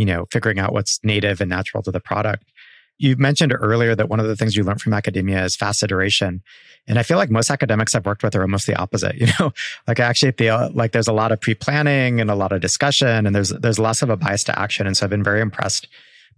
you 0.00 0.06
know, 0.06 0.26
figuring 0.30 0.58
out 0.58 0.72
what's 0.72 0.98
native 1.04 1.40
and 1.40 1.50
natural 1.50 1.82
to 1.82 1.90
the 1.90 2.00
product. 2.00 2.50
You 2.98 3.16
mentioned 3.16 3.54
earlier 3.58 3.94
that 3.94 4.08
one 4.08 4.20
of 4.20 4.26
the 4.26 4.36
things 4.36 4.56
you 4.56 4.62
learned 4.62 4.82
from 4.82 4.92
academia 4.92 5.44
is 5.44 5.56
fast 5.56 5.82
iteration. 5.82 6.42
And 6.86 6.98
I 6.98 7.02
feel 7.02 7.16
like 7.16 7.30
most 7.30 7.50
academics 7.50 7.94
I've 7.94 8.04
worked 8.04 8.22
with 8.22 8.34
are 8.34 8.42
almost 8.42 8.66
the 8.66 8.76
opposite. 8.76 9.14
You 9.20 9.26
know, 9.38 9.52
like 9.86 10.00
I 10.00 10.04
actually 10.04 10.32
feel 10.32 10.70
like 10.74 10.92
there's 10.92 11.08
a 11.08 11.12
lot 11.12 11.32
of 11.32 11.40
pre-planning 11.40 12.20
and 12.20 12.30
a 12.30 12.34
lot 12.34 12.52
of 12.52 12.60
discussion 12.60 13.26
and 13.26 13.34
there's, 13.34 13.50
there's 13.50 13.78
less 13.78 14.02
of 14.02 14.10
a 14.10 14.16
bias 14.16 14.44
to 14.44 14.58
action. 14.58 14.86
And 14.86 14.96
so 14.96 15.04
I've 15.04 15.10
been 15.10 15.24
very 15.24 15.40
impressed 15.40 15.88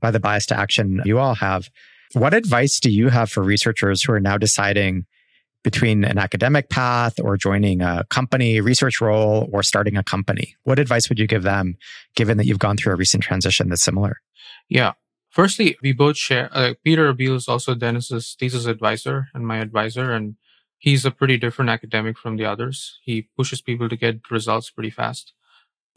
by 0.01 0.11
the 0.11 0.21
bias 0.21 0.47
to 0.47 0.59
action 0.59 1.01
you 1.05 1.19
all 1.19 1.35
have. 1.37 1.69
What 2.15 2.35
advice 2.35 2.79
do 2.79 2.91
you 2.91 3.09
have 3.09 3.31
for 3.31 3.43
researchers 3.43 4.03
who 4.03 4.13
are 4.13 4.21
now 4.21 4.37
deciding 4.37 5.07
between 5.65 6.05
an 6.05 6.19
academic 6.19 6.69
path 6.69 7.19
or 7.21 7.37
joining 7.37 7.81
a 7.81 8.05
company 8.11 8.61
research 8.61 9.01
role 9.01 9.49
or 9.53 9.63
starting 9.63 9.97
a 9.97 10.03
company? 10.03 10.57
What 10.65 10.79
advice 10.79 11.09
would 11.09 11.19
you 11.19 11.27
give 11.27 11.43
them 11.43 11.77
given 12.15 12.37
that 12.39 12.47
you've 12.47 12.59
gone 12.59 12.77
through 12.77 12.93
a 12.93 12.97
recent 12.97 13.23
transition 13.23 13.69
that's 13.69 13.83
similar? 13.83 14.21
Yeah. 14.69 14.93
Firstly, 15.31 15.79
we 15.83 15.93
both 15.93 16.19
share, 16.19 16.51
uh, 16.53 16.75
Peter 16.85 17.13
Abbeel 17.13 17.37
is 17.37 17.49
also 17.49 17.75
Denis's 17.75 18.37
thesis 18.39 18.67
advisor 18.67 19.29
and 19.33 19.47
my 19.47 19.59
advisor, 19.59 20.13
and 20.13 20.37
he's 20.79 21.07
a 21.07 21.11
pretty 21.11 21.39
different 21.39 21.71
academic 21.71 22.19
from 22.19 22.37
the 22.37 22.45
others. 22.45 22.99
He 23.03 23.29
pushes 23.35 23.63
people 23.63 23.89
to 23.89 23.97
get 23.97 24.31
results 24.31 24.69
pretty 24.69 24.91
fast. 24.91 25.33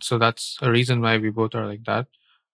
So 0.02 0.18
that's 0.18 0.58
a 0.62 0.72
reason 0.72 1.02
why 1.02 1.18
we 1.18 1.32
both 1.32 1.54
are 1.56 1.68
like 1.68 1.84
that. 1.86 2.08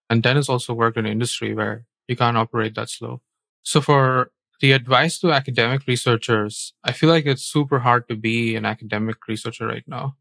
And 0.10 0.24
Dennis 0.24 0.50
also 0.50 0.74
worked 0.74 0.98
in 0.98 1.06
industry 1.06 1.54
where 1.54 1.86
you 2.08 2.16
can't 2.16 2.38
operate 2.38 2.74
that 2.76 2.90
slow. 2.90 3.22
So 3.64 3.82
for 3.82 4.32
the 4.60 4.72
advice 4.74 5.20
to 5.20 5.32
academic 5.32 5.88
researchers, 5.88 6.74
I 6.84 6.92
feel 6.92 7.10
like 7.10 7.26
it's 7.26 7.44
super 7.44 7.80
hard 7.80 8.08
to 8.10 8.16
be 8.16 8.56
an 8.56 8.66
academic 8.66 9.28
researcher 9.28 9.68
right 9.68 9.84
now. 9.88 10.16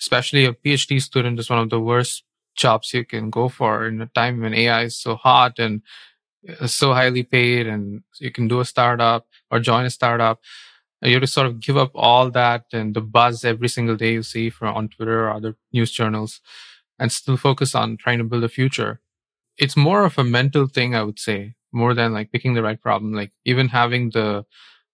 Especially 0.00 0.44
a 0.44 0.52
PhD 0.52 1.00
student 1.00 1.38
is 1.38 1.50
one 1.50 1.60
of 1.60 1.70
the 1.70 1.80
worst 1.80 2.24
jobs 2.56 2.92
you 2.94 3.04
can 3.04 3.30
go 3.30 3.48
for 3.48 3.86
in 3.86 4.00
a 4.00 4.06
time 4.06 4.40
when 4.40 4.54
AI 4.54 4.84
is 4.84 5.00
so 5.00 5.16
hot 5.16 5.58
and 5.58 5.82
uh, 6.60 6.66
so 6.66 6.92
highly 6.92 7.22
paid 7.22 7.66
and 7.66 8.02
you 8.20 8.30
can 8.30 8.48
do 8.48 8.60
a 8.60 8.64
startup 8.64 9.26
or 9.50 9.60
join 9.60 9.84
a 9.84 9.90
startup. 9.90 10.40
You 11.02 11.14
have 11.14 11.22
to 11.22 11.26
sort 11.26 11.46
of 11.46 11.60
give 11.60 11.76
up 11.76 11.90
all 11.94 12.30
that 12.30 12.66
and 12.72 12.94
the 12.94 13.00
buzz 13.02 13.44
every 13.44 13.68
single 13.68 13.96
day 13.96 14.14
you 14.14 14.22
see 14.22 14.50
from 14.50 14.74
on 14.74 14.88
Twitter 14.88 15.24
or 15.26 15.30
other 15.30 15.56
news 15.72 15.90
journals 15.92 16.40
and 16.98 17.12
still 17.12 17.36
focus 17.36 17.74
on 17.74 17.96
trying 17.96 18.18
to 18.18 18.24
build 18.24 18.44
a 18.44 18.48
future. 18.48 19.00
It's 19.58 19.76
more 19.76 20.04
of 20.04 20.18
a 20.18 20.24
mental 20.24 20.66
thing, 20.68 20.94
I 20.94 21.02
would 21.02 21.18
say 21.18 21.56
more 21.74 21.94
than 21.94 22.12
like 22.12 22.32
picking 22.32 22.54
the 22.54 22.62
right 22.62 22.80
problem. 22.80 23.12
Like 23.12 23.32
even 23.44 23.68
having 23.68 24.10
the 24.10 24.44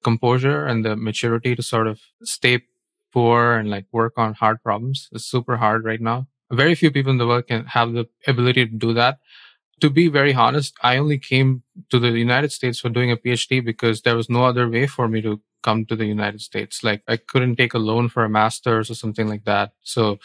composure 0.03 0.67
and 0.67 0.85
the 0.85 0.97
maturity 0.97 1.55
to 1.55 1.63
sort 1.63 1.87
of 1.87 2.01
stay 2.23 2.63
poor 3.13 3.55
and 3.55 3.69
like 3.71 3.87
work 3.93 4.15
on 4.17 4.35
hard 4.35 4.63
problems 4.63 5.09
is 5.13 5.25
super 5.25 5.57
hard 5.59 5.85
right 5.85 6.01
now. 6.01 6.27
Very 6.51 6.75
few 6.75 6.91
people 6.91 7.13
in 7.13 7.19
the 7.19 7.27
world 7.27 7.47
can 7.47 7.67
have 7.67 7.93
the 7.93 8.09
ability 8.27 8.67
to 8.67 8.73
do 8.73 8.93
that. 8.95 9.19
To 9.81 9.91
be 9.91 10.09
very 10.09 10.35
honest, 10.35 10.75
I 10.83 10.97
only 10.99 11.19
came 11.19 11.63
to 11.91 11.99
the 11.99 12.11
United 12.11 12.53
States 12.53 12.81
for 12.81 12.89
doing 12.89 13.11
a 13.11 13.17
PhD 13.17 13.65
because 13.65 14.03
there 14.03 14.17
was 14.17 14.29
no 14.29 14.45
other 14.45 14.69
way 14.69 14.87
for 14.87 15.09
me 15.09 15.23
to 15.23 15.41
come 15.63 15.87
to 15.87 15.97
the 15.97 16.07
United 16.07 16.41
States. 16.41 16.83
Like 16.83 17.03
I 17.09 17.17
couldn't 17.17 17.57
take 17.57 17.75
a 17.75 17.79
loan 17.79 18.09
for 18.09 18.25
a 18.25 18.29
master's 18.29 18.91
or 18.91 18.95
something 18.95 19.29
like 19.29 19.45
that. 19.45 19.73
So 19.83 20.19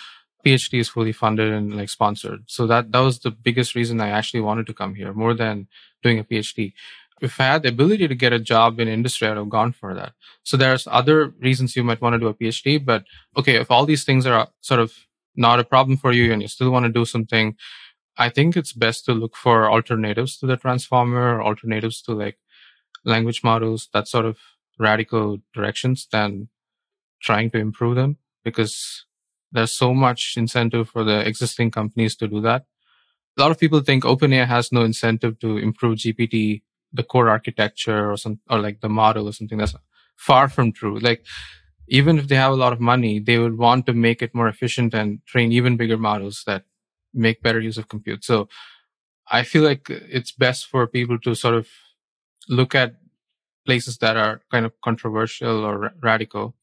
PhD 0.46 0.80
is 0.80 0.90
fully 0.90 1.12
funded 1.12 1.52
and 1.52 1.76
like 1.76 1.90
sponsored. 1.90 2.44
So 2.48 2.68
that 2.68 2.92
that 2.92 3.00
was 3.00 3.20
the 3.20 3.32
biggest 3.32 3.76
reason 3.76 4.00
I 4.00 4.10
actually 4.10 4.42
wanted 4.42 4.68
to 4.68 4.74
come 4.74 4.96
here, 4.96 5.14
more 5.14 5.34
than 5.34 5.68
doing 6.04 6.20
a 6.20 6.24
PhD. 6.24 6.74
If 7.22 7.40
I 7.40 7.46
had 7.46 7.64
the 7.64 7.70
ability 7.70 8.08
to 8.08 8.16
get 8.16 8.34
a 8.34 8.40
job 8.40 8.80
in 8.80 8.88
industry, 8.88 9.28
I'd 9.28 9.38
have 9.38 9.50
gone 9.50 9.72
for 9.72 9.94
that. 9.96 10.14
So 10.44 10.58
there's 10.58 10.88
other 10.92 11.30
reasons 11.40 11.76
you 11.76 11.84
might 11.84 12.02
want 12.02 12.14
to 12.14 12.20
do 12.20 12.28
a 12.28 12.34
PhD, 12.34 12.84
but 12.84 13.06
okay, 13.38 13.56
if 13.56 13.72
all 13.72 13.86
these 13.86 14.04
things 14.04 14.26
are 14.26 14.50
sort 14.62 14.82
of 14.82 14.94
not 15.36 15.60
a 15.60 15.64
problem 15.64 15.98
for 15.98 16.12
you 16.12 16.32
and 16.32 16.42
you 16.42 16.48
still 16.48 16.72
want 16.72 16.86
to 16.86 16.92
do 16.92 17.06
something, 17.06 17.56
I 18.18 18.30
think 18.30 18.56
it's 18.56 18.74
best 18.74 19.06
to 19.06 19.14
look 19.14 19.36
for 19.36 19.70
alternatives 19.70 20.38
to 20.38 20.46
the 20.46 20.58
transformer, 20.58 21.42
alternatives 21.42 22.02
to 22.04 22.14
like 22.14 22.38
language 23.04 23.44
models, 23.44 23.90
that 23.94 24.08
sort 24.08 24.26
of 24.26 24.38
radical 24.78 25.40
directions 25.54 26.08
than 26.12 26.50
trying 27.22 27.50
to 27.52 27.58
improve 27.58 27.96
them 27.96 28.18
because 28.44 29.06
there's 29.56 29.72
so 29.72 29.94
much 29.94 30.36
incentive 30.38 30.90
for 30.90 31.04
the 31.04 31.28
existing 31.28 31.72
companies 31.72 32.16
to 32.18 32.28
do 32.28 32.42
that. 32.42 32.66
A 33.38 33.42
lot 33.42 33.52
of 33.52 33.60
people 33.60 33.80
think 33.82 34.04
OpenAI 34.04 34.46
has 34.46 34.72
no 34.72 34.82
incentive 34.82 35.40
to 35.40 35.58
improve 35.58 35.98
GPT, 35.98 36.62
the 36.94 37.04
core 37.04 37.30
architecture 37.30 38.12
or 38.12 38.18
some, 38.18 38.40
or 38.50 38.60
like 38.60 38.82
the 38.82 38.90
model 38.90 39.28
or 39.28 39.34
something. 39.34 39.58
That's 39.58 39.76
far 40.16 40.48
from 40.48 40.72
true. 40.72 41.00
Like, 41.00 41.26
even 41.88 42.18
if 42.18 42.28
they 42.28 42.36
have 42.36 42.52
a 42.52 42.56
lot 42.56 42.74
of 42.74 42.80
money, 42.80 43.20
they 43.20 43.38
would 43.38 43.58
want 43.58 43.86
to 43.86 43.94
make 43.94 44.22
it 44.22 44.34
more 44.34 44.48
efficient 44.48 44.94
and 44.94 45.20
train 45.26 45.52
even 45.52 45.78
bigger 45.78 45.98
models 45.98 46.44
that 46.48 46.64
make 47.14 47.44
better 47.44 47.60
use 47.60 47.78
of 47.78 47.88
compute. 47.88 48.24
So 48.24 48.48
I 49.30 49.44
feel 49.44 49.64
like 49.64 49.90
it's 49.90 50.32
best 50.32 50.68
for 50.68 50.88
people 50.88 51.20
to 51.20 51.36
sort 51.36 51.56
of 51.56 51.68
look 52.50 52.76
at 52.76 52.96
places 53.66 53.98
that 54.00 54.18
are 54.18 54.42
kind 54.52 54.66
of 54.66 54.74
controversial 54.84 55.64
or 55.64 55.92
radical. 56.02 56.56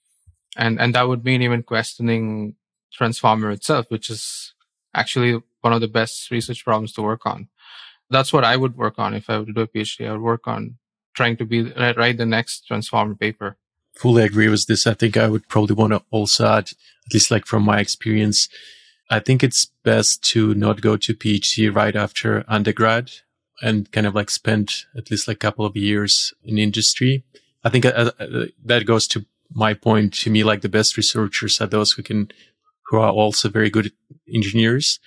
And, 0.56 0.80
and 0.80 0.94
that 0.94 1.08
would 1.08 1.24
mean 1.24 1.42
even 1.42 1.62
questioning 1.62 2.56
transformer 2.92 3.50
itself, 3.50 3.86
which 3.88 4.10
is 4.10 4.54
actually 4.94 5.40
one 5.60 5.72
of 5.72 5.80
the 5.80 5.88
best 5.88 6.30
research 6.30 6.64
problems 6.64 6.92
to 6.92 7.02
work 7.02 7.24
on. 7.26 7.48
That's 8.10 8.32
what 8.32 8.44
I 8.44 8.56
would 8.56 8.76
work 8.76 8.98
on 8.98 9.14
if 9.14 9.30
I 9.30 9.38
were 9.38 9.46
to 9.46 9.52
do 9.52 9.60
a 9.62 9.66
PhD. 9.66 10.08
I 10.08 10.12
would 10.12 10.20
work 10.20 10.46
on 10.46 10.76
trying 11.14 11.36
to 11.38 11.44
be 11.44 11.62
write 11.96 12.18
the 12.18 12.26
next 12.26 12.66
transformer 12.66 13.14
paper. 13.14 13.56
Fully 13.94 14.22
agree 14.22 14.48
with 14.48 14.66
this. 14.66 14.86
I 14.86 14.94
think 14.94 15.16
I 15.16 15.28
would 15.28 15.48
probably 15.48 15.76
want 15.76 15.92
to 15.92 16.02
also 16.10 16.46
add, 16.46 16.70
at 17.06 17.12
least 17.12 17.30
like 17.30 17.46
from 17.46 17.62
my 17.62 17.78
experience, 17.78 18.48
I 19.10 19.20
think 19.20 19.42
it's 19.42 19.66
best 19.84 20.22
to 20.30 20.54
not 20.54 20.80
go 20.80 20.96
to 20.96 21.14
PhD 21.14 21.74
right 21.74 21.94
after 21.94 22.44
undergrad 22.48 23.10
and 23.60 23.90
kind 23.92 24.06
of 24.06 24.14
like 24.14 24.30
spend 24.30 24.72
at 24.96 25.10
least 25.10 25.28
like 25.28 25.36
a 25.36 25.46
couple 25.46 25.66
of 25.66 25.76
years 25.76 26.32
in 26.42 26.58
industry. 26.58 27.22
I 27.64 27.68
think 27.68 27.84
uh, 27.84 28.10
uh, 28.18 28.46
that 28.64 28.86
goes 28.86 29.06
to 29.08 29.26
my 29.54 29.74
point 29.74 30.14
to 30.14 30.30
me, 30.30 30.44
like 30.44 30.62
the 30.62 30.68
best 30.68 30.96
researchers 30.96 31.60
are 31.60 31.66
those 31.66 31.92
who 31.92 32.02
can 32.02 32.30
who 32.92 32.98
are 32.98 33.10
also 33.10 33.48
very 33.48 33.70
good 33.70 33.90
engineers. 34.32 35.00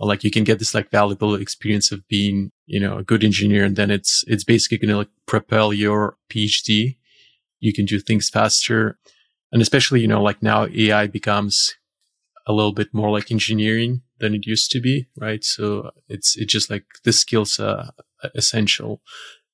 Like 0.00 0.24
you 0.24 0.30
can 0.30 0.42
get 0.42 0.58
this 0.58 0.74
like 0.74 0.90
valuable 0.90 1.36
experience 1.36 1.92
of 1.92 2.06
being, 2.08 2.50
you 2.66 2.80
know, 2.80 2.98
a 2.98 3.04
good 3.04 3.22
engineer. 3.22 3.64
And 3.64 3.76
then 3.76 3.92
it's, 3.92 4.24
it's 4.26 4.42
basically 4.42 4.78
going 4.78 4.90
to 4.90 4.96
like 4.98 5.08
propel 5.26 5.72
your 5.72 6.16
PhD. 6.30 6.96
You 7.60 7.72
can 7.72 7.84
do 7.84 8.00
things 8.00 8.28
faster. 8.28 8.98
And 9.52 9.62
especially, 9.62 10.00
you 10.00 10.08
know, 10.08 10.20
like 10.20 10.42
now 10.42 10.66
AI 10.66 11.06
becomes 11.06 11.76
a 12.44 12.52
little 12.52 12.72
bit 12.72 12.92
more 12.92 13.10
like 13.10 13.30
engineering 13.30 14.02
than 14.18 14.34
it 14.34 14.44
used 14.44 14.72
to 14.72 14.80
be, 14.80 15.06
right? 15.16 15.44
So 15.44 15.92
it's, 16.08 16.36
it's 16.36 16.52
just 16.52 16.70
like 16.70 16.86
the 17.04 17.12
skills 17.12 17.60
are 17.60 17.90
essential. 18.34 19.00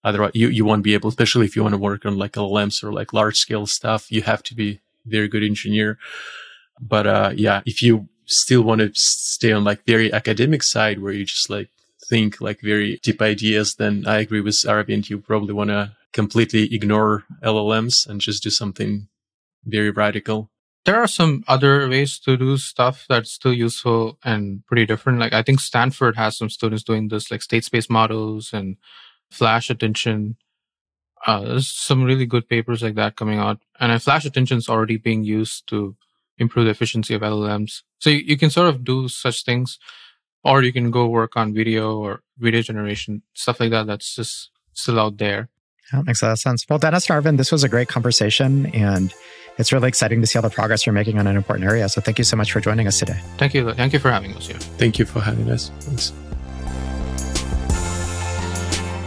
Otherwise 0.02 0.32
you, 0.34 0.48
you 0.48 0.64
won't 0.64 0.84
be 0.84 0.94
able, 0.94 1.10
especially 1.10 1.44
if 1.44 1.54
you 1.54 1.62
want 1.62 1.74
to 1.74 1.78
work 1.78 2.06
on 2.06 2.16
like 2.16 2.32
LLMs 2.32 2.82
or 2.82 2.94
like 2.94 3.12
large 3.12 3.36
scale 3.36 3.66
stuff, 3.66 4.10
you 4.10 4.22
have 4.22 4.42
to 4.44 4.54
be 4.54 4.80
very 5.04 5.28
good 5.28 5.42
engineer. 5.42 5.98
But 6.80 7.06
uh, 7.06 7.32
yeah, 7.34 7.62
if 7.66 7.82
you 7.82 8.08
still 8.26 8.62
want 8.62 8.80
to 8.80 8.90
stay 8.94 9.52
on 9.52 9.64
like 9.64 9.84
very 9.86 10.12
academic 10.12 10.62
side 10.62 11.00
where 11.00 11.12
you 11.12 11.24
just 11.24 11.50
like 11.50 11.68
think 12.08 12.40
like 12.40 12.60
very 12.60 12.98
deep 13.02 13.20
ideas, 13.22 13.76
then 13.76 14.04
I 14.06 14.18
agree 14.18 14.40
with 14.40 14.54
Aravind. 14.54 15.08
You 15.08 15.18
probably 15.20 15.54
want 15.54 15.70
to 15.70 15.92
completely 16.12 16.72
ignore 16.74 17.24
LLMs 17.42 18.06
and 18.06 18.20
just 18.20 18.42
do 18.42 18.50
something 18.50 19.08
very 19.64 19.90
radical. 19.90 20.50
There 20.84 20.96
are 20.96 21.06
some 21.06 21.44
other 21.48 21.88
ways 21.88 22.18
to 22.20 22.36
do 22.36 22.58
stuff 22.58 23.06
that's 23.08 23.32
still 23.32 23.54
useful 23.54 24.18
and 24.22 24.64
pretty 24.66 24.84
different. 24.84 25.18
Like 25.18 25.32
I 25.32 25.42
think 25.42 25.60
Stanford 25.60 26.16
has 26.16 26.36
some 26.36 26.50
students 26.50 26.84
doing 26.84 27.08
this, 27.08 27.30
like 27.30 27.42
state 27.42 27.64
space 27.64 27.88
models 27.88 28.52
and 28.52 28.76
flash 29.30 29.70
attention. 29.70 30.36
Uh, 31.26 31.40
there's 31.40 31.68
some 31.68 32.04
really 32.04 32.26
good 32.26 32.48
papers 32.48 32.82
like 32.82 32.96
that 32.96 33.16
coming 33.16 33.38
out. 33.38 33.60
And 33.80 34.02
flash 34.02 34.26
attention 34.26 34.58
is 34.58 34.68
already 34.68 34.98
being 34.98 35.24
used 35.24 35.66
to 35.68 35.96
improve 36.38 36.64
the 36.64 36.70
efficiency 36.70 37.14
of 37.14 37.22
LLMs. 37.22 37.82
So 37.98 38.10
you, 38.10 38.18
you, 38.18 38.36
can 38.36 38.50
sort 38.50 38.68
of 38.68 38.84
do 38.84 39.08
such 39.08 39.44
things, 39.44 39.78
or 40.42 40.62
you 40.62 40.72
can 40.72 40.90
go 40.90 41.06
work 41.06 41.36
on 41.36 41.54
video 41.54 41.98
or 41.98 42.22
video 42.38 42.62
generation, 42.62 43.22
stuff 43.34 43.60
like 43.60 43.70
that. 43.70 43.86
That's 43.86 44.14
just 44.14 44.50
still 44.72 44.98
out 45.00 45.18
there. 45.18 45.48
That 45.92 46.06
makes 46.06 46.22
a 46.22 46.26
lot 46.26 46.32
of 46.32 46.38
sense. 46.38 46.64
Well, 46.68 46.78
Denis 46.78 47.06
Arvind, 47.06 47.36
this 47.36 47.52
was 47.52 47.62
a 47.62 47.68
great 47.68 47.88
conversation, 47.88 48.66
and 48.66 49.12
it's 49.58 49.72
really 49.72 49.88
exciting 49.88 50.20
to 50.20 50.26
see 50.26 50.38
all 50.38 50.42
the 50.42 50.50
progress 50.50 50.86
you're 50.86 50.94
making 50.94 51.18
on 51.18 51.26
an 51.26 51.36
important 51.36 51.68
area. 51.68 51.88
So 51.88 52.00
thank 52.00 52.18
you 52.18 52.24
so 52.24 52.36
much 52.36 52.52
for 52.52 52.60
joining 52.60 52.86
us 52.86 52.98
today. 52.98 53.20
Thank 53.36 53.54
you. 53.54 53.72
Thank 53.74 53.92
you 53.92 53.98
for 53.98 54.10
having 54.10 54.34
us 54.34 54.46
here. 54.46 54.58
Thank 54.58 54.98
you 54.98 55.04
for 55.04 55.20
having 55.20 55.50
us. 55.50 55.70
Thanks. 55.80 56.12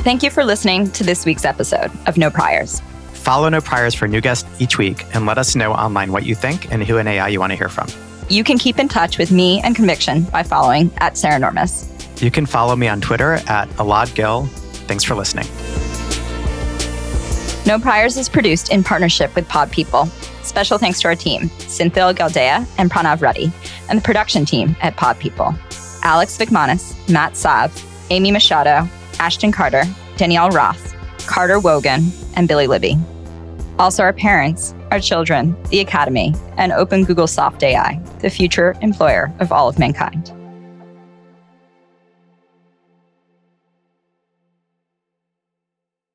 Thank 0.04 0.24
you 0.24 0.30
for 0.30 0.46
listening 0.46 0.90
to 0.92 1.04
this 1.04 1.26
week's 1.26 1.44
episode 1.44 1.92
of 2.08 2.18
No 2.18 2.30
Priors. 2.30 2.82
Follow 3.28 3.50
No 3.50 3.60
Priors 3.60 3.94
for 3.94 4.08
new 4.08 4.22
guests 4.22 4.50
each 4.62 4.78
week 4.78 5.04
and 5.14 5.26
let 5.26 5.38
us 5.38 5.54
know 5.54 5.74
online 5.74 6.14
what 6.14 6.26
you 6.26 6.34
think 6.34 6.72
and 6.72 6.82
who 6.82 6.96
in 6.96 7.10
AI 7.10 7.28
you 7.28 7.42
want 7.42 7.52
to 7.52 7.58
hear 7.58 7.68
from. 7.68 7.90
You 8.30 8.42
can 8.42 8.58
keep 8.58 8.80
in 8.80 8.88
touch 8.88 9.18
with 9.18 9.32
me 9.32 9.60
and 9.66 9.76
Conviction 9.76 10.24
by 10.24 10.44
following 10.44 10.90
at 11.00 11.16
Saranormous. 11.16 12.22
You 12.22 12.32
can 12.32 12.46
follow 12.46 12.74
me 12.78 12.88
on 12.88 13.02
Twitter 13.02 13.34
at 13.50 13.68
Elad 13.72 14.16
Gil. 14.16 14.46
Thanks 14.88 15.04
for 15.04 15.14
listening. 15.14 15.46
No 17.66 17.78
Priors 17.78 18.16
is 18.16 18.30
produced 18.30 18.72
in 18.72 18.82
partnership 18.82 19.36
with 19.36 19.46
Pod 19.50 19.74
People. 19.74 20.06
Special 20.44 20.78
thanks 20.78 21.02
to 21.02 21.10
our 21.10 21.16
team, 21.16 21.50
Cynthia 21.68 22.14
Gildea 22.14 22.66
and 22.78 22.90
Pranav 22.90 23.20
Reddy, 23.20 23.52
and 23.90 24.00
the 24.00 24.04
production 24.04 24.46
team 24.46 24.74
at 24.80 24.96
Pod 24.96 25.20
People. 25.20 25.54
Alex 26.02 26.38
Vikmanis, 26.38 26.96
Matt 27.12 27.36
Sav, 27.36 27.76
Amy 28.10 28.32
Machado, 28.32 28.90
Ashton 29.20 29.52
Carter, 29.52 29.84
Danielle 30.16 30.52
Roth, 30.52 30.96
Carter 31.28 31.60
Wogan, 31.60 32.10
and 32.38 32.48
Billy 32.48 32.68
Libby 32.68 32.98
also 33.80 34.04
our 34.04 34.14
parents, 34.14 34.74
our 34.92 35.00
children, 35.00 35.56
the 35.70 35.80
Academy, 35.80 36.34
and 36.58 36.72
Open 36.72 37.04
Google 37.04 37.28
Soft 37.28 37.64
AI, 37.64 38.00
the 38.20 38.30
future 38.30 38.76
employer 38.82 39.34
of 39.40 39.52
all 39.52 39.68
of 39.68 39.80
mankind. 39.80 40.37